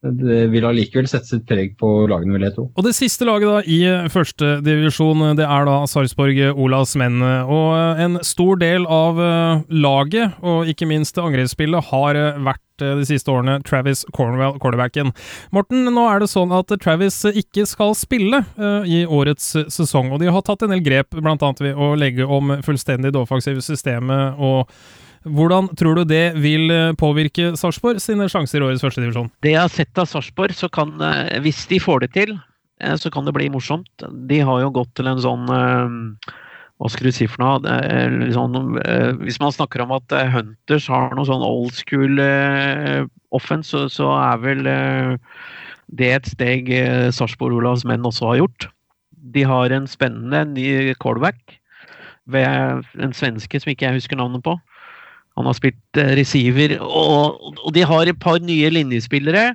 det 0.00 0.46
vil 0.48 0.64
allikevel 0.64 1.08
sette 1.10 1.28
sitt 1.28 1.42
preg 1.48 1.74
på 1.80 1.88
lagene, 2.08 2.32
vil 2.32 2.46
jeg 2.46 2.54
tro. 2.56 2.64
Og 2.72 2.86
Det 2.86 2.94
siste 2.96 3.26
laget 3.28 3.50
da 3.50 3.58
i 3.68 3.80
førstedivisjon, 4.08 5.26
det 5.36 5.44
er 5.44 5.68
da 5.68 5.76
Sarpsborg 5.90 6.40
Olavs 6.54 6.94
menn. 7.00 7.20
Og 7.20 8.00
en 8.00 8.16
stor 8.24 8.56
del 8.62 8.88
av 8.88 9.20
eh, 9.20 9.66
laget, 9.68 10.40
og 10.40 10.70
ikke 10.72 10.88
minst 10.88 11.20
angrepsspillet, 11.20 11.90
har 11.90 12.16
eh, 12.16 12.40
vært 12.48 12.86
eh, 12.86 12.94
de 13.02 13.04
siste 13.10 13.28
årene 13.32 13.58
Travis 13.68 14.06
Cornwell, 14.16 14.56
quarterbacken. 14.62 15.12
Morten, 15.52 15.84
nå 15.92 16.06
er 16.08 16.24
det 16.24 16.30
sånn 16.32 16.56
at 16.56 16.72
Travis 16.80 17.20
ikke 17.28 17.66
skal 17.68 17.92
spille 17.98 18.40
i 18.88 19.02
årets 19.04 19.52
sesong, 19.68 20.08
og 20.14 20.22
de 20.22 20.32
har 20.32 20.44
tatt 20.46 20.64
en 20.64 20.72
del 20.72 20.82
grep, 20.84 21.12
bl.a. 21.12 21.36
ved 21.60 21.76
å 21.76 21.92
legge 21.98 22.24
om 22.24 22.56
fullstendig 22.64 23.12
det 23.12 23.20
offensive 23.20 23.60
systemet 23.64 24.40
og 24.40 24.64
hvordan 25.28 25.68
tror 25.76 25.98
du 25.98 26.04
det 26.08 26.32
vil 26.40 26.70
eh, 26.72 26.92
påvirke 26.96 27.52
Sarpsborg 27.58 28.00
sine 28.00 28.28
sjanser 28.32 28.60
i 28.60 28.64
årets 28.64 28.84
førstedivisjon? 28.84 29.28
Det 29.44 29.52
jeg 29.52 29.60
har 29.60 29.72
sett 29.72 30.00
av 30.00 30.08
Sarpsborg, 30.08 30.54
så 30.56 30.70
kan 30.72 30.94
eh, 31.04 31.36
hvis 31.44 31.66
de 31.68 31.80
får 31.82 32.06
det 32.06 32.12
til, 32.14 32.32
eh, 32.80 32.96
så 32.96 33.12
kan 33.12 33.28
det 33.28 33.34
bli 33.36 33.50
morsomt. 33.52 33.90
De 34.00 34.40
har 34.40 34.62
jo 34.64 34.72
gått 34.80 34.94
til 34.96 35.10
en 35.10 35.20
sånn 35.20 35.44
hva 36.80 36.88
skal 36.88 37.10
du 37.10 37.12
si 37.12 37.26
for 37.28 37.42
noe? 37.44 37.72
Sånn, 38.32 38.54
hvis 39.20 39.36
man 39.42 39.52
snakker 39.52 39.82
om 39.84 39.90
at 39.92 40.14
Hunters 40.32 40.86
har 40.88 41.12
noe 41.12 41.28
sånn 41.28 41.44
old 41.44 41.74
school 41.76 42.16
offense, 43.36 43.68
så, 43.68 43.84
så, 43.92 44.06
er 44.16 44.40
vel 44.40 44.62
det 45.92 46.08
et 46.08 46.30
steg 46.32 46.72
Sarpsborg 47.12 47.58
Olavs 47.58 47.84
menn 47.84 48.08
også 48.08 48.30
har 48.30 48.40
gjort. 48.40 48.70
De 49.12 49.44
har 49.44 49.76
en 49.76 49.90
spennende 49.92 50.40
ny 50.54 50.96
callback 51.04 51.58
ved 52.32 52.88
en 52.96 53.12
svenske 53.12 53.60
som 53.60 53.74
ikke 53.74 53.90
jeg 53.90 54.00
husker 54.00 54.16
navnet 54.16 54.40
på. 54.48 54.56
Han 55.38 55.48
har 55.48 55.56
spilt 55.56 56.00
eh, 56.00 56.14
receiver, 56.18 56.76
og, 56.82 57.40
og, 57.60 57.70
de 57.76 57.86
har 57.86 58.10
et 58.10 58.20
par 58.20 58.40
nye 58.44 58.70
linjespillere. 58.72 59.50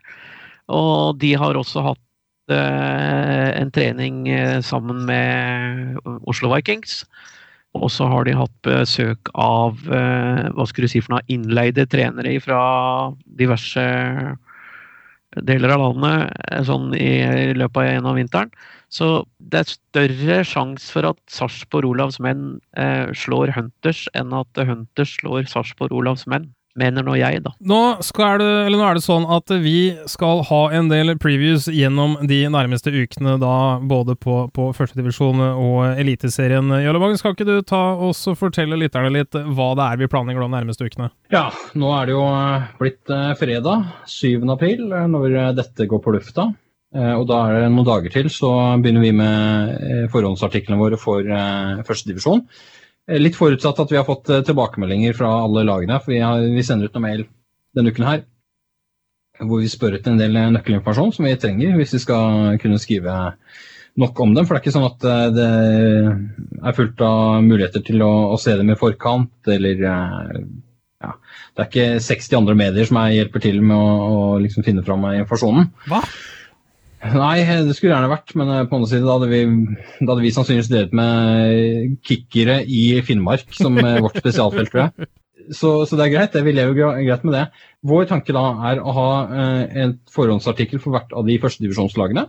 Og 0.71 1.19
de 1.21 1.35
har 1.37 1.57
også 1.59 1.83
hatt 1.85 2.53
eh, 2.55 3.49
en 3.59 3.71
trening 3.73 4.23
uh, 4.31 4.59
sammen 4.65 5.03
med 5.05 5.99
Oslo 6.25 6.49
Vikings. 6.55 7.03
Og 7.75 7.91
så 7.91 8.07
har 8.07 8.25
de 8.25 8.37
hatt 8.37 8.55
besøk 8.65 9.29
av 9.35 9.81
eh, 9.91 10.45
hva 10.55 10.65
skulle 10.69 10.87
du 10.87 10.93
si 10.93 11.03
for 11.03 11.17
noe, 11.17 11.25
innleide 11.31 11.85
trenere 11.91 12.37
fra 12.43 12.61
diverse 13.39 13.83
deler 15.43 15.73
av 15.75 15.81
landet 15.83 16.67
sånn 16.67 16.93
i, 16.95 17.09
i 17.51 17.55
løpet 17.57 17.81
av 17.81 17.89
en 17.91 18.09
av 18.11 18.19
vinteren. 18.19 18.51
Så 18.93 19.25
det 19.39 19.63
er 19.63 19.73
større 19.73 20.37
sjanse 20.47 20.93
for 20.93 21.09
at 21.11 21.19
Sarpsborg 21.31 21.89
Olavs 21.89 22.19
menn 22.23 22.59
eh, 22.79 23.11
slår 23.17 23.51
Hunters, 23.55 24.05
enn 24.15 24.33
at 24.37 24.61
Hunters 24.69 25.17
slår 25.19 25.49
Sarpsborg 25.51 25.95
Olavs 25.95 26.25
menn. 26.31 26.51
Mener 26.79 27.05
nå 27.05 27.15
jeg, 27.19 27.41
da. 27.45 27.53
Nå, 27.63 27.81
skal 28.05 28.39
det, 28.41 28.49
eller 28.65 28.79
nå 28.79 28.87
er 28.87 28.97
det 28.97 29.05
sånn 29.05 29.27
at 29.31 29.51
vi 29.63 29.95
skal 30.11 30.43
ha 30.49 30.61
en 30.75 30.89
del 30.91 31.13
previews 31.21 31.69
gjennom 31.71 32.17
de 32.27 32.41
nærmeste 32.51 32.91
ukene, 32.93 33.37
da 33.41 33.55
både 33.79 34.17
på, 34.19 34.45
på 34.55 34.69
førstedivisjon 34.75 35.41
og 35.45 35.95
Eliteserien. 36.01 36.73
Jarle 36.83 37.13
skal 37.19 37.35
ikke 37.35 37.47
du 37.47 37.55
ta 37.65 37.83
oss 38.09 38.25
og 38.31 38.39
fortelle 38.41 38.79
lytterne 38.79 39.13
litt 39.13 39.35
hva 39.35 39.71
det 39.77 39.87
er 39.87 40.03
vi 40.03 40.11
planlegger 40.11 40.45
de 40.45 40.51
nærmeste 40.51 40.89
ukene? 40.89 41.09
Ja, 41.33 41.47
nå 41.79 41.95
er 41.95 42.09
det 42.09 42.15
jo 42.17 42.27
blitt 42.81 43.15
fredag 43.39 43.89
7. 44.11 44.43
april 44.51 44.87
når 45.11 45.55
dette 45.57 45.87
går 45.89 46.03
på 46.03 46.15
lufta. 46.15 46.49
Og 46.95 47.25
da 47.27 47.41
er 47.49 47.65
det 47.65 47.71
noen 47.73 47.87
dager 47.87 48.13
til, 48.13 48.29
så 48.31 48.49
begynner 48.79 49.03
vi 49.03 49.11
med 49.15 50.11
forhåndsartiklene 50.13 50.79
våre 50.79 50.99
for 50.99 51.27
førstedivisjon. 51.87 52.45
Eh, 52.45 52.74
litt 53.07 53.37
forutsatt 53.37 53.79
at 53.81 53.91
vi 53.91 53.99
har 53.99 54.07
fått 54.07 54.31
eh, 54.33 54.43
tilbakemeldinger 54.45 55.13
fra 55.17 55.31
alle 55.43 55.65
lagene. 55.67 55.99
For 56.01 56.15
vi, 56.15 56.21
har, 56.23 56.41
vi 56.41 56.63
sender 56.65 56.89
ut 56.89 56.97
noen 56.97 57.07
mail 57.07 57.27
denne 57.75 57.91
uken 57.91 58.07
her 58.07 58.25
hvor 59.35 59.59
vi 59.59 59.67
spør 59.67 59.97
etter 59.97 60.13
en 60.13 60.19
del 60.21 60.37
eh, 60.39 60.51
nøkkelinformasjon 60.55 61.11
som 61.17 61.25
vi 61.27 61.35
trenger 61.39 61.73
hvis 61.75 61.95
vi 61.97 62.03
skal 62.05 62.59
kunne 62.61 62.79
skrive 62.81 63.15
nok 63.99 64.21
om 64.23 64.35
dem. 64.35 64.45
For 64.47 64.55
det 64.55 64.61
er 64.61 64.63
ikke 64.63 64.75
sånn 64.75 64.87
at 64.87 65.07
det 65.35 65.47
er 65.47 66.77
fullt 66.77 67.03
av 67.03 67.41
muligheter 67.43 67.83
til 67.85 68.03
å, 68.03 68.13
å 68.35 68.39
se 68.39 68.55
dem 68.59 68.71
i 68.71 68.77
forkant, 68.79 69.35
eller 69.51 69.83
ja, 69.85 71.11
Det 71.55 71.63
er 71.63 71.69
ikke 71.69 72.01
60 72.03 72.39
andre 72.41 72.55
medier 72.59 72.87
som 72.89 72.99
hjelper 73.11 73.43
til 73.43 73.61
med 73.63 73.75
å, 73.75 73.91
å 74.35 74.39
liksom 74.43 74.65
finne 74.67 74.83
fram 74.83 75.05
informasjonen. 75.13 75.69
Hva? 75.87 76.01
Nei, 77.13 77.43
det 77.43 77.75
skulle 77.75 77.93
gjerne 77.93 78.09
vært, 78.11 78.33
men 78.39 78.51
eh, 78.51 78.63
på 78.69 78.77
andre 78.77 78.89
side 78.89 79.05
da 79.05 79.17
hadde 79.17 79.29
vi, 79.29 79.41
da 79.99 80.07
hadde 80.11 80.23
vi 80.23 80.31
sannsynligvis 80.33 80.71
drevet 80.71 80.95
med 80.97 81.99
kickere 82.07 82.61
i 82.65 82.85
Finnmark 83.05 83.53
som 83.55 83.77
eh, 83.81 83.99
vårt 84.03 84.17
spesialfelt, 84.21 84.71
tror 84.73 84.85
jeg. 84.85 85.09
Så, 85.53 85.71
så, 85.85 85.93
det 85.93 86.07
er 86.07 86.13
greit, 86.15 86.33
det. 86.33 86.41
vi 86.47 86.55
lever 86.55 86.73
greit 86.79 87.25
med 87.27 87.35
det. 87.37 87.43
Vår 87.85 88.07
tanke 88.09 88.33
da 88.33 88.47
er 88.71 88.81
å 88.81 88.95
ha 88.95 89.09
eh, 89.27 89.77
en 89.83 89.93
forhåndsartikkel 90.13 90.81
for 90.81 90.95
hvert 90.95 91.13
av 91.13 91.27
de 91.29 91.37
førstedivisjonslagene. 91.43 92.25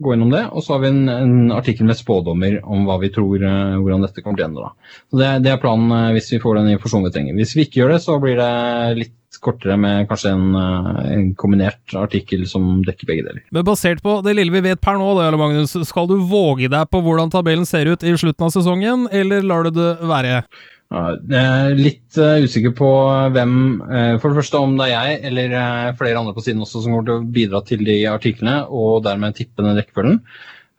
Gå 0.00 0.14
gjennom 0.14 0.30
det, 0.32 0.44
og 0.54 0.62
så 0.64 0.76
har 0.76 0.84
vi 0.84 0.92
en, 0.94 1.02
en, 1.12 1.34
artikkel 1.52 1.88
med 1.88 1.98
spådommer 1.98 2.60
om 2.62 2.86
hva 2.88 2.96
vi 3.02 3.10
tror 3.12 3.42
hvordan 3.42 4.06
dette 4.06 4.22
kommer 4.24 4.38
til 4.38 4.46
å 4.46 4.48
ende. 4.48 4.68
da. 4.68 4.94
Så 5.10 5.18
det, 5.20 5.32
det, 5.44 5.50
er 5.52 5.60
planen 5.60 6.14
hvis 6.14 6.30
vi 6.32 6.40
får 6.40 6.56
den 6.56 6.70
informasjonen 6.76 7.10
vi 7.10 7.16
trenger. 7.18 7.36
Hvis 7.36 7.52
vi 7.58 7.66
ikke 7.66 7.82
gjør 7.82 7.92
det, 7.96 7.98
så 8.06 8.16
blir 8.22 8.38
det 8.40 8.54
litt 8.96 9.16
kortere 9.38 9.76
med 9.78 10.08
kanskje 10.10 10.32
en, 10.34 10.54
eh, 10.58 11.12
en, 11.14 11.28
kombinert 11.38 11.94
artikkel 11.94 12.46
som 12.48 12.82
dekker 12.86 13.06
begge 13.06 13.26
deler. 13.28 13.44
Men 13.54 13.66
basert 13.66 14.02
på 14.02 14.18
det 14.26 14.34
lille 14.36 14.54
vi 14.54 14.64
vet 14.64 14.82
per 14.82 14.98
nå, 14.98 15.12
da, 15.18 15.30
Magnus, 15.38 15.76
skal 15.86 16.10
du 16.10 16.16
våge 16.18 16.70
deg 16.72 16.90
på 16.90 17.02
hvordan 17.04 17.30
tabellen 17.30 17.68
ser 17.68 17.86
ut 17.86 18.02
i 18.02 18.16
slutten 18.18 18.48
av 18.48 18.52
sesongen, 18.54 19.06
eller 19.12 19.46
lar 19.46 19.68
du 19.68 19.74
det 19.78 19.94
være? 20.02 20.42
jeg 20.90 21.38
er 21.38 21.76
litt 21.78 22.16
uh, 22.18 22.42
usikker 22.42 22.72
på 22.74 22.88
hvem 23.30 23.52
uh, 23.78 24.16
For 24.18 24.32
det 24.32 24.40
første 24.40 24.58
om 24.58 24.72
det 24.74 24.88
er 24.88 24.90
jeg 24.90 25.20
eller 25.28 25.52
flere 25.94 26.18
andre 26.18 26.34
på 26.34 26.42
siden 26.42 26.64
også 26.64 26.82
som 26.82 26.96
kommer 26.96 27.06
til 27.06 27.20
å 27.20 27.28
bidra 27.36 27.60
til 27.62 27.84
de 27.86 28.00
artiklene, 28.10 28.64
og 28.66 29.04
dermed 29.06 29.38
tippe 29.38 29.62
den 29.62 29.78
rekkefølgen. 29.78 30.18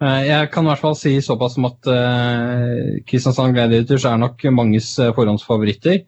Jeg 0.01 0.49
kan 0.49 0.65
i 0.65 0.71
hvert 0.71 0.81
fall 0.81 0.95
si 0.97 1.11
såpass 1.21 1.53
som 1.53 1.67
at 1.67 1.85
Kristiansand 3.05 3.53
Gladiators 3.53 4.07
er 4.09 4.17
nok 4.17 4.41
manges 4.49 4.95
forhåndsfavoritter. 4.97 5.99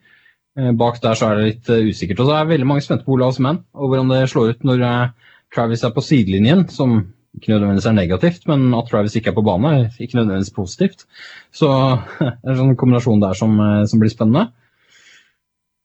Eh, 0.60 0.72
bak 0.78 0.99
der 1.01 1.18
så 1.18 1.32
er 1.32 1.39
det 1.39 1.45
litt 1.47 1.70
uh, 1.74 1.82
usikkert. 1.89 2.22
Og 2.22 2.30
så 2.30 2.38
er 2.38 2.49
veldig 2.51 2.70
mange 2.70 2.86
spente 2.86 3.06
på 3.08 3.16
Olavs 3.16 3.39
menn 3.41 3.64
og 3.74 3.89
hvordan 3.89 4.12
det 4.14 4.24
slår 4.30 4.54
ut 4.54 4.66
når 4.70 4.84
uh, 4.86 5.32
Travis 5.54 5.86
er 5.86 5.93
på 5.95 6.04
sidelinjen, 6.06 6.68
som 6.70 6.99
ikke 7.34 7.49
nødvendigvis 7.49 7.88
er 7.89 7.95
negativt, 7.97 8.43
men 8.49 8.68
at 8.78 8.89
Travis 8.89 9.16
ikke 9.18 9.32
er 9.32 9.38
på 9.39 9.45
bane, 9.45 9.72
ikke 9.97 10.20
nødvendigvis 10.20 10.54
positivt. 10.54 11.08
Så 11.54 11.70
det 12.20 12.30
er 12.30 12.54
en 12.54 12.60
sånn 12.62 12.78
kombinasjon 12.78 13.24
der 13.24 13.38
som, 13.38 13.58
som 13.89 14.01
blir 14.01 14.14
spennende. 14.14 14.51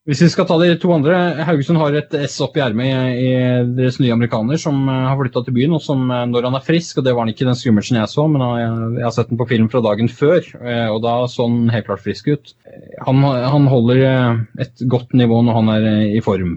Hvis 0.09 0.22
vi 0.24 0.30
skal 0.32 0.46
ta 0.48 0.56
de 0.56 0.70
to 0.80 0.88
andre, 0.94 1.16
Haugesund 1.44 1.76
har 1.82 1.92
et 1.98 2.14
S 2.24 2.38
opp 2.40 2.54
i 2.56 2.62
ermet 2.64 2.88
i, 2.88 3.26
i 3.28 3.32
deres 3.76 3.98
nye 4.00 4.14
amerikaner 4.14 4.56
som 4.56 4.78
uh, 4.88 5.11
har 5.11 5.18
flytta 5.18 5.42
til 5.44 5.52
byen, 5.59 5.74
og 5.76 5.82
som 5.84 6.06
uh, 6.09 6.22
når 6.24 6.46
han 6.48 6.54
er 6.56 6.64
frisk, 6.64 6.96
og 6.96 7.04
det 7.04 7.12
var 7.12 7.26
han 7.26 7.32
ikke 7.34 7.44
den 7.44 7.59
skummelsen 7.61 7.98
jeg 7.98 8.09
så, 8.09 8.24
men 8.32 8.40
jeg 8.40 9.04
har 9.04 9.12
sett 9.12 9.28
den 9.28 9.36
på 9.36 9.46
film 9.50 9.66
fra 9.68 9.82
dagen 9.84 10.09
før, 10.09 10.40
og 10.94 11.02
da 11.04 11.12
så 11.28 11.44
han 11.44 11.68
helt 11.74 11.90
klart 11.90 12.00
frisk 12.06 12.30
ut. 12.32 12.54
Han, 13.04 13.20
han 13.20 13.68
holder 13.68 14.00
et 14.64 14.80
godt 14.88 15.12
nivå 15.18 15.42
når 15.44 15.59
han 15.59 15.68
er 15.74 15.88
i 16.16 16.22
form, 16.24 16.56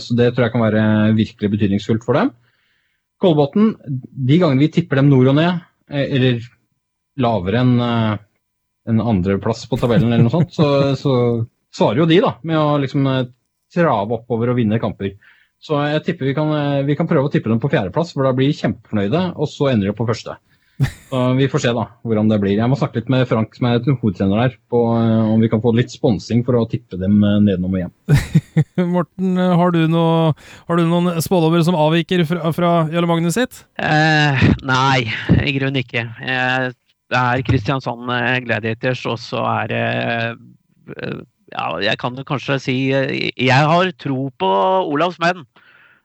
så 0.00 0.16
det 0.16 0.30
tror 0.32 0.46
jeg 0.46 0.54
kan 0.54 0.64
være 0.64 0.86
virkelig 1.18 1.52
betydningsfullt 1.58 2.08
for 2.08 2.16
dem. 2.16 2.32
Kolbotn, 3.20 3.74
de 3.84 4.40
gangene 4.40 4.64
vi 4.64 4.70
tipper 4.72 5.02
dem 5.02 5.12
nord 5.12 5.34
og 5.34 5.36
ned, 5.36 5.60
eller 5.92 6.40
lavere 7.20 7.62
enn 7.66 7.76
en 8.88 9.06
andreplass 9.12 9.66
på 9.68 9.76
tabellen 9.76 10.08
eller 10.08 10.24
noe 10.24 10.32
sånt, 10.32 10.56
så, 10.56 10.96
så 10.96 11.14
svarer 11.74 12.02
jo 12.02 12.08
de 12.08 12.20
da, 12.24 12.34
med 12.46 12.58
å 12.58 12.78
liksom 12.82 13.06
eh, 13.10 13.26
trave 13.74 14.18
oppover 14.20 14.52
og 14.52 14.60
vinne 14.60 14.80
kamper. 14.82 15.14
Så 15.58 15.78
jeg 15.90 16.04
tipper 16.06 16.30
vi 16.30 16.36
kan, 16.36 16.52
eh, 16.54 16.84
vi 16.86 16.96
kan 16.98 17.08
prøve 17.10 17.28
å 17.28 17.32
tippe 17.32 17.50
dem 17.50 17.60
på 17.62 17.70
fjerdeplass, 17.72 18.14
for 18.14 18.26
da 18.26 18.34
blir 18.36 18.50
de 18.50 18.58
kjempefornøyde, 18.60 19.24
og 19.36 19.50
så 19.50 19.72
ender 19.72 19.90
de 19.90 19.96
på 19.98 20.06
første. 20.08 20.38
Så 21.08 21.20
Vi 21.34 21.48
får 21.50 21.58
se 21.58 21.70
da, 21.74 21.88
hvordan 22.06 22.28
det 22.30 22.36
blir. 22.38 22.52
Jeg 22.54 22.70
må 22.70 22.76
snakke 22.78 23.00
litt 23.00 23.08
med 23.10 23.24
Frank, 23.26 23.56
som 23.56 23.66
er 23.66 23.80
hovedtrener 23.82 24.44
der, 24.44 24.52
på 24.70 24.82
eh, 24.94 25.30
om 25.32 25.40
vi 25.42 25.48
kan 25.50 25.62
få 25.64 25.72
litt 25.74 25.90
sponsing 25.90 26.44
for 26.46 26.54
å 26.54 26.68
tippe 26.70 26.94
dem 27.00 27.16
nedenom 27.18 27.72
og 27.74 27.80
hjem. 27.80 27.94
Morten, 28.94 29.32
har 29.58 29.74
du, 29.74 29.80
noe, 29.90 30.36
har 30.68 30.78
du 30.78 30.84
noen 30.86 31.18
spådommer 31.24 31.64
som 31.66 31.78
avviker 31.78 32.22
fra, 32.28 32.52
fra 32.54 32.70
Jarle 32.92 33.10
Magnus 33.10 33.40
sitt? 33.40 33.64
Eh, 33.82 34.44
nei, 34.68 35.08
i 35.42 35.56
grunnen 35.56 35.82
ikke. 35.82 36.04
Eh, 36.22 36.68
det 37.08 37.24
er 37.24 37.42
Kristiansand 37.48 38.06
Gladiators, 38.44 39.02
og 39.10 39.18
så 39.18 39.42
er 39.48 39.72
det 39.72 39.84
eh, 40.94 41.18
ja, 41.54 41.70
jeg 41.82 41.98
kan 42.00 42.18
jo 42.18 42.26
kanskje 42.28 42.58
si 42.62 42.76
eh, 42.94 43.30
Jeg 43.36 43.70
har 43.70 43.92
tro 44.00 44.28
på 44.38 44.52
Olavs 44.88 45.18
menn. 45.22 45.46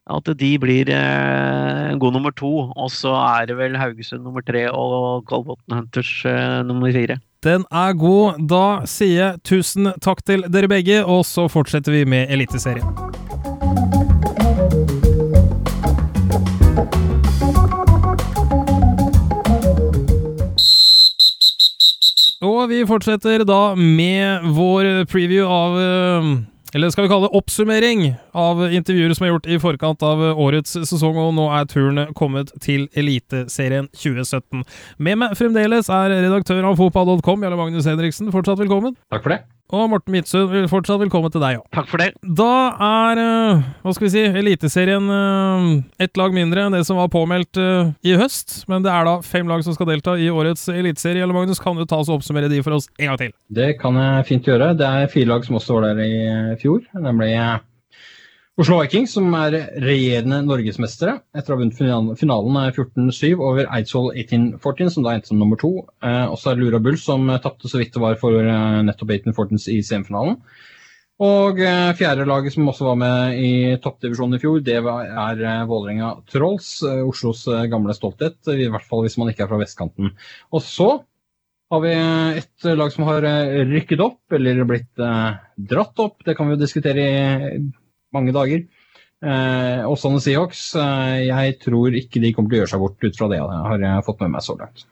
At 0.03 0.27
de 0.27 0.49
blir 0.59 0.89
eh, 0.91 1.93
god 1.99 2.15
nummer 2.15 2.33
to. 2.35 2.51
Og 2.75 2.91
så 2.91 3.13
er 3.15 3.47
det 3.47 3.57
vel 3.59 3.77
Haugesund 3.79 4.25
nummer 4.25 4.43
tre 4.43 4.65
og 4.71 5.23
Kolbotn 5.29 5.77
Hunters 5.77 6.11
eh, 6.27 6.59
nummer 6.67 6.91
fire. 6.91 7.19
Den 7.43 7.63
er 7.71 7.95
god. 7.99 8.43
Da 8.47 8.83
sier 8.87 9.15
jeg 9.19 9.43
tusen 9.47 9.93
takk 10.03 10.23
til 10.27 10.47
dere 10.51 10.71
begge, 10.71 11.03
og 11.03 11.25
så 11.27 11.49
fortsetter 11.51 11.95
vi 11.95 12.05
med 12.07 12.31
Eliteserien. 12.31 13.52
Og 22.43 22.65
vi 22.71 22.81
fortsetter 22.87 23.45
da 23.47 23.61
med 23.79 24.49
vår 24.55 25.05
preview 25.11 25.47
av 25.47 25.77
eh, 25.79 26.33
eller 26.73 26.89
skal 26.89 27.05
vi 27.05 27.09
kalle 27.11 27.27
det 27.27 27.37
oppsummering 27.37 28.05
av 28.33 28.63
intervjuer 28.73 29.13
som 29.13 29.27
er 29.27 29.29
gjort 29.29 29.45
i 29.45 29.59
forkant 29.61 30.05
av 30.07 30.23
årets 30.41 30.73
sesong, 30.89 31.19
og 31.21 31.35
nå 31.37 31.45
er 31.53 31.67
turen 31.69 32.15
kommet 32.17 32.49
til 32.65 32.87
Eliteserien 32.97 33.91
2017. 33.93 34.63
Med 34.97 35.21
meg 35.21 35.37
fremdeles 35.37 35.91
er 35.93 36.15
redaktør 36.15 36.65
av 36.71 36.81
fotball.com, 36.81 37.45
Jarle 37.45 37.59
Magnus 37.61 37.85
Henriksen. 37.89 38.33
Fortsatt 38.33 38.57
velkommen. 38.63 38.97
Takk 39.13 39.21
for 39.21 39.35
det. 39.35 39.43
Og 39.73 39.87
Morten 39.89 40.13
Midtsund, 40.13 40.51
fortsatt 40.69 41.01
velkommen 41.01 41.31
til 41.33 41.41
deg 41.41 41.57
òg. 41.57 41.63
Takk 41.73 41.87
for 41.89 41.97
det. 41.97 42.11
Da 42.21 42.49
er, 42.77 43.21
eh, 43.23 43.63
hva 43.81 43.93
skal 43.95 44.05
vi 44.05 44.11
si, 44.13 44.21
Eliteserien 44.21 45.07
eh, 45.09 46.05
ett 46.05 46.19
lag 46.19 46.35
mindre 46.35 46.67
enn 46.67 46.75
det 46.77 46.83
som 46.85 46.99
var 47.01 47.09
påmeldt 47.09 47.57
eh, 47.57 47.89
i 48.05 48.13
høst. 48.19 48.67
Men 48.69 48.85
det 48.85 48.91
er 48.93 49.09
da 49.09 49.15
fem 49.25 49.49
lag 49.49 49.65
som 49.65 49.73
skal 49.73 49.89
delta 49.89 50.13
i 50.13 50.29
årets 50.29 50.67
eliteserie. 50.69 51.25
Eller 51.25 51.33
Magnus, 51.33 51.61
kan 51.63 51.73
du 51.73 51.87
ta 51.89 51.97
oss 51.97 52.11
og 52.11 52.19
oppsummere 52.19 52.51
de 52.53 52.61
for 52.61 52.77
oss 52.77 52.85
en 52.99 53.09
gang 53.09 53.21
til? 53.23 53.33
Det 53.49 53.71
kan 53.81 53.97
jeg 53.97 54.29
fint 54.29 54.51
gjøre. 54.51 54.75
Det 54.77 54.85
er 54.85 55.09
fire 55.09 55.31
lag 55.33 55.47
som 55.47 55.57
også 55.57 55.79
var 55.79 55.89
der 55.89 56.05
i 56.05 56.59
fjor. 56.61 56.85
Nemlig 56.93 57.33
Oslo 58.53 58.75
Vikings, 58.83 59.15
som 59.15 59.31
er 59.33 59.55
regjerende 59.81 60.43
norgesmestere 60.45 61.15
etter 61.33 61.55
å 61.55 61.55
ha 61.55 61.63
vunnet 61.63 62.19
finalen 62.19 62.59
14-7 62.75 63.39
over 63.41 63.65
Eidsvoll 63.65 64.11
1814, 64.11 64.91
som 64.93 65.07
da 65.07 65.15
endte 65.15 65.31
som 65.31 65.39
nummer 65.41 65.57
to. 65.57 65.71
Eh, 66.05 66.27
også 66.29 66.51
er 66.51 66.61
Lura 66.61 66.77
Bull, 66.77 66.99
som 67.01 67.25
tapte 67.41 67.71
så 67.71 67.81
vidt 67.81 67.97
det 67.97 68.03
var 68.03 68.19
for 68.21 68.37
eh, 68.37 68.77
nettopp 68.85 69.15
1814 69.15 69.73
i 69.73 69.79
semifinalen. 69.81 70.37
Og 71.25 71.63
eh, 71.65 71.95
fjerde 71.97 72.29
laget 72.29 72.53
som 72.53 72.69
også 72.69 72.91
var 72.91 73.01
med 73.01 73.41
i 73.41 73.51
toppdivisjonen 73.81 74.37
i 74.37 74.43
fjor, 74.45 74.61
det 74.69 74.77
er 74.77 75.43
eh, 75.49 75.65
Vålerenga 75.73 76.13
Trolls, 76.29 76.75
eh, 76.85 77.01
Oslos 77.09 77.47
eh, 77.49 77.65
gamle 77.73 77.97
stolthet. 77.97 78.37
I 78.53 78.69
hvert 78.69 78.85
fall 78.85 79.01
hvis 79.07 79.17
man 79.17 79.33
ikke 79.33 79.47
er 79.47 79.53
fra 79.55 79.63
vestkanten. 79.65 80.13
Og 80.53 80.61
så 80.61 80.91
har 81.73 81.87
vi 81.89 81.97
et 82.37 82.73
lag 82.77 82.93
som 82.93 83.09
har 83.09 83.25
rykket 83.65 84.01
opp, 84.05 84.21
eller 84.37 84.61
blitt 84.69 84.93
dratt 84.93 86.01
opp. 86.03 86.19
Det 86.21 86.35
kan 86.37 86.45
vi 86.45 86.53
jo 86.53 86.61
diskutere 86.61 87.05
i 87.07 87.63
mange 88.15 88.33
dager. 88.35 88.63
Eh, 89.23 89.83
Åsane 89.89 90.19
Seahawks, 90.19 90.75
eh, 90.75 91.19
jeg 91.29 91.59
tror 91.63 91.95
ikke 91.95 92.19
de 92.19 92.33
kommer 92.35 92.51
til 92.51 92.57
å 92.57 92.63
gjøre 92.63 92.73
seg 92.73 92.81
bort 92.83 93.05
ut 93.05 93.19
fra 93.19 93.29
det 93.31 93.39
har 93.39 93.85
jeg 93.85 94.05
fått 94.07 94.23
med 94.25 94.33
meg 94.35 94.43
så 94.43 94.57
langt. 94.59 94.83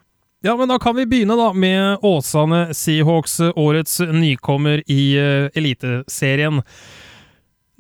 Ja, 0.42 0.56
men 0.58 0.72
da 0.72 0.80
kan 0.82 0.96
vi 0.98 1.06
begynne 1.06 1.36
da 1.38 1.52
med 1.54 2.02
Åsane 2.08 2.72
Seahawks, 2.74 3.38
årets 3.54 4.00
nykommer 4.10 4.82
i 4.90 5.04
uh, 5.20 5.52
Eliteserien. 5.54 6.64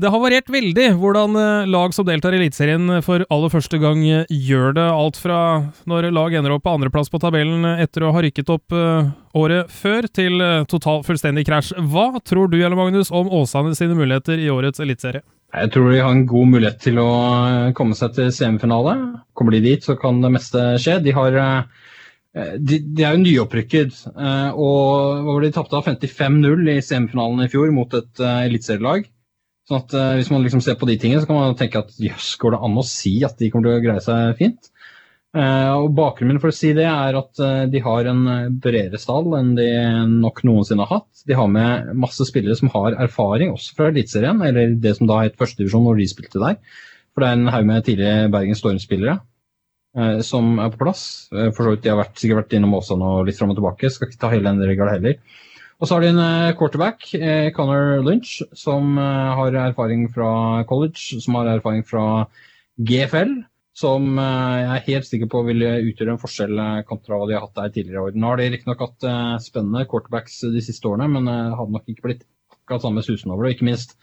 Det 0.01 0.09
har 0.09 0.17
variert 0.17 0.47
veldig 0.49 0.85
hvordan 0.97 1.35
eh, 1.37 1.67
lag 1.69 1.91
som 1.93 2.07
deltar 2.07 2.33
i 2.33 2.39
Eliteserien 2.39 3.03
for 3.05 3.21
aller 3.29 3.51
første 3.53 3.77
gang 3.77 3.99
eh, 4.07 4.31
gjør 4.33 4.73
det. 4.73 4.85
Alt 4.89 5.19
fra 5.21 5.41
når 5.85 6.07
lag 6.15 6.33
ender 6.39 6.55
opp 6.55 6.63
på 6.65 6.73
andreplass 6.73 7.11
på 7.13 7.19
tabellen 7.21 7.67
etter 7.75 8.07
å 8.07 8.13
ha 8.15 8.23
rykket 8.25 8.49
opp 8.49 8.73
eh, 8.73 9.11
året 9.37 9.69
før, 9.69 10.07
til 10.09 10.41
total 10.71 11.05
fullstendig 11.05 11.45
krasj. 11.45 11.75
Hva 11.93 12.07
tror 12.25 12.49
du 12.49 12.57
Jelle 12.57 12.79
Magnus, 12.79 13.13
om 13.13 13.29
Åsane 13.29 13.75
sine 13.77 13.93
muligheter 13.99 14.41
i 14.41 14.49
årets 14.49 14.81
eliteserie? 14.81 15.21
Jeg 15.53 15.73
tror 15.75 15.91
de 15.91 16.01
har 16.01 16.17
en 16.17 16.25
god 16.25 16.49
mulighet 16.55 16.81
til 16.81 16.97
å 17.03 17.07
komme 17.77 17.93
seg 17.99 18.17
til 18.17 18.33
semifinale. 18.33 18.97
Kommer 19.37 19.53
de 19.53 19.63
dit, 19.67 19.85
så 19.85 19.99
kan 20.01 20.23
det 20.23 20.33
meste 20.33 20.65
skje. 20.81 20.97
De, 21.05 21.13
har, 21.13 21.37
de, 22.57 22.81
de 22.81 23.05
er 23.05 23.17
jo 23.19 23.23
nyopprykket, 23.27 24.05
og 24.57 25.31
de 25.45 25.53
tapte 25.53 25.85
55-0 25.91 26.69
i 26.73 26.81
semifinalen 26.81 27.45
i 27.45 27.51
fjor 27.53 27.75
mot 27.75 27.99
et 28.01 28.29
eliteserielag. 28.31 29.11
Sånn 29.71 29.85
at 29.85 29.93
uh, 29.95 30.17
Hvis 30.19 30.29
man 30.33 30.43
liksom 30.43 30.59
ser 30.63 30.75
på 30.75 30.89
de 30.89 30.97
tingene, 30.99 31.23
så 31.23 31.29
kan 31.29 31.39
man 31.39 31.55
tenke 31.59 31.79
at 31.79 31.95
jøss, 31.95 32.33
går 32.41 32.57
det 32.57 32.61
an 32.67 32.79
å 32.81 32.83
si 32.83 33.15
at 33.23 33.39
de 33.39 33.47
kommer 33.53 33.69
til 33.69 33.79
å 33.79 33.83
greie 33.85 34.03
seg 34.03 34.35
fint? 34.41 34.67
Uh, 35.31 35.79
og 35.79 35.93
Bakgrunnen 35.95 36.35
min 36.35 36.41
for 36.43 36.51
å 36.51 36.55
si 36.55 36.73
det 36.75 36.89
er 36.89 37.15
at 37.15 37.39
uh, 37.39 37.63
de 37.71 37.79
har 37.85 38.09
en 38.11 38.25
bredere 38.59 38.99
stall 38.99 39.31
enn 39.37 39.53
de 39.55 39.69
nok 40.11 40.41
noensinne 40.43 40.83
har 40.83 40.99
hatt. 40.99 41.23
De 41.23 41.37
har 41.39 41.47
med 41.47 41.93
masse 41.95 42.27
spillere 42.27 42.57
som 42.59 42.73
har 42.73 42.99
erfaring, 42.99 43.53
også 43.55 43.77
fra 43.77 43.87
Eliteserien, 43.93 44.43
eller 44.43 44.75
det 44.83 44.97
som 44.97 45.07
da 45.07 45.21
het 45.23 45.39
førstedivisjon 45.39 45.87
når 45.87 46.01
de 46.01 46.09
spilte 46.11 46.41
der. 46.43 46.59
For 47.15 47.23
det 47.23 47.29
er 47.29 47.39
en 47.39 47.53
haug 47.55 47.69
med 47.69 47.87
tidligere 47.87 48.31
Bergen 48.33 48.59
Storm-spillere 48.59 49.21
som 50.23 50.53
er 50.63 50.69
på 50.71 50.77
plass. 50.79 51.01
for 51.27 51.65
så 51.65 51.73
vidt 51.73 51.81
De 51.83 51.89
har 51.91 51.97
vært, 51.99 52.13
sikkert 52.15 52.45
vært 52.45 52.53
innom 52.55 52.77
Åsane 52.77 53.09
og 53.17 53.25
litt 53.27 53.35
fram 53.35 53.51
og 53.51 53.57
tilbake. 53.57 53.89
Skal 53.91 54.07
ikke 54.07 54.21
ta 54.21 54.29
hele 54.31 54.47
den 54.47 54.63
regla 54.63 54.87
heller. 54.93 55.17
Og 55.81 55.89
så 55.89 55.95
har 55.97 56.03
de 56.03 56.11
en 56.13 56.21
eh, 56.21 56.55
quarterback, 56.57 57.07
eh, 57.17 57.47
Connor 57.57 58.03
Lynch, 58.05 58.35
som 58.53 58.99
eh, 59.01 59.29
har 59.37 59.55
erfaring 59.63 60.03
fra 60.13 60.61
college, 60.69 61.17
som 61.23 61.39
har 61.39 61.49
erfaring 61.55 61.81
fra 61.87 62.27
GFL. 62.77 63.39
Som 63.81 64.17
jeg 64.19 64.65
er 64.67 64.83
helt 64.85 65.07
sikker 65.07 65.29
på 65.31 65.39
vil 65.47 65.63
utgjøre 65.63 66.11
en 66.13 66.19
forskjell 66.19 66.59
kontra 66.89 67.17
hva 67.17 67.27
de 67.29 67.37
har 67.37 67.45
hatt 67.45 67.55
der 67.55 67.69
tidligere. 67.71 68.11
Nå 68.19 68.27
har 68.27 68.41
de 68.41 68.49
riktignok 68.51 68.83
hatt 68.83 69.05
spennende 69.41 69.85
quarterbacks 69.89 70.41
de 70.43 70.61
siste 70.61 70.89
årene, 70.89 71.07
men 71.13 71.29
hadde 71.31 71.71
nok 71.71 71.87
ikke 71.89 72.03
blitt 72.09 72.25
akkurat 72.51 72.83
samme 72.83 73.01
susen 73.05 73.31
over 73.31 73.47
det. 73.47 73.53
Ikke 73.55 73.69
minst 73.69 73.95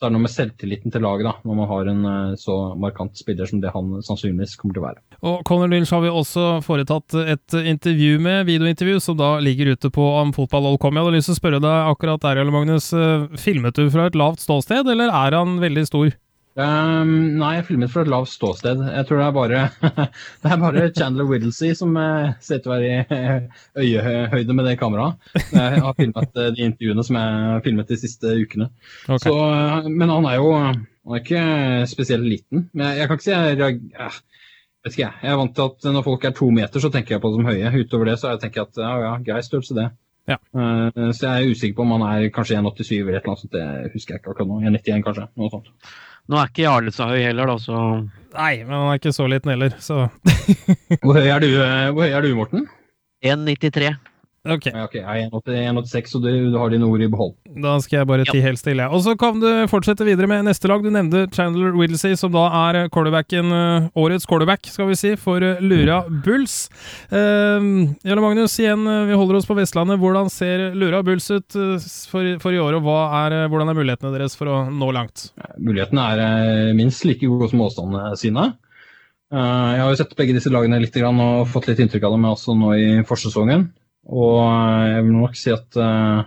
så 0.00 0.06
er 0.06 0.14
det 0.14 0.16
noe 0.16 0.24
med 0.24 0.32
selvtilliten 0.32 0.92
til 0.94 1.02
laget, 1.04 1.26
da, 1.28 1.34
når 1.44 1.56
man 1.58 1.68
har 1.68 1.88
en 1.92 2.06
eh, 2.08 2.36
så 2.40 2.54
markant 2.80 3.18
spiller 3.20 3.44
som 3.50 3.60
det 3.60 3.68
han 3.74 3.98
sannsynligvis 4.06 4.56
kommer 4.56 4.78
til 4.78 4.80
å 4.80 4.86
være. 4.86 5.02
Og 5.28 5.42
Conor 5.44 5.68
Lynch 5.68 5.92
har 5.92 6.00
vi 6.00 6.08
også 6.08 6.46
foretatt 6.64 7.18
et 7.20 7.56
intervju 7.60 8.16
med, 8.24 8.46
videointervju, 8.48 8.96
som 9.04 9.18
da 9.20 9.34
ligger 9.44 9.74
ute 9.74 9.92
på 9.92 10.06
amfotball.com. 10.22 10.96
Jeg 10.96 11.04
hadde 11.04 11.18
lyst 11.18 11.28
til 11.28 11.36
å 11.36 11.40
spørre 11.42 11.60
deg 11.60 11.92
akkurat 11.92 12.24
der, 12.24 12.40
Magnus. 12.48 12.88
Eh, 12.96 13.28
filmet 13.44 13.76
du 13.76 13.92
fra 13.92 14.08
et 14.08 14.16
lavt 14.16 14.40
ståsted, 14.40 14.88
eller 14.88 15.12
er 15.12 15.36
han 15.36 15.60
veldig 15.60 15.84
stor? 15.90 16.16
Um, 16.58 17.10
nei, 17.38 17.52
jeg 17.60 17.66
filmet 17.68 17.92
fra 17.92 18.02
et 18.02 18.10
lavt 18.10 18.32
ståsted. 18.32 18.80
Jeg 18.90 19.06
tror 19.06 19.20
det 19.20 19.26
er 19.28 19.34
bare, 19.36 19.60
det 20.42 20.50
er 20.50 20.58
bare 20.58 20.88
Chandler 20.96 21.28
Whittlesey 21.28 21.76
som 21.78 21.94
uh, 21.94 22.32
ser 22.42 22.58
ut 22.58 22.64
til 22.64 22.72
å 22.72 22.74
være 22.74 22.88
i 22.90 22.96
uh, 23.06 23.60
øyehøyde 23.78 24.56
med 24.58 24.66
det 24.66 24.74
kameraet. 24.80 25.30
Jeg 25.54 25.84
har 25.84 25.94
filmet 25.98 26.40
uh, 26.40 26.48
de 26.56 26.66
intervjuene 26.66 27.06
som 27.06 27.20
jeg 27.20 27.38
har 27.52 27.62
filmet 27.66 27.94
de 27.94 28.00
siste 28.02 28.34
ukene. 28.42 28.66
Okay. 29.06 29.22
Så, 29.28 29.36
men 29.86 30.10
han 30.10 30.26
er 30.26 30.40
jo 30.40 30.50
han 30.58 31.14
er 31.14 31.22
ikke 31.22 31.46
spesielt 31.92 32.26
liten. 32.26 32.66
Men 32.74 32.90
jeg, 32.90 32.98
jeg 32.98 33.08
kan 33.10 33.20
ikke 33.20 33.28
si 33.28 33.34
jeg, 33.36 33.56
reagerer 33.62 34.20
vet 34.80 34.92
ikke 34.94 35.06
jeg. 35.06 35.16
Jeg 35.22 35.30
er 35.30 35.40
vant 35.44 35.56
til 35.56 35.70
at 35.70 35.90
når 35.94 36.06
folk 36.10 36.26
er 36.26 36.36
to 36.36 36.50
meter, 36.56 36.82
så 36.82 36.90
tenker 36.90 37.14
jeg 37.14 37.22
på 37.22 37.30
det 37.30 37.38
som 37.38 37.50
høye. 37.52 37.72
Utover 37.78 38.10
det 38.10 38.18
så 38.18 38.34
jeg 38.34 38.42
tenker 38.42 38.64
jeg 38.64 38.72
at 38.72 38.84
ja, 38.88 38.92
ja, 39.06 39.16
grei 39.30 39.42
størrelse 39.46 39.78
det. 39.78 39.90
Ja. 40.28 40.36
så 40.54 41.26
jeg 41.26 41.30
er 41.30 41.50
usikker 41.50 41.74
på 41.78 41.82
om 41.82 41.94
han 41.96 42.04
er 42.06 42.28
kanskje 42.30 42.60
1,87 42.60 42.92
eller 43.00 43.16
et 43.18 43.24
eller 43.24 43.32
annet 43.32 43.42
sånt. 43.42 43.54
Det 43.56 43.94
husker 43.94 44.14
jeg 44.14 44.22
ikke 44.22 44.34
akkurat 44.34 44.50
nå. 44.50 44.60
1,91 44.70 45.04
kanskje. 45.06 45.26
Noe 45.40 45.52
sånt. 45.52 45.72
Nå 46.30 46.38
er 46.38 46.50
ikke 46.52 46.62
Jarle 46.62 46.92
så 46.94 47.08
høy 47.10 47.20
heller, 47.24 47.50
da, 47.50 47.56
så 47.58 47.78
Nei, 48.30 48.52
men 48.62 48.70
han 48.76 48.92
er 48.92 49.00
ikke 49.00 49.12
så 49.16 49.24
liten 49.26 49.50
heller, 49.50 49.72
så 49.82 50.04
Hvor 51.02 51.16
høy 51.18 51.26
er 51.26 51.42
du, 51.42 51.48
eh, 51.58 51.88
hvor 51.90 52.06
høy 52.06 52.12
er 52.14 52.22
du 52.22 52.36
Morten? 52.38 52.68
1,93. 53.26 53.90
Ok. 54.48 54.70
Ja, 54.70 54.86
okay. 54.86 55.02
Jeg 55.02 55.26
er 55.26 55.74
1,86, 55.74 56.14
så 56.14 56.18
du, 56.22 56.28
du, 56.48 56.54
har 56.56 56.70
dine 56.72 56.86
ord 56.88 57.02
i 57.04 57.08
behold. 57.12 57.34
Da 57.60 57.74
skal 57.84 57.98
jeg 57.98 58.08
bare 58.08 58.24
tie 58.24 58.40
helt 58.40 58.60
stille. 58.60 58.86
Og 58.88 59.02
så 59.04 59.12
kan 59.20 59.36
du 59.36 59.48
fortsette 59.68 60.06
videre 60.06 60.30
med 60.30 60.46
neste 60.46 60.70
lag. 60.70 60.80
Du 60.80 60.88
nevnte 60.88 61.26
Chandler 61.36 61.74
Whittlesey, 61.76 62.16
som 62.16 62.32
da 62.32 62.46
er 62.62 62.88
quarterbacken, 62.88 63.52
eh, 63.52 63.90
årets 64.00 64.24
quarterback, 64.24 64.64
skal 64.72 64.88
vi 64.88 64.96
si, 64.96 65.10
for 65.20 65.44
eh, 65.44 65.60
Lura 65.60 65.98
Bulls. 66.24 66.70
Uh, 67.12 67.92
Jarle 68.06 68.24
Magnus, 68.24 68.54
igjen, 68.62 68.86
vi 69.10 69.18
holder 69.18 69.36
oss 69.36 69.48
på 69.48 69.58
Vestlandet. 69.58 70.00
Hvordan 70.00 70.32
ser 70.32 70.70
Lura 70.72 71.02
Bulls 71.04 71.28
ut 71.28 71.58
for, 72.08 72.30
for 72.40 72.56
i 72.56 72.62
år, 72.62 72.78
og 72.80 72.88
er, 72.88 73.36
hvordan 73.52 73.68
er 73.68 73.76
mulighetene 73.76 74.14
deres 74.14 74.38
for 74.40 74.48
å 74.48 74.62
nå 74.72 74.88
langt? 74.96 75.26
Mulighetene 75.60 76.06
er 76.14 76.72
minst 76.78 77.04
like 77.04 77.28
gode 77.28 77.50
som 77.52 77.60
avstandene 77.66 78.16
sine. 78.16 78.46
Jeg 79.30 79.82
har 79.84 79.92
jo 79.92 80.00
sett 80.00 80.16
begge 80.18 80.34
disse 80.34 80.50
lagene 80.50 80.80
litt 80.80 80.96
og 81.04 81.44
fått 81.52 81.68
litt 81.68 81.84
inntrykk 81.84 82.08
av 82.08 82.16
dem 82.16 82.26
også 82.32 82.56
nå 82.56 82.72
i 82.80 82.88
forsesongen. 83.06 83.68
Og 84.10 84.38
jeg 84.90 85.04
vil 85.06 85.14
nok 85.14 85.36
si 85.38 85.52
at 85.54 85.78
uh, 85.78 86.26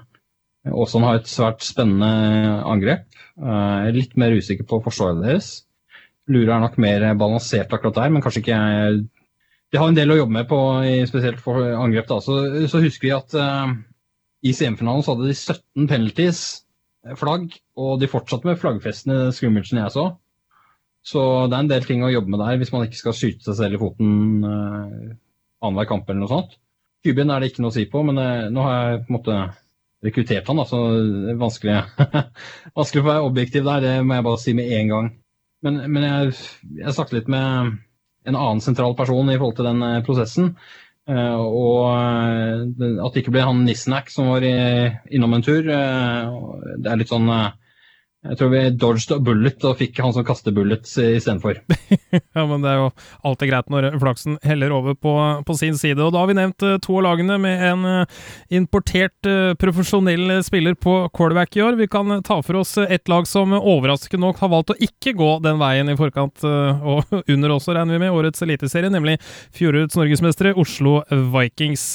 har 0.63 1.17
et 1.17 1.29
svært 1.29 1.65
spennende 1.67 2.63
angrep. 2.69 3.07
Uh, 3.35 3.83
jeg 3.83 3.89
er 3.89 3.97
litt 3.97 4.15
mer 4.19 4.35
usikker 4.37 4.67
på 4.69 4.79
forsvaret 4.85 5.23
deres. 5.23 5.51
Lura 6.31 6.55
er 6.55 6.63
nok 6.63 6.79
mer 6.79 7.09
balansert 7.19 7.73
akkurat 7.75 7.97
der, 7.99 8.13
men 8.13 8.23
kanskje 8.23 8.45
ikke 8.45 8.59
De 9.73 9.79
har 9.81 9.89
en 9.89 9.97
del 9.97 10.13
å 10.13 10.19
jobbe 10.21 10.37
med 10.37 10.47
på 10.47 10.59
spesielt 11.09 11.41
for 11.43 11.59
angrep. 11.59 12.07
da, 12.07 12.21
Så, 12.23 12.37
så 12.71 12.79
husker 12.79 13.09
vi 13.09 13.15
at 13.17 13.35
uh, 13.35 13.73
i 14.43 14.55
semifinalen 14.55 15.03
så 15.03 15.15
hadde 15.15 15.27
de 15.31 15.35
17 15.35 15.87
penalties, 15.89 16.41
flagg, 17.19 17.51
og 17.75 17.97
de 17.99 18.07
fortsatte 18.07 18.47
med 18.47 18.59
flaggfestene 18.61 19.33
scrimmagen 19.35 19.81
jeg 19.81 19.91
så. 19.91 20.05
Så 21.03 21.21
det 21.51 21.57
er 21.57 21.65
en 21.65 21.71
del 21.71 21.83
ting 21.83 22.03
å 22.03 22.11
jobbe 22.13 22.31
med 22.31 22.39
der 22.39 22.59
hvis 22.61 22.71
man 22.71 22.85
ikke 22.87 23.01
skal 23.01 23.15
skyte 23.17 23.43
seg 23.43 23.57
selv 23.59 23.75
i 23.75 23.81
foten 23.81 24.11
uh, 24.47 25.15
annenhver 25.63 25.89
kamp 25.89 26.07
eller 26.07 26.23
noe 26.23 26.31
sånt. 26.31 26.55
Kubien 27.03 27.31
er 27.33 27.41
det 27.43 27.51
ikke 27.51 27.63
noe 27.63 27.73
å 27.73 27.75
si 27.75 27.83
på, 27.91 28.01
men 28.07 28.19
eh, 28.21 28.49
nå 28.53 28.63
har 28.63 28.75
jeg 28.77 29.01
på 29.03 29.11
en 29.11 29.17
måte 29.17 29.39
rekruttert 30.03 30.49
han, 30.51 30.59
da, 30.59 30.65
så 30.67 30.79
det 30.99 31.33
er 31.33 31.39
vanskelig, 31.39 31.75
vanskelig 32.79 33.03
å 33.03 33.07
være 33.07 33.25
objektiv 33.27 33.67
der. 33.67 33.83
Det 33.83 33.95
må 34.03 34.17
jeg 34.17 34.27
bare 34.27 34.41
si 34.43 34.55
med 34.57 34.71
en 34.77 34.93
gang. 34.93 35.09
Men, 35.63 35.81
men 35.91 36.07
jeg, 36.07 36.31
jeg 36.79 36.95
snakket 36.95 37.17
litt 37.21 37.31
med 37.31 37.75
en 38.27 38.37
annen 38.39 38.63
sentral 38.63 38.95
person 38.99 39.31
i 39.31 39.37
forhold 39.37 39.59
til 39.59 39.69
den 39.69 39.83
eh, 39.87 40.01
prosessen. 40.07 40.55
Uh, 41.03 41.35
og 41.35 41.81
at 41.91 43.11
det 43.11 43.19
ikke 43.25 43.33
ble 43.35 43.41
han 43.43 43.65
Nissenack 43.67 44.07
som 44.07 44.29
var 44.31 44.45
innom 44.47 45.33
en 45.35 45.43
tur. 45.43 45.65
Det 45.67 46.87
er 46.87 47.01
litt 47.01 47.11
sånn 47.11 47.27
jeg 48.23 48.37
tror 48.39 48.51
vi 48.53 48.61
dodged 48.79 49.11
a 49.11 49.17
bullet 49.19 49.65
og 49.67 49.79
fikk 49.81 49.99
han 49.99 50.13
som 50.15 50.23
kaster 50.23 50.53
bullets 50.55 50.95
istedenfor. 50.95 51.57
ja, 52.37 52.45
men 52.47 52.63
det 52.63 52.71
er 52.71 52.79
jo 52.79 52.87
alltid 53.27 53.51
greit 53.51 53.71
når 53.73 53.89
flaksen 53.99 54.37
heller 54.47 54.71
over 54.75 54.95
på, 54.95 55.15
på, 55.43 55.55
sin 55.59 55.75
side. 55.79 55.99
Og 55.99 56.13
da 56.15 56.21
har 56.21 56.31
vi 56.31 56.37
nevnt 56.37 56.63
uh, 56.63 56.77
to 56.83 56.95
av 57.01 57.05
lagene 57.07 57.35
med 57.43 57.65
en 57.67 57.83
uh, 57.83 58.23
importert 58.55 59.27
uh, 59.27 59.51
profesjonell 59.59 60.37
spiller 60.47 60.77
på 60.79 60.95
quarterback 61.11 61.57
i 61.59 61.65
år. 61.65 61.77
Vi 61.81 61.89
kan 61.91 62.21
ta 62.23 62.39
for 62.45 62.61
oss 62.61 62.77
et 62.83 63.11
lag 63.11 63.27
som 63.27 63.57
overraskende 63.59 64.23
nok 64.23 64.39
har 64.39 64.53
valgt 64.55 64.71
å 64.71 64.79
ikke 64.79 65.15
gå 65.19 65.31
den 65.43 65.59
veien 65.59 65.91
i 65.91 65.97
forkant, 65.99 66.45
og 66.45 67.11
under 67.33 67.57
også, 67.57 67.75
regner 67.75 67.97
vi 67.97 68.05
med, 68.05 68.15
årets 68.15 68.45
eliteserie, 68.45 68.91
nemlig 68.93 69.17
fjorårets 69.55 69.99
norgesmestere 69.99 70.55
Oslo 70.63 71.01
Vikings 71.33 71.89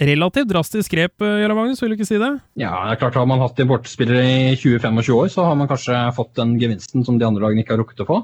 relativt 0.00 0.48
drastisk 0.48 0.92
grep, 0.92 1.20
eh, 1.20 1.40
Jørgen 1.42 1.58
Magnus, 1.58 1.82
vil 1.82 1.92
du 1.92 1.96
ikke 1.96 2.08
si 2.08 2.20
det? 2.20 2.30
Ja, 2.56 2.72
det 2.86 2.94
er 2.94 3.00
klart 3.00 3.14
Har 3.14 3.26
man 3.26 3.40
hatt 3.40 3.58
importspillere 3.58 4.22
i 4.24 4.56
20-25 4.56 5.12
år, 5.14 5.28
så 5.28 5.44
har 5.44 5.54
man 5.54 5.68
kanskje 5.68 6.14
fått 6.16 6.34
den 6.36 6.58
gevinsten 6.60 7.04
som 7.04 7.18
de 7.18 7.26
andre 7.26 7.42
lagene 7.42 7.62
ikke 7.62 7.76
har 7.76 7.82
rukket 7.82 8.04
å 8.04 8.08
få. 8.08 8.22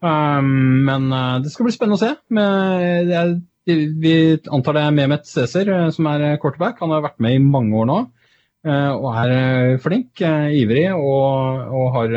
Um, 0.00 0.84
men 0.86 1.08
uh, 1.10 1.40
det 1.42 1.50
skal 1.50 1.66
bli 1.66 1.74
spennende 1.74 1.98
å 1.98 2.02
se. 2.02 2.12
Men, 2.30 3.10
er, 3.10 3.32
vi 3.66 4.14
antar 4.48 4.76
det 4.76 4.84
er 4.84 4.94
Mehmet 4.94 5.26
Cæsar 5.26 5.90
som 5.92 6.06
er 6.06 6.38
quarterback. 6.40 6.78
Han 6.80 6.92
har 6.94 7.04
vært 7.04 7.20
med 7.20 7.36
i 7.36 7.42
mange 7.42 7.76
år 7.76 7.88
nå 7.88 7.98
og 8.68 9.04
er 9.14 9.78
flink, 9.80 10.18
ivrig 10.20 10.88
og, 10.90 11.60
og 11.72 11.92
har 11.94 12.14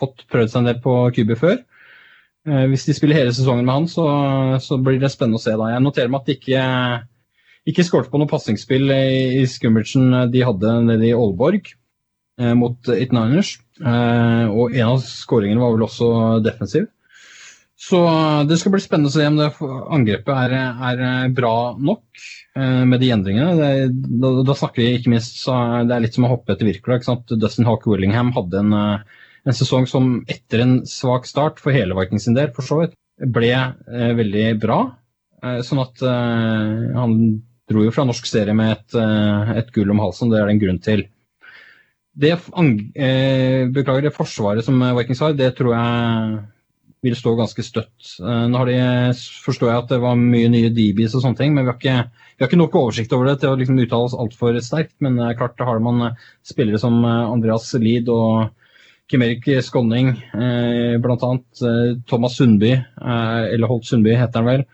fått 0.00 0.22
prøvd 0.30 0.52
seg 0.52 0.60
en 0.60 0.68
del 0.70 0.78
på 0.80 0.94
QB 1.16 1.32
før. 1.36 1.58
Hvis 2.70 2.86
de 2.86 2.94
spiller 2.96 3.18
hele 3.18 3.34
sesongen 3.34 3.66
med 3.66 3.74
han, 3.74 3.88
så, 3.90 4.06
så, 4.62 4.78
blir 4.80 5.00
det 5.02 5.10
spennende 5.12 5.40
å 5.40 5.42
se. 5.42 5.56
da. 5.58 5.72
Jeg 5.74 5.84
noterer 5.84 6.12
meg 6.12 6.22
at 6.22 6.30
de 6.30 6.36
ikke 6.38 6.62
ikke 7.68 7.86
skåret 7.86 8.12
på 8.12 8.20
noe 8.20 8.30
pasningsspill 8.30 8.92
i, 8.94 9.40
i 9.40 9.46
scrimmagen 9.50 10.30
de 10.32 10.44
hadde 10.46 10.76
nede 10.86 11.08
i 11.08 11.14
Aalborg 11.16 11.72
eh, 12.40 12.54
mot 12.58 12.92
It 12.94 13.12
Niners. 13.16 13.56
Eh, 13.78 14.46
og 14.48 14.76
en 14.76 14.94
av 14.94 15.02
skåringene 15.04 15.62
var 15.62 15.74
vel 15.74 15.88
også 15.88 16.12
defensiv. 16.44 16.88
Så 17.78 18.00
eh, 18.06 18.42
det 18.50 18.58
skal 18.58 18.74
bli 18.74 18.82
spennende 18.82 19.12
å 19.12 19.14
se 19.14 19.26
om 19.28 19.38
det 19.38 19.52
angrepet 19.94 20.34
er, 20.34 20.54
er 20.90 21.34
bra 21.34 21.54
nok 21.78 22.22
eh, 22.58 22.84
med 22.88 23.02
de 23.02 23.12
endringene. 23.14 23.54
Det, 23.58 23.70
da, 24.24 24.32
da, 24.42 24.58
snakker 24.58 24.82
vi 24.82 24.90
ikke 24.98 25.14
minst 25.14 25.38
så 25.44 25.56
Det 25.86 25.94
er 25.94 26.04
litt 26.04 26.18
som 26.18 26.26
å 26.26 26.34
hoppe 26.34 26.54
etter 26.54 26.68
Wirkola. 26.68 27.18
Dustin 27.38 27.68
Hawk 27.68 27.86
Willingham 27.90 28.34
hadde 28.36 28.64
en, 28.64 28.74
eh, 28.74 29.26
en, 29.44 29.56
sesong 29.56 29.86
som 29.90 30.16
etter 30.30 30.64
en 30.64 30.78
svak 30.90 31.28
start 31.30 31.62
for 31.62 31.74
hele 31.74 31.96
Vikings 31.98 32.26
sin 32.26 32.38
del, 32.38 32.50
for 32.56 32.66
så 32.66 32.82
vidt, 32.82 32.98
ble 33.18 33.54
eh, 33.54 34.14
veldig 34.18 34.48
bra. 34.62 34.82
sånn 35.38 35.78
at 35.78 36.00
han 36.02 37.12
dro 37.68 37.84
jo 37.84 37.94
fra 37.94 38.06
norsk 38.08 38.26
serie 38.28 38.56
med 38.56 38.74
et, 38.76 38.98
eh, 38.98 39.54
et 39.62 39.72
gull 39.74 39.90
om 39.94 40.02
halsen, 40.02 40.32
det 40.32 40.40
er 40.40 40.48
det 40.48 40.56
en 40.56 40.62
grunn 40.64 40.82
til. 40.84 41.06
det 42.18 42.32
eh, 42.34 43.68
beklager, 43.70 44.08
det 44.08 44.16
forsvaret 44.16 44.64
som 44.66 44.80
Vikings 44.96 45.20
har, 45.22 45.36
det 45.38 45.52
tror 45.54 45.74
jeg 45.76 46.38
vil 47.04 47.16
stå 47.16 47.34
ganske 47.38 47.62
støtt. 47.62 48.14
Eh, 48.18 48.44
nå 48.50 48.64
de, 48.68 48.78
forstår 49.44 49.70
jeg 49.70 49.82
at 49.82 49.92
det 49.92 50.00
var 50.02 50.18
mye 50.18 50.50
nye 50.52 50.70
DBs 50.74 51.14
og 51.18 51.24
sånne 51.24 51.40
ting, 51.40 51.54
men 51.54 51.66
vi 51.66 51.72
har 51.72 51.78
ikke, 51.78 52.24
vi 52.34 52.44
har 52.44 52.50
ikke 52.50 52.60
nok 52.60 52.78
oversikt 52.80 53.14
over 53.14 53.30
det 53.30 53.38
til 53.42 53.52
å 53.52 53.58
liksom 53.58 53.78
uttale 53.84 54.08
oss 54.08 54.16
altfor 54.18 54.58
sterkt. 54.64 54.96
Men 55.04 55.20
eh, 55.22 55.34
klart 55.38 55.58
da 55.60 55.68
har 55.68 55.82
man 55.84 56.08
eh, 56.08 56.24
spillere 56.46 56.80
som 56.82 56.98
Andreas 57.06 57.70
Lid 57.78 58.10
og 58.12 58.48
Kim-Erik 59.08 59.46
Skånning, 59.64 60.10
eh, 60.36 60.96
bl.a. 61.00 61.30
Thomas 62.10 62.34
Sundby, 62.36 62.74
eller 63.00 63.70
Holt 63.70 63.86
Sundby 63.88 64.18
heter 64.18 64.42
han 64.42 64.50
vel. 64.50 64.66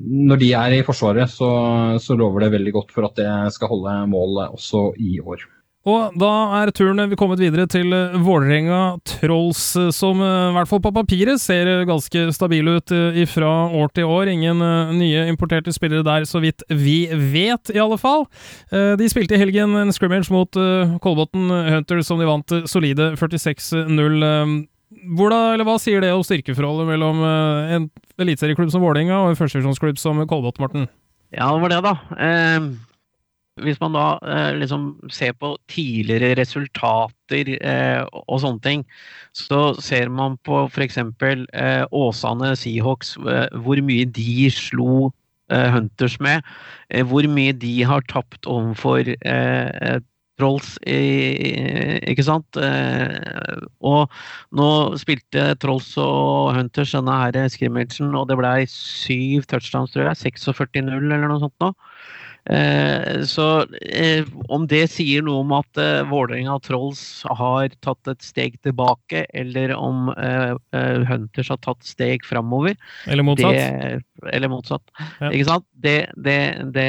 Når 0.00 0.40
de 0.42 0.52
er 0.58 0.78
i 0.78 0.84
Forsvaret, 0.86 1.30
så, 1.32 1.50
så 2.02 2.16
lover 2.18 2.46
det 2.46 2.54
veldig 2.56 2.76
godt 2.78 2.94
for 2.94 3.08
at 3.08 3.18
det 3.18 3.30
skal 3.56 3.72
holde 3.74 3.98
mål 4.12 4.42
også 4.48 4.90
i 5.02 5.18
år. 5.20 5.46
Og 5.86 6.16
da 6.18 6.30
er 6.58 6.72
turen 6.74 6.98
vi 7.06 7.18
kommet 7.18 7.38
videre 7.38 7.68
til 7.70 7.92
eh, 7.94 8.16
Vålerenga 8.18 8.98
Trolls, 9.06 9.60
eh, 9.78 9.92
som 9.94 10.18
eh, 10.18 10.48
i 10.50 10.56
hvert 10.56 10.70
fall 10.70 10.82
på 10.82 10.90
papiret 10.96 11.38
ser 11.38 11.86
ganske 11.86 12.24
stabile 12.34 12.80
ut 12.80 12.94
fra 13.30 13.52
år 13.70 13.92
til 13.94 14.10
år. 14.10 14.32
Ingen 14.32 14.62
nye 14.98 15.26
importerte 15.30 15.74
spillere 15.74 16.02
der, 16.06 16.26
så 16.26 16.42
vidt 16.42 16.64
vi 16.74 17.06
vet, 17.06 17.70
i 17.70 17.78
alle 17.82 17.98
fall. 18.00 18.26
De 18.70 19.08
spilte 19.10 19.36
i 19.36 19.40
helgen 19.40 19.74
en 19.78 19.92
scrimmage 19.94 20.32
mot 20.32 20.58
Kolbotn 21.02 21.50
Hunter, 21.50 22.02
som 22.06 22.20
de 22.20 22.28
vant 22.28 22.54
solide 22.70 23.12
46-0. 23.18 24.66
Hva 25.18 25.78
sier 25.82 26.04
det 26.04 26.12
om 26.14 26.22
styrkeforholdet 26.22 26.86
mellom 26.92 27.22
en 27.26 27.88
eliteserieklubb 28.22 28.70
som 28.70 28.84
Vålerenga 28.84 29.18
og 29.24 29.32
en 29.32 29.38
førstevisjonsklubb 29.38 29.98
som 29.98 30.20
Kolbotn, 30.30 30.62
Morten? 30.62 30.86
Ja, 31.34 31.50
det 31.50 31.64
var 31.64 31.74
det, 31.74 31.80
da. 31.88 31.96
Eh 32.16 32.68
hvis 33.64 33.78
man 33.80 33.94
da 33.96 34.06
eh, 34.20 34.54
liksom 34.60 34.88
ser 35.12 35.32
på 35.40 35.54
tidligere 35.72 36.34
resultater 36.36 37.52
eh, 37.56 38.02
og 38.28 38.40
sånne 38.42 38.60
ting, 38.64 38.82
så 39.36 39.70
ser 39.80 40.10
man 40.12 40.36
på 40.44 40.66
f.eks. 40.68 40.98
Eh, 41.00 41.84
Åsane 41.88 42.52
Seahawks, 42.58 43.14
eh, 43.24 43.46
hvor 43.64 43.80
mye 43.84 44.08
de 44.18 44.50
slo 44.52 45.08
eh, 45.48 45.70
Hunters 45.72 46.18
med. 46.20 46.44
Eh, 46.90 47.06
hvor 47.08 47.28
mye 47.32 47.56
de 47.56 47.78
har 47.88 48.04
tapt 48.12 48.44
overfor 48.44 49.08
eh, 49.16 49.96
Trolls, 50.36 50.74
ikke 50.84 52.24
sant? 52.26 52.58
og 52.60 54.12
nå 54.56 54.68
spilte 55.00 55.46
Trolls 55.62 55.92
og 56.00 56.52
Hunters 56.58 56.92
denne 56.92 57.16
her 57.22 57.48
scrimmagen, 57.52 58.12
og 58.12 58.28
det 58.28 58.36
ble 58.40 58.52
syv 58.70 59.46
touchdowns, 59.48 59.94
tror 59.94 60.10
jeg. 60.10 60.36
46-0 60.36 60.92
eller 60.92 61.28
noe 61.30 61.40
sånt 61.42 61.56
nå. 61.64 61.72
Eh, 62.50 63.22
så 63.26 63.66
eh, 63.90 64.26
om 64.54 64.68
det 64.70 64.84
sier 64.92 65.24
noe 65.26 65.42
om 65.42 65.52
at 65.56 65.80
eh, 65.82 66.04
Vålerenga 66.06 66.60
Trolls 66.62 67.00
har 67.26 67.72
tatt 67.82 68.10
et 68.12 68.22
steg 68.22 68.58
tilbake, 68.62 69.24
eller 69.34 69.72
om 69.74 70.12
Hunters 71.08 71.50
har 71.50 71.58
tatt 71.64 71.82
steg 71.86 72.24
framover 72.26 72.76
Eller 73.10 73.26
motsatt. 73.26 73.56
Det, 73.56 74.30
eller 74.32 74.50
motsatt. 74.52 74.84
Ja. 75.18 75.30
Ikke 75.32 75.48
sant? 75.48 75.66
Det, 75.72 75.96
det, 76.14 76.38
det, 76.76 76.86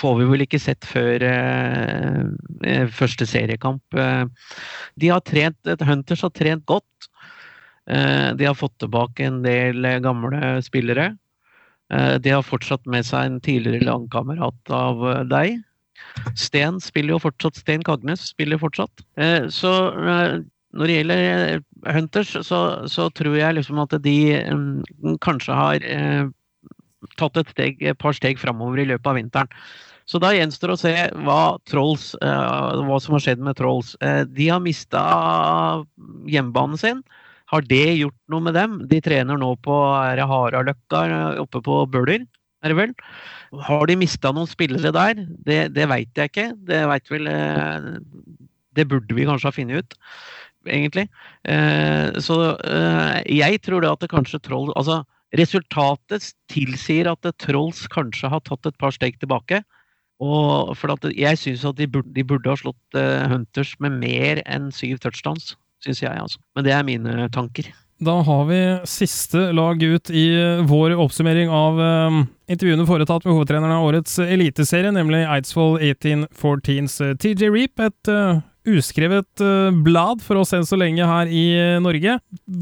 får 0.00 0.18
vi 0.18 0.28
vel 0.32 0.44
ikke 0.44 0.60
sett 0.62 0.86
før 0.88 1.22
første 2.94 3.26
seriekamp. 3.28 3.82
de 4.98 5.12
har 5.12 5.22
trent, 5.26 5.72
Hunters 5.88 6.24
har 6.26 6.34
trent 6.34 6.66
godt. 6.66 7.08
de 7.86 8.44
har 8.44 8.58
fått 8.58 8.78
tilbake 8.82 9.26
en 9.30 9.40
del 9.46 9.86
gamle 10.04 10.58
spillere. 10.66 11.12
Eh, 11.94 12.14
de 12.20 12.34
har 12.34 12.44
fortsatt 12.44 12.84
med 12.90 13.06
seg 13.08 13.24
en 13.24 13.40
tidligere 13.44 13.86
langkamerat 13.88 14.72
av 14.74 15.02
eh, 15.08 15.24
deg. 15.30 15.58
Sten 16.38 16.80
spiller 16.84 17.16
jo 17.16 17.24
fortsatt. 17.24 17.58
Sten 17.62 17.84
Kagnes 17.86 18.28
spiller 18.34 18.60
fortsatt. 18.60 19.04
Eh, 19.20 19.48
så 19.52 19.72
når 19.88 20.84
det 20.84 20.98
gjelder 20.98 21.62
Hunters, 21.88 22.34
så, 22.44 22.62
så 22.90 23.08
tror 23.16 23.38
jeg 23.38 23.56
liksom 23.56 23.80
at 23.80 23.96
de 24.04 24.18
um, 24.52 24.82
kanskje 25.24 25.56
har 25.56 25.84
tatt 27.16 27.38
et, 27.40 27.52
steg, 27.54 27.80
et, 27.80 27.96
par 27.98 28.12
steg 28.14 28.40
framover 28.40 28.82
i 28.82 28.88
løpet 28.90 29.08
av 29.08 29.16
vinteren. 29.16 29.54
Så 30.08 30.20
da 30.20 30.30
gjenstår 30.32 30.72
å 30.72 30.78
se 30.80 30.92
hva, 31.24 31.40
Trolls, 31.68 32.10
hva 32.20 32.98
som 33.00 33.16
har 33.16 33.24
skjedd 33.24 33.42
med 33.44 33.58
Trolls. 33.58 33.94
De 34.32 34.46
har 34.48 34.62
mista 34.64 35.02
hjemmebanen 36.28 36.80
sin. 36.80 37.02
Har 37.48 37.64
det 37.64 37.84
gjort 37.96 38.18
noe 38.28 38.44
med 38.44 38.56
dem? 38.58 38.80
De 38.90 39.00
trener 39.04 39.38
nå 39.40 39.54
på 39.64 39.72
Haraløkka 39.72 41.04
oppe 41.40 41.62
på 41.64 41.80
Bøler, 41.88 42.26
er 42.64 42.72
det 42.72 42.78
vel? 42.78 42.94
Har 43.68 43.86
de 43.86 43.96
mista 43.98 44.32
noen 44.34 44.48
spillere 44.50 44.90
der? 44.94 45.22
Det, 45.46 45.60
det 45.76 45.86
veit 45.90 46.18
jeg 46.18 46.32
ikke. 46.32 46.48
Det 46.66 46.80
veit 46.90 47.12
vel 47.12 47.30
eh, 47.30 47.86
Det 48.76 48.86
burde 48.90 49.14
vi 49.14 49.26
kanskje 49.28 49.48
ha 49.48 49.54
funnet 49.54 49.84
ut, 49.84 49.96
egentlig. 50.66 51.06
Eh, 51.46 52.18
så 52.24 52.40
eh, 52.58 53.20
jeg 53.38 53.62
tror 53.62 53.84
det 53.84 53.92
at 53.92 54.02
det 54.02 54.10
kanskje 54.12 54.42
Troll 54.42 54.74
Altså, 54.74 55.00
resultatet 55.38 56.32
tilsier 56.50 57.10
at 57.12 57.30
Trolls 57.38 57.86
kanskje 57.94 58.30
har 58.32 58.42
tatt 58.42 58.66
et 58.66 58.78
par 58.82 58.94
steg 58.96 59.20
tilbake. 59.22 59.62
Og 60.18 60.74
for 60.74 61.10
jeg 61.14 61.38
syns 61.38 61.62
at 61.68 61.78
de 61.78 61.86
burde, 61.86 62.10
de 62.10 62.26
burde, 62.26 62.50
ha 62.50 62.58
slått 62.58 62.96
Hunters 63.30 63.76
med 63.78 64.00
mer 64.02 64.40
enn 64.50 64.72
syv 64.74 64.98
touchdowns 65.04 65.52
syns 65.84 66.02
jeg, 66.02 66.14
altså. 66.14 66.40
Men 66.56 66.66
det 66.66 66.74
er 66.74 66.86
mine 66.86 67.28
tanker. 67.34 67.70
Da 67.98 68.20
har 68.22 68.44
vi 68.46 68.58
siste 68.86 69.48
lag 69.52 69.80
ut 69.82 70.10
i 70.14 70.26
vår 70.68 70.92
oppsummering 71.02 71.50
av 71.50 71.80
uh, 71.82 72.18
intervjuene 72.46 72.86
foretatt 72.86 73.26
med 73.26 73.34
hovedtreneren 73.34 73.74
av 73.74 73.88
årets 73.88 74.20
eliteserie, 74.22 74.92
nemlig 74.94 75.24
Eidsvoll 75.26 75.80
1814s 75.82 76.94
uh, 77.02 77.16
TJ 77.18 77.50
Reap. 77.50 77.82
Et 77.82 78.12
uh, 78.14 78.38
uskrevet 78.68 79.42
blad 79.82 80.22
for 80.22 80.38
oss 80.38 80.52
enn 80.54 80.66
så 80.68 80.78
lenge 80.78 81.06
her 81.08 81.30
i 81.32 81.44
Norge. 81.82 82.18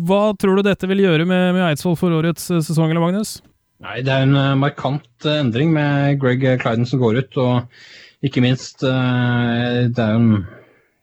Hva 0.07 0.23
tror 0.39 0.57
du 0.57 0.65
dette 0.65 0.89
vil 0.89 1.03
gjøre 1.03 1.27
med, 1.29 1.57
med 1.57 1.65
Eidsvoll 1.67 1.99
for 1.99 2.15
årets 2.15 2.47
sesong, 2.47 2.93
eller 2.93 3.03
Magnus? 3.03 3.41
Nei, 3.83 3.99
Det 4.07 4.15
er 4.15 4.25
en 4.25 4.61
markant 4.61 5.27
endring 5.29 5.75
med 5.75 6.21
Greg 6.23 6.47
Clyden 6.63 6.87
som 6.89 7.03
går 7.03 7.19
ut, 7.25 7.41
og 7.43 8.23
ikke 8.25 8.45
minst 8.45 8.87
Det 8.87 9.99
er 9.99 10.15
jo 10.15 10.21
en 10.23 10.31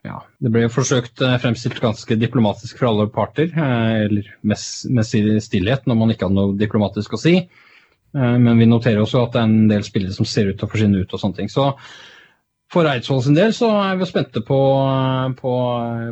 ja, 0.03 0.17
det 0.43 0.51
ble 0.51 0.65
jo 0.65 0.71
forsøkt 0.73 1.21
eh, 1.23 1.37
fremstilt 1.39 1.79
ganske 1.79 2.17
diplomatisk 2.19 2.79
fra 2.81 2.89
alle 2.91 3.07
parter. 3.11 3.47
Eh, 3.55 3.99
eller 4.03 4.31
mest, 4.43 4.89
mest 4.91 5.15
stillhet 5.45 5.85
når 5.87 5.99
man 5.99 6.11
ikke 6.11 6.27
hadde 6.27 6.39
noe 6.41 6.57
diplomatisk 6.59 7.15
å 7.15 7.19
si. 7.21 7.37
Eh, 7.39 8.33
men 8.43 8.59
vi 8.59 8.67
noterer 8.67 8.99
også 8.99 9.21
at 9.23 9.37
det 9.37 9.39
er 9.39 9.47
en 9.47 9.69
del 9.71 9.85
spillere 9.87 10.15
som 10.15 10.27
ser 10.27 10.49
ut 10.49 10.59
til 10.59 10.67
å 10.67 10.73
forsvinne 10.73 10.99
ut 10.99 11.15
og 11.15 11.21
sånne 11.21 11.39
ting. 11.39 11.51
Så 11.51 11.69
for 12.73 12.89
Eidsvoll 12.89 13.23
sin 13.23 13.37
del 13.37 13.55
så 13.55 13.69
er 13.79 13.95
vi 14.01 14.09
spente 14.09 14.43
på, 14.43 14.59
på 15.39 15.55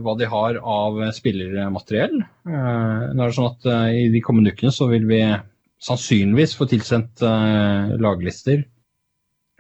hva 0.06 0.16
de 0.20 0.30
har 0.30 0.60
av 0.62 1.00
spillermateriell. 1.18 2.20
Nå 2.46 3.16
er 3.18 3.18
det 3.18 3.32
sånn 3.34 3.50
at 3.50 3.70
I 3.98 4.04
de 4.14 4.22
kommende 4.22 4.54
ukene 4.54 4.70
så 4.76 4.86
vil 4.92 5.08
vi 5.10 5.24
sannsynligvis 5.82 6.54
få 6.60 6.68
tilsendt 6.70 7.26
laglister 7.98 8.62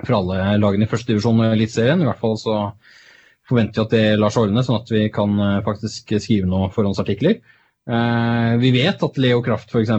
for 0.04 0.20
alle 0.20 0.60
lagene 0.62 0.86
i 0.86 0.92
første 0.92 1.10
divisjon 1.10 1.42
og 1.42 1.56
Eliteserien. 1.56 2.06
I 2.06 2.12
hvert 2.12 2.22
fall 2.22 2.38
så 2.38 2.60
forventer 3.52 3.86
at 3.86 3.94
det 3.94 4.04
lar 4.20 4.34
seg 4.34 4.48
ordne, 4.48 4.64
sånn 4.66 4.82
at 4.82 4.92
vi 4.94 5.08
kan 5.14 5.34
eh, 5.40 5.64
faktisk 5.66 6.14
skrive 6.18 6.50
noen 6.50 6.72
forhåndsartikler. 6.74 7.40
Eh, 7.92 8.52
vi 8.62 8.72
vet 8.76 9.04
at 9.06 9.20
Leo 9.22 9.42
Kraft, 9.46 9.74
f.eks., 9.74 9.92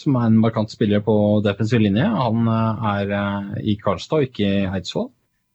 som 0.00 0.18
er 0.18 0.30
en 0.30 0.40
markant 0.42 0.72
spiller 0.72 1.04
på 1.04 1.16
defensiv 1.44 1.82
linje, 1.84 2.06
han 2.06 2.50
eh, 2.52 2.88
er 2.92 3.60
i 3.62 3.76
Karlstad 3.80 4.22
og 4.22 4.28
ikke 4.28 4.48
i 4.48 4.64
Eidsvoll. 4.78 5.12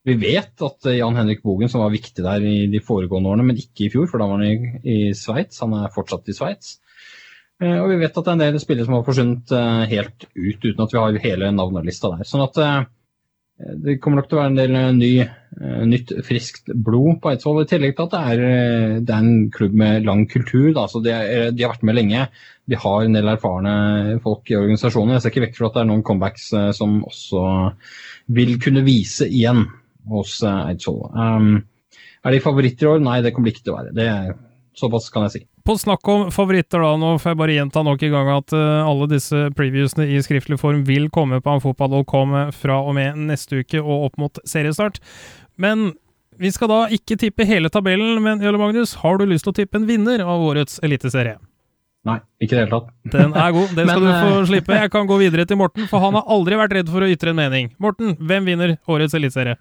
Vi 0.07 0.15
vet 0.17 0.63
at 0.65 0.87
Jan 0.97 1.17
Henrik 1.19 1.43
Bogen, 1.45 1.69
som 1.69 1.83
var 1.83 1.93
viktig 1.93 2.23
der 2.25 2.41
i 2.41 2.65
de 2.71 2.79
foregående 2.81 3.29
årene, 3.29 3.45
men 3.51 3.59
ikke 3.61 3.85
i 3.85 3.91
fjor, 3.93 4.07
for 4.09 4.17
da 4.17 4.25
var 4.31 4.41
han 4.41 4.47
i, 4.47 4.79
i 4.81 5.11
Sveits. 5.13 5.61
Han 5.61 5.75
er 5.77 5.93
fortsatt 5.93 6.31
i 6.31 6.33
Sveits. 6.33 6.79
Og 7.61 7.91
vi 7.91 7.99
vet 8.01 8.15
at 8.17 8.25
det 8.25 8.31
er 8.31 8.33
en 8.33 8.41
del 8.41 8.57
spillere 8.57 8.87
som 8.87 8.95
har 8.95 9.03
forsvunnet 9.05 9.51
helt 9.91 10.25
ut, 10.25 10.63
uten 10.63 10.81
at 10.81 10.95
vi 10.95 10.97
har 10.97 11.19
hele 11.21 11.51
navnelista 11.53 12.09
der. 12.15 12.25
Sånn 12.25 12.41
at 12.47 12.57
det 13.81 13.97
kommer 14.01 14.21
nok 14.21 14.29
til 14.29 14.37
å 14.37 14.41
være 14.41 14.51
en 14.51 14.57
del 14.57 14.75
eh, 14.77 14.87
ny, 14.95 15.09
eh, 15.21 15.81
nytt, 15.87 16.13
friskt 16.25 16.71
blod 16.73 17.19
på 17.21 17.31
Eidsvoll. 17.31 17.61
I 17.63 17.69
tillegg 17.69 17.95
til 17.97 18.07
at 18.07 18.13
det 18.13 18.21
er, 18.33 18.43
eh, 18.47 18.95
det 19.05 19.15
er 19.15 19.25
en 19.25 19.49
klubb 19.53 19.75
med 19.81 20.07
lang 20.07 20.25
kultur. 20.31 20.71
Da, 20.75 20.87
så 20.91 21.01
de, 21.03 21.13
er, 21.13 21.51
de, 21.55 21.65
har 21.65 21.75
vært 21.75 21.85
med 21.87 21.97
lenge. 21.97 22.25
De 22.71 22.79
har 22.79 23.05
en 23.05 23.17
del 23.17 23.31
erfarne 23.33 23.75
folk 24.23 24.51
i 24.51 24.57
organisasjonen. 24.59 25.15
Jeg 25.15 25.25
ser 25.25 25.33
ikke 25.33 25.45
vekk 25.47 25.59
fra 25.59 25.69
at 25.69 25.77
det 25.77 25.83
er 25.83 25.91
noen 25.91 26.05
comebacks 26.07 26.47
som 26.77 27.01
også 27.07 27.45
vil 28.31 28.55
kunne 28.63 28.85
vise 28.87 29.27
igjen 29.27 29.65
hos 30.11 30.39
Eidsvoll. 30.47 31.09
Um, 31.11 31.53
er 32.21 32.35
de 32.35 32.43
favoritter 32.43 32.87
i 32.87 32.93
år? 32.93 33.03
Nei, 33.03 33.19
det 33.25 33.33
kommer 33.35 33.49
de 33.49 33.55
ikke 33.55 33.65
til 33.67 33.75
å 33.75 33.79
være. 33.81 33.95
Det, 33.97 34.09
såpass 34.77 35.09
kan 35.13 35.27
jeg 35.27 35.35
si. 35.35 35.43
På 35.65 35.75
snakk 35.77 36.07
om 36.09 36.27
favoritter, 36.33 36.81
da, 36.81 36.95
nå 36.97 37.13
får 37.21 37.33
jeg 37.33 37.39
bare 37.41 37.55
gjenta 37.57 37.83
nok 37.85 38.05
en 38.07 38.13
gang 38.15 38.29
at 38.33 38.53
uh, 38.55 38.87
alle 38.87 39.07
disse 39.11 39.43
previewsene 39.57 40.07
i 40.09 40.21
skriftlig 40.25 40.57
form 40.61 40.81
vil 40.87 41.09
komme 41.13 41.41
på 41.43 41.57
amfotball.com 41.57 42.37
fra 42.57 42.79
og 42.81 42.95
med 42.97 43.19
neste 43.29 43.61
uke 43.61 43.81
og 43.81 44.07
opp 44.09 44.17
mot 44.21 44.41
seriestart. 44.47 44.97
Men 45.61 45.91
vi 46.41 46.49
skal 46.53 46.71
da 46.71 46.81
ikke 46.93 47.19
tippe 47.21 47.45
hele 47.45 47.69
tabellen, 47.69 48.17
men 48.23 48.41
Jølle 48.41 48.57
Magnus, 48.61 48.95
har 49.03 49.19
du 49.19 49.27
lyst 49.29 49.45
til 49.45 49.53
å 49.53 49.59
tippe 49.61 49.77
en 49.77 49.87
vinner 49.89 50.23
av 50.25 50.41
årets 50.41 50.79
eliteserie? 50.81 51.37
Nei, 52.07 52.17
ikke 52.41 52.55
i 52.55 52.57
det 52.57 52.63
hele 52.63 52.71
tatt. 52.71 52.87
Den 53.13 53.35
er 53.37 53.51
god, 53.53 53.75
den 53.77 53.91
skal 53.91 54.01
men, 54.05 54.07
du 54.07 54.13
få 54.15 54.39
eh, 54.39 54.47
slippe. 54.49 54.77
Jeg 54.79 54.91
kan 54.93 55.09
gå 55.09 55.19
videre 55.21 55.45
til 55.45 55.59
Morten, 55.59 55.85
for 55.91 56.01
han 56.01 56.17
har 56.17 56.25
aldri 56.33 56.57
vært 56.57 56.73
redd 56.79 56.89
for 56.89 57.05
å 57.05 57.09
ytre 57.13 57.33
en 57.33 57.37
mening. 57.37 57.69
Morten, 57.83 58.15
hvem 58.17 58.47
vinner 58.49 58.73
årets 58.89 59.13
eliteserie? 59.17 59.59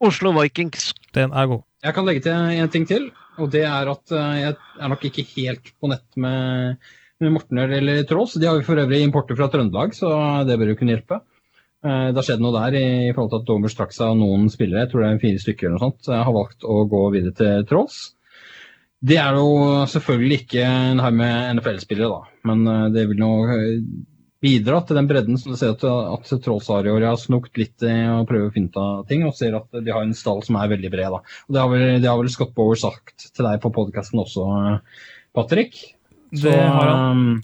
Oslo 0.00 0.32
Vikings. 0.36 0.92
Den 1.14 1.32
er 1.36 1.48
god. 1.50 1.64
Jeg 1.84 1.96
kan 1.96 2.06
legge 2.08 2.22
til 2.24 2.32
en 2.60 2.72
ting 2.72 2.86
til, 2.88 3.10
og 3.40 3.50
det 3.52 3.62
er 3.68 3.88
at 3.92 4.12
eh, 4.12 4.38
jeg 4.42 4.54
er 4.80 4.92
nok 4.92 5.04
ikke 5.08 5.24
helt 5.34 5.72
på 5.80 5.90
nett 5.92 6.18
med, 6.20 6.76
med 7.20 7.34
Mortener 7.36 7.72
eller 7.78 8.02
Trolls. 8.08 8.36
De 8.40 8.48
har 8.48 8.58
jo 8.58 8.66
for 8.66 8.80
øvrig 8.80 9.02
importer 9.04 9.38
fra 9.38 9.48
Trøndelag, 9.52 9.94
så 9.96 10.10
det 10.48 10.58
bør 10.60 10.72
jo 10.74 10.78
kunne 10.80 10.96
hjelpe. 10.96 11.20
Eh, 11.84 12.06
Det 12.12 12.20
har 12.20 12.26
skjedd 12.28 12.44
noe 12.44 12.56
der 12.58 12.76
i 12.80 13.12
forhold 13.16 13.32
til 13.32 13.40
at 13.42 13.48
Domers 13.48 13.76
trakk 13.78 13.92
seg 13.96 14.12
av 14.12 14.18
noen 14.20 14.48
spillere, 14.52 14.84
jeg 14.86 14.92
tror 14.92 15.04
det 15.06 15.10
er 15.14 15.22
fire 15.24 15.44
stykker 15.44 15.68
eller 15.68 15.78
noe 15.78 15.86
sånt, 15.88 16.10
jeg 16.12 16.26
har 16.28 16.36
valgt 16.36 16.68
å 16.68 16.80
gå 16.92 17.02
videre 17.16 17.36
til 17.40 17.68
Trolls. 17.70 18.00
Det 19.00 19.16
er 19.16 19.32
jo 19.40 19.52
selvfølgelig 19.88 20.42
ikke 20.42 20.64
en 20.68 21.00
haug 21.00 21.14
med 21.16 21.54
NFL-spillere, 21.56 22.08
da, 22.12 22.40
men 22.50 22.66
eh, 22.68 22.88
det 22.96 23.06
vil 23.08 23.20
nå 23.24 23.32
bidra 24.40 24.80
til 24.86 24.96
den 24.96 25.08
bredden 25.10 25.36
som 25.40 25.52
du 25.52 25.58
ser 25.60 25.74
at, 25.74 25.84
at 25.84 26.30
Trolls 26.44 26.68
har 26.72 26.86
i 26.86 26.92
år. 26.92 27.04
Har 27.10 27.20
snokt 27.20 27.58
litt 27.60 27.84
i 27.84 27.94
å 28.08 28.24
prøve 28.28 28.48
å 28.48 28.54
finne 28.54 28.84
av 28.84 29.04
ting, 29.10 29.26
og 29.28 29.36
ser 29.36 29.56
at 29.58 29.68
de 29.76 29.92
har 29.92 30.06
en 30.06 30.16
stall 30.16 30.40
som 30.46 30.56
er 30.60 30.72
veldig 30.72 30.90
bred. 30.92 31.12
da. 31.12 31.20
Og 31.48 31.56
Det 31.56 31.60
har 31.62 31.70
vel, 31.72 31.86
det 32.00 32.08
har 32.08 32.18
vel 32.20 32.32
Scott 32.32 32.54
Bower 32.56 32.80
sagt 32.80 33.28
til 33.28 33.46
deg 33.48 33.60
på 33.62 33.72
podkasten 33.76 34.22
også, 34.22 34.48
Patrick. 35.36 35.76
Det 36.30 36.56
har 36.56 36.88
han. 36.88 37.22
um, 37.22 37.38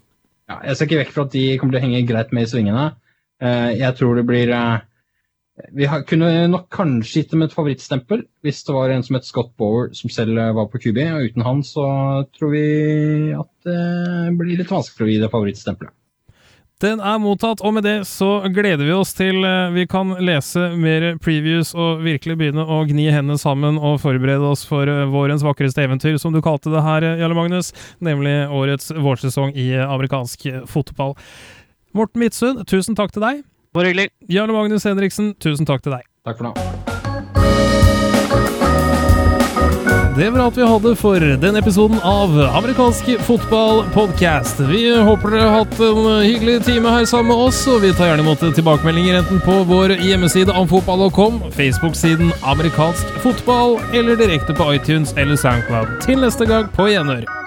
Ja, 0.47 0.61
jeg 0.68 0.78
ser 0.78 0.86
ikke 0.86 1.01
vekk 1.01 1.14
fra 1.14 1.24
at 1.26 1.32
de 1.34 1.47
kommer 1.59 1.74
til 1.74 1.82
å 1.82 1.86
henge 1.88 2.07
greit 2.07 2.32
med 2.36 2.47
i 2.47 2.51
svingene. 2.51 2.84
Eh, 3.42 3.72
jeg 3.80 3.97
tror 3.99 4.14
det 4.16 4.22
blir 4.28 4.53
eh, 4.55 4.84
Vi 5.74 5.88
har, 5.90 6.05
kunne 6.09 6.47
nok 6.53 6.68
kanskje 6.72 7.20
gitt 7.24 7.34
dem 7.34 7.42
et 7.44 7.53
favorittstempel 7.53 8.22
hvis 8.47 8.62
det 8.64 8.76
var 8.76 8.94
en 8.94 9.03
som 9.05 9.18
het 9.18 9.26
Scott 9.28 9.51
Bower 9.59 9.90
som 9.99 10.12
selv 10.12 10.38
eh, 10.38 10.55
var 10.57 10.70
på 10.70 10.78
QB. 10.84 11.01
og 11.16 11.26
Uten 11.32 11.44
han 11.44 11.62
så 11.66 11.84
tror 12.38 12.55
vi 12.55 12.64
at 13.36 13.51
det 13.66 14.36
blir 14.38 14.62
litt 14.62 14.70
vanskelig 14.72 15.09
å 15.09 15.11
gi 15.11 15.20
det 15.24 15.32
favorittstempelet. 15.34 15.92
Den 16.85 17.01
er 17.01 17.16
mottatt, 17.16 17.62
og 17.64 17.72
med 17.72 17.87
det 17.87 17.95
så 18.05 18.43
gleder 18.53 18.85
vi 18.85 18.93
oss 18.93 19.14
til 19.16 19.41
eh, 19.49 19.70
vi 19.72 19.87
kan 19.89 20.11
lese 20.20 20.66
mer 20.77 21.07
previews 21.24 21.70
og 21.72 22.03
virkelig 22.05 22.37
begynne 22.37 22.66
å 22.68 22.83
gni 22.85 23.07
hendene 23.09 23.41
sammen 23.41 23.79
og 23.81 24.03
forberede 24.03 24.45
oss 24.45 24.66
for 24.68 24.85
eh, 24.85 25.07
vårens 25.09 25.45
vakreste 25.47 25.87
eventyr, 25.87 26.18
som 26.20 26.37
du 26.37 26.43
kalte 26.45 26.74
det 26.74 26.85
her, 26.85 27.07
eh, 27.07 27.22
Jarle 27.22 27.39
Magnus, 27.39 27.72
nemlig 28.05 28.35
årets 28.53 28.93
vårsesong 28.93 29.57
i 29.57 29.70
amerikansk 29.87 30.45
fotball. 30.68 31.16
Morten 31.97 32.20
Midtsund, 32.20 32.66
tusen 32.68 32.99
takk 32.99 33.16
til 33.16 33.24
deg. 33.24 33.41
Bare 33.72 33.95
hyggelig. 33.95 34.11
Jarle 34.29 34.53
Magnus 34.53 34.85
Henriksen, 34.85 35.33
tusen 35.41 35.64
takk 35.64 35.81
til 35.87 35.97
deg. 35.97 36.05
Takk 36.29 36.43
for 36.43 36.51
nå. 36.51 36.76
Det 40.17 40.31
var 40.31 40.41
alt 40.41 40.57
vi 40.57 40.64
hadde 40.64 40.95
for 40.97 41.21
denne 41.21 41.61
episoden 41.61 41.99
av 42.01 42.33
Amerikansk 42.57 43.11
fotball-podcast. 43.27 44.62
Vi 44.71 44.81
håper 45.05 45.35
dere 45.35 45.51
har 45.51 45.59
hatt 45.59 45.83
en 45.85 46.09
hyggelig 46.25 46.62
time 46.64 46.89
her 46.89 47.05
sammen 47.05 47.35
med 47.35 47.45
oss, 47.51 47.59
og 47.69 47.83
vi 47.85 47.93
tar 47.93 48.09
gjerne 48.09 48.25
imot 48.25 48.41
tilbakemeldinger 48.57 49.21
enten 49.21 49.45
på 49.45 49.61
vår 49.69 49.99
hjemmeside 50.01 50.57
amfotball.com, 50.57 51.43
Facebook-siden 51.53 52.33
Amerikansk 52.49 53.19
fotball, 53.27 53.77
eller 53.93 54.17
direkte 54.17 54.57
på 54.57 54.73
iTunes 54.79 55.12
eller 55.21 55.37
Soundcloud. 55.37 55.99
Til 56.09 56.25
neste 56.25 56.49
gang, 56.49 56.73
på 56.73 56.89
gjenhør. 56.89 57.45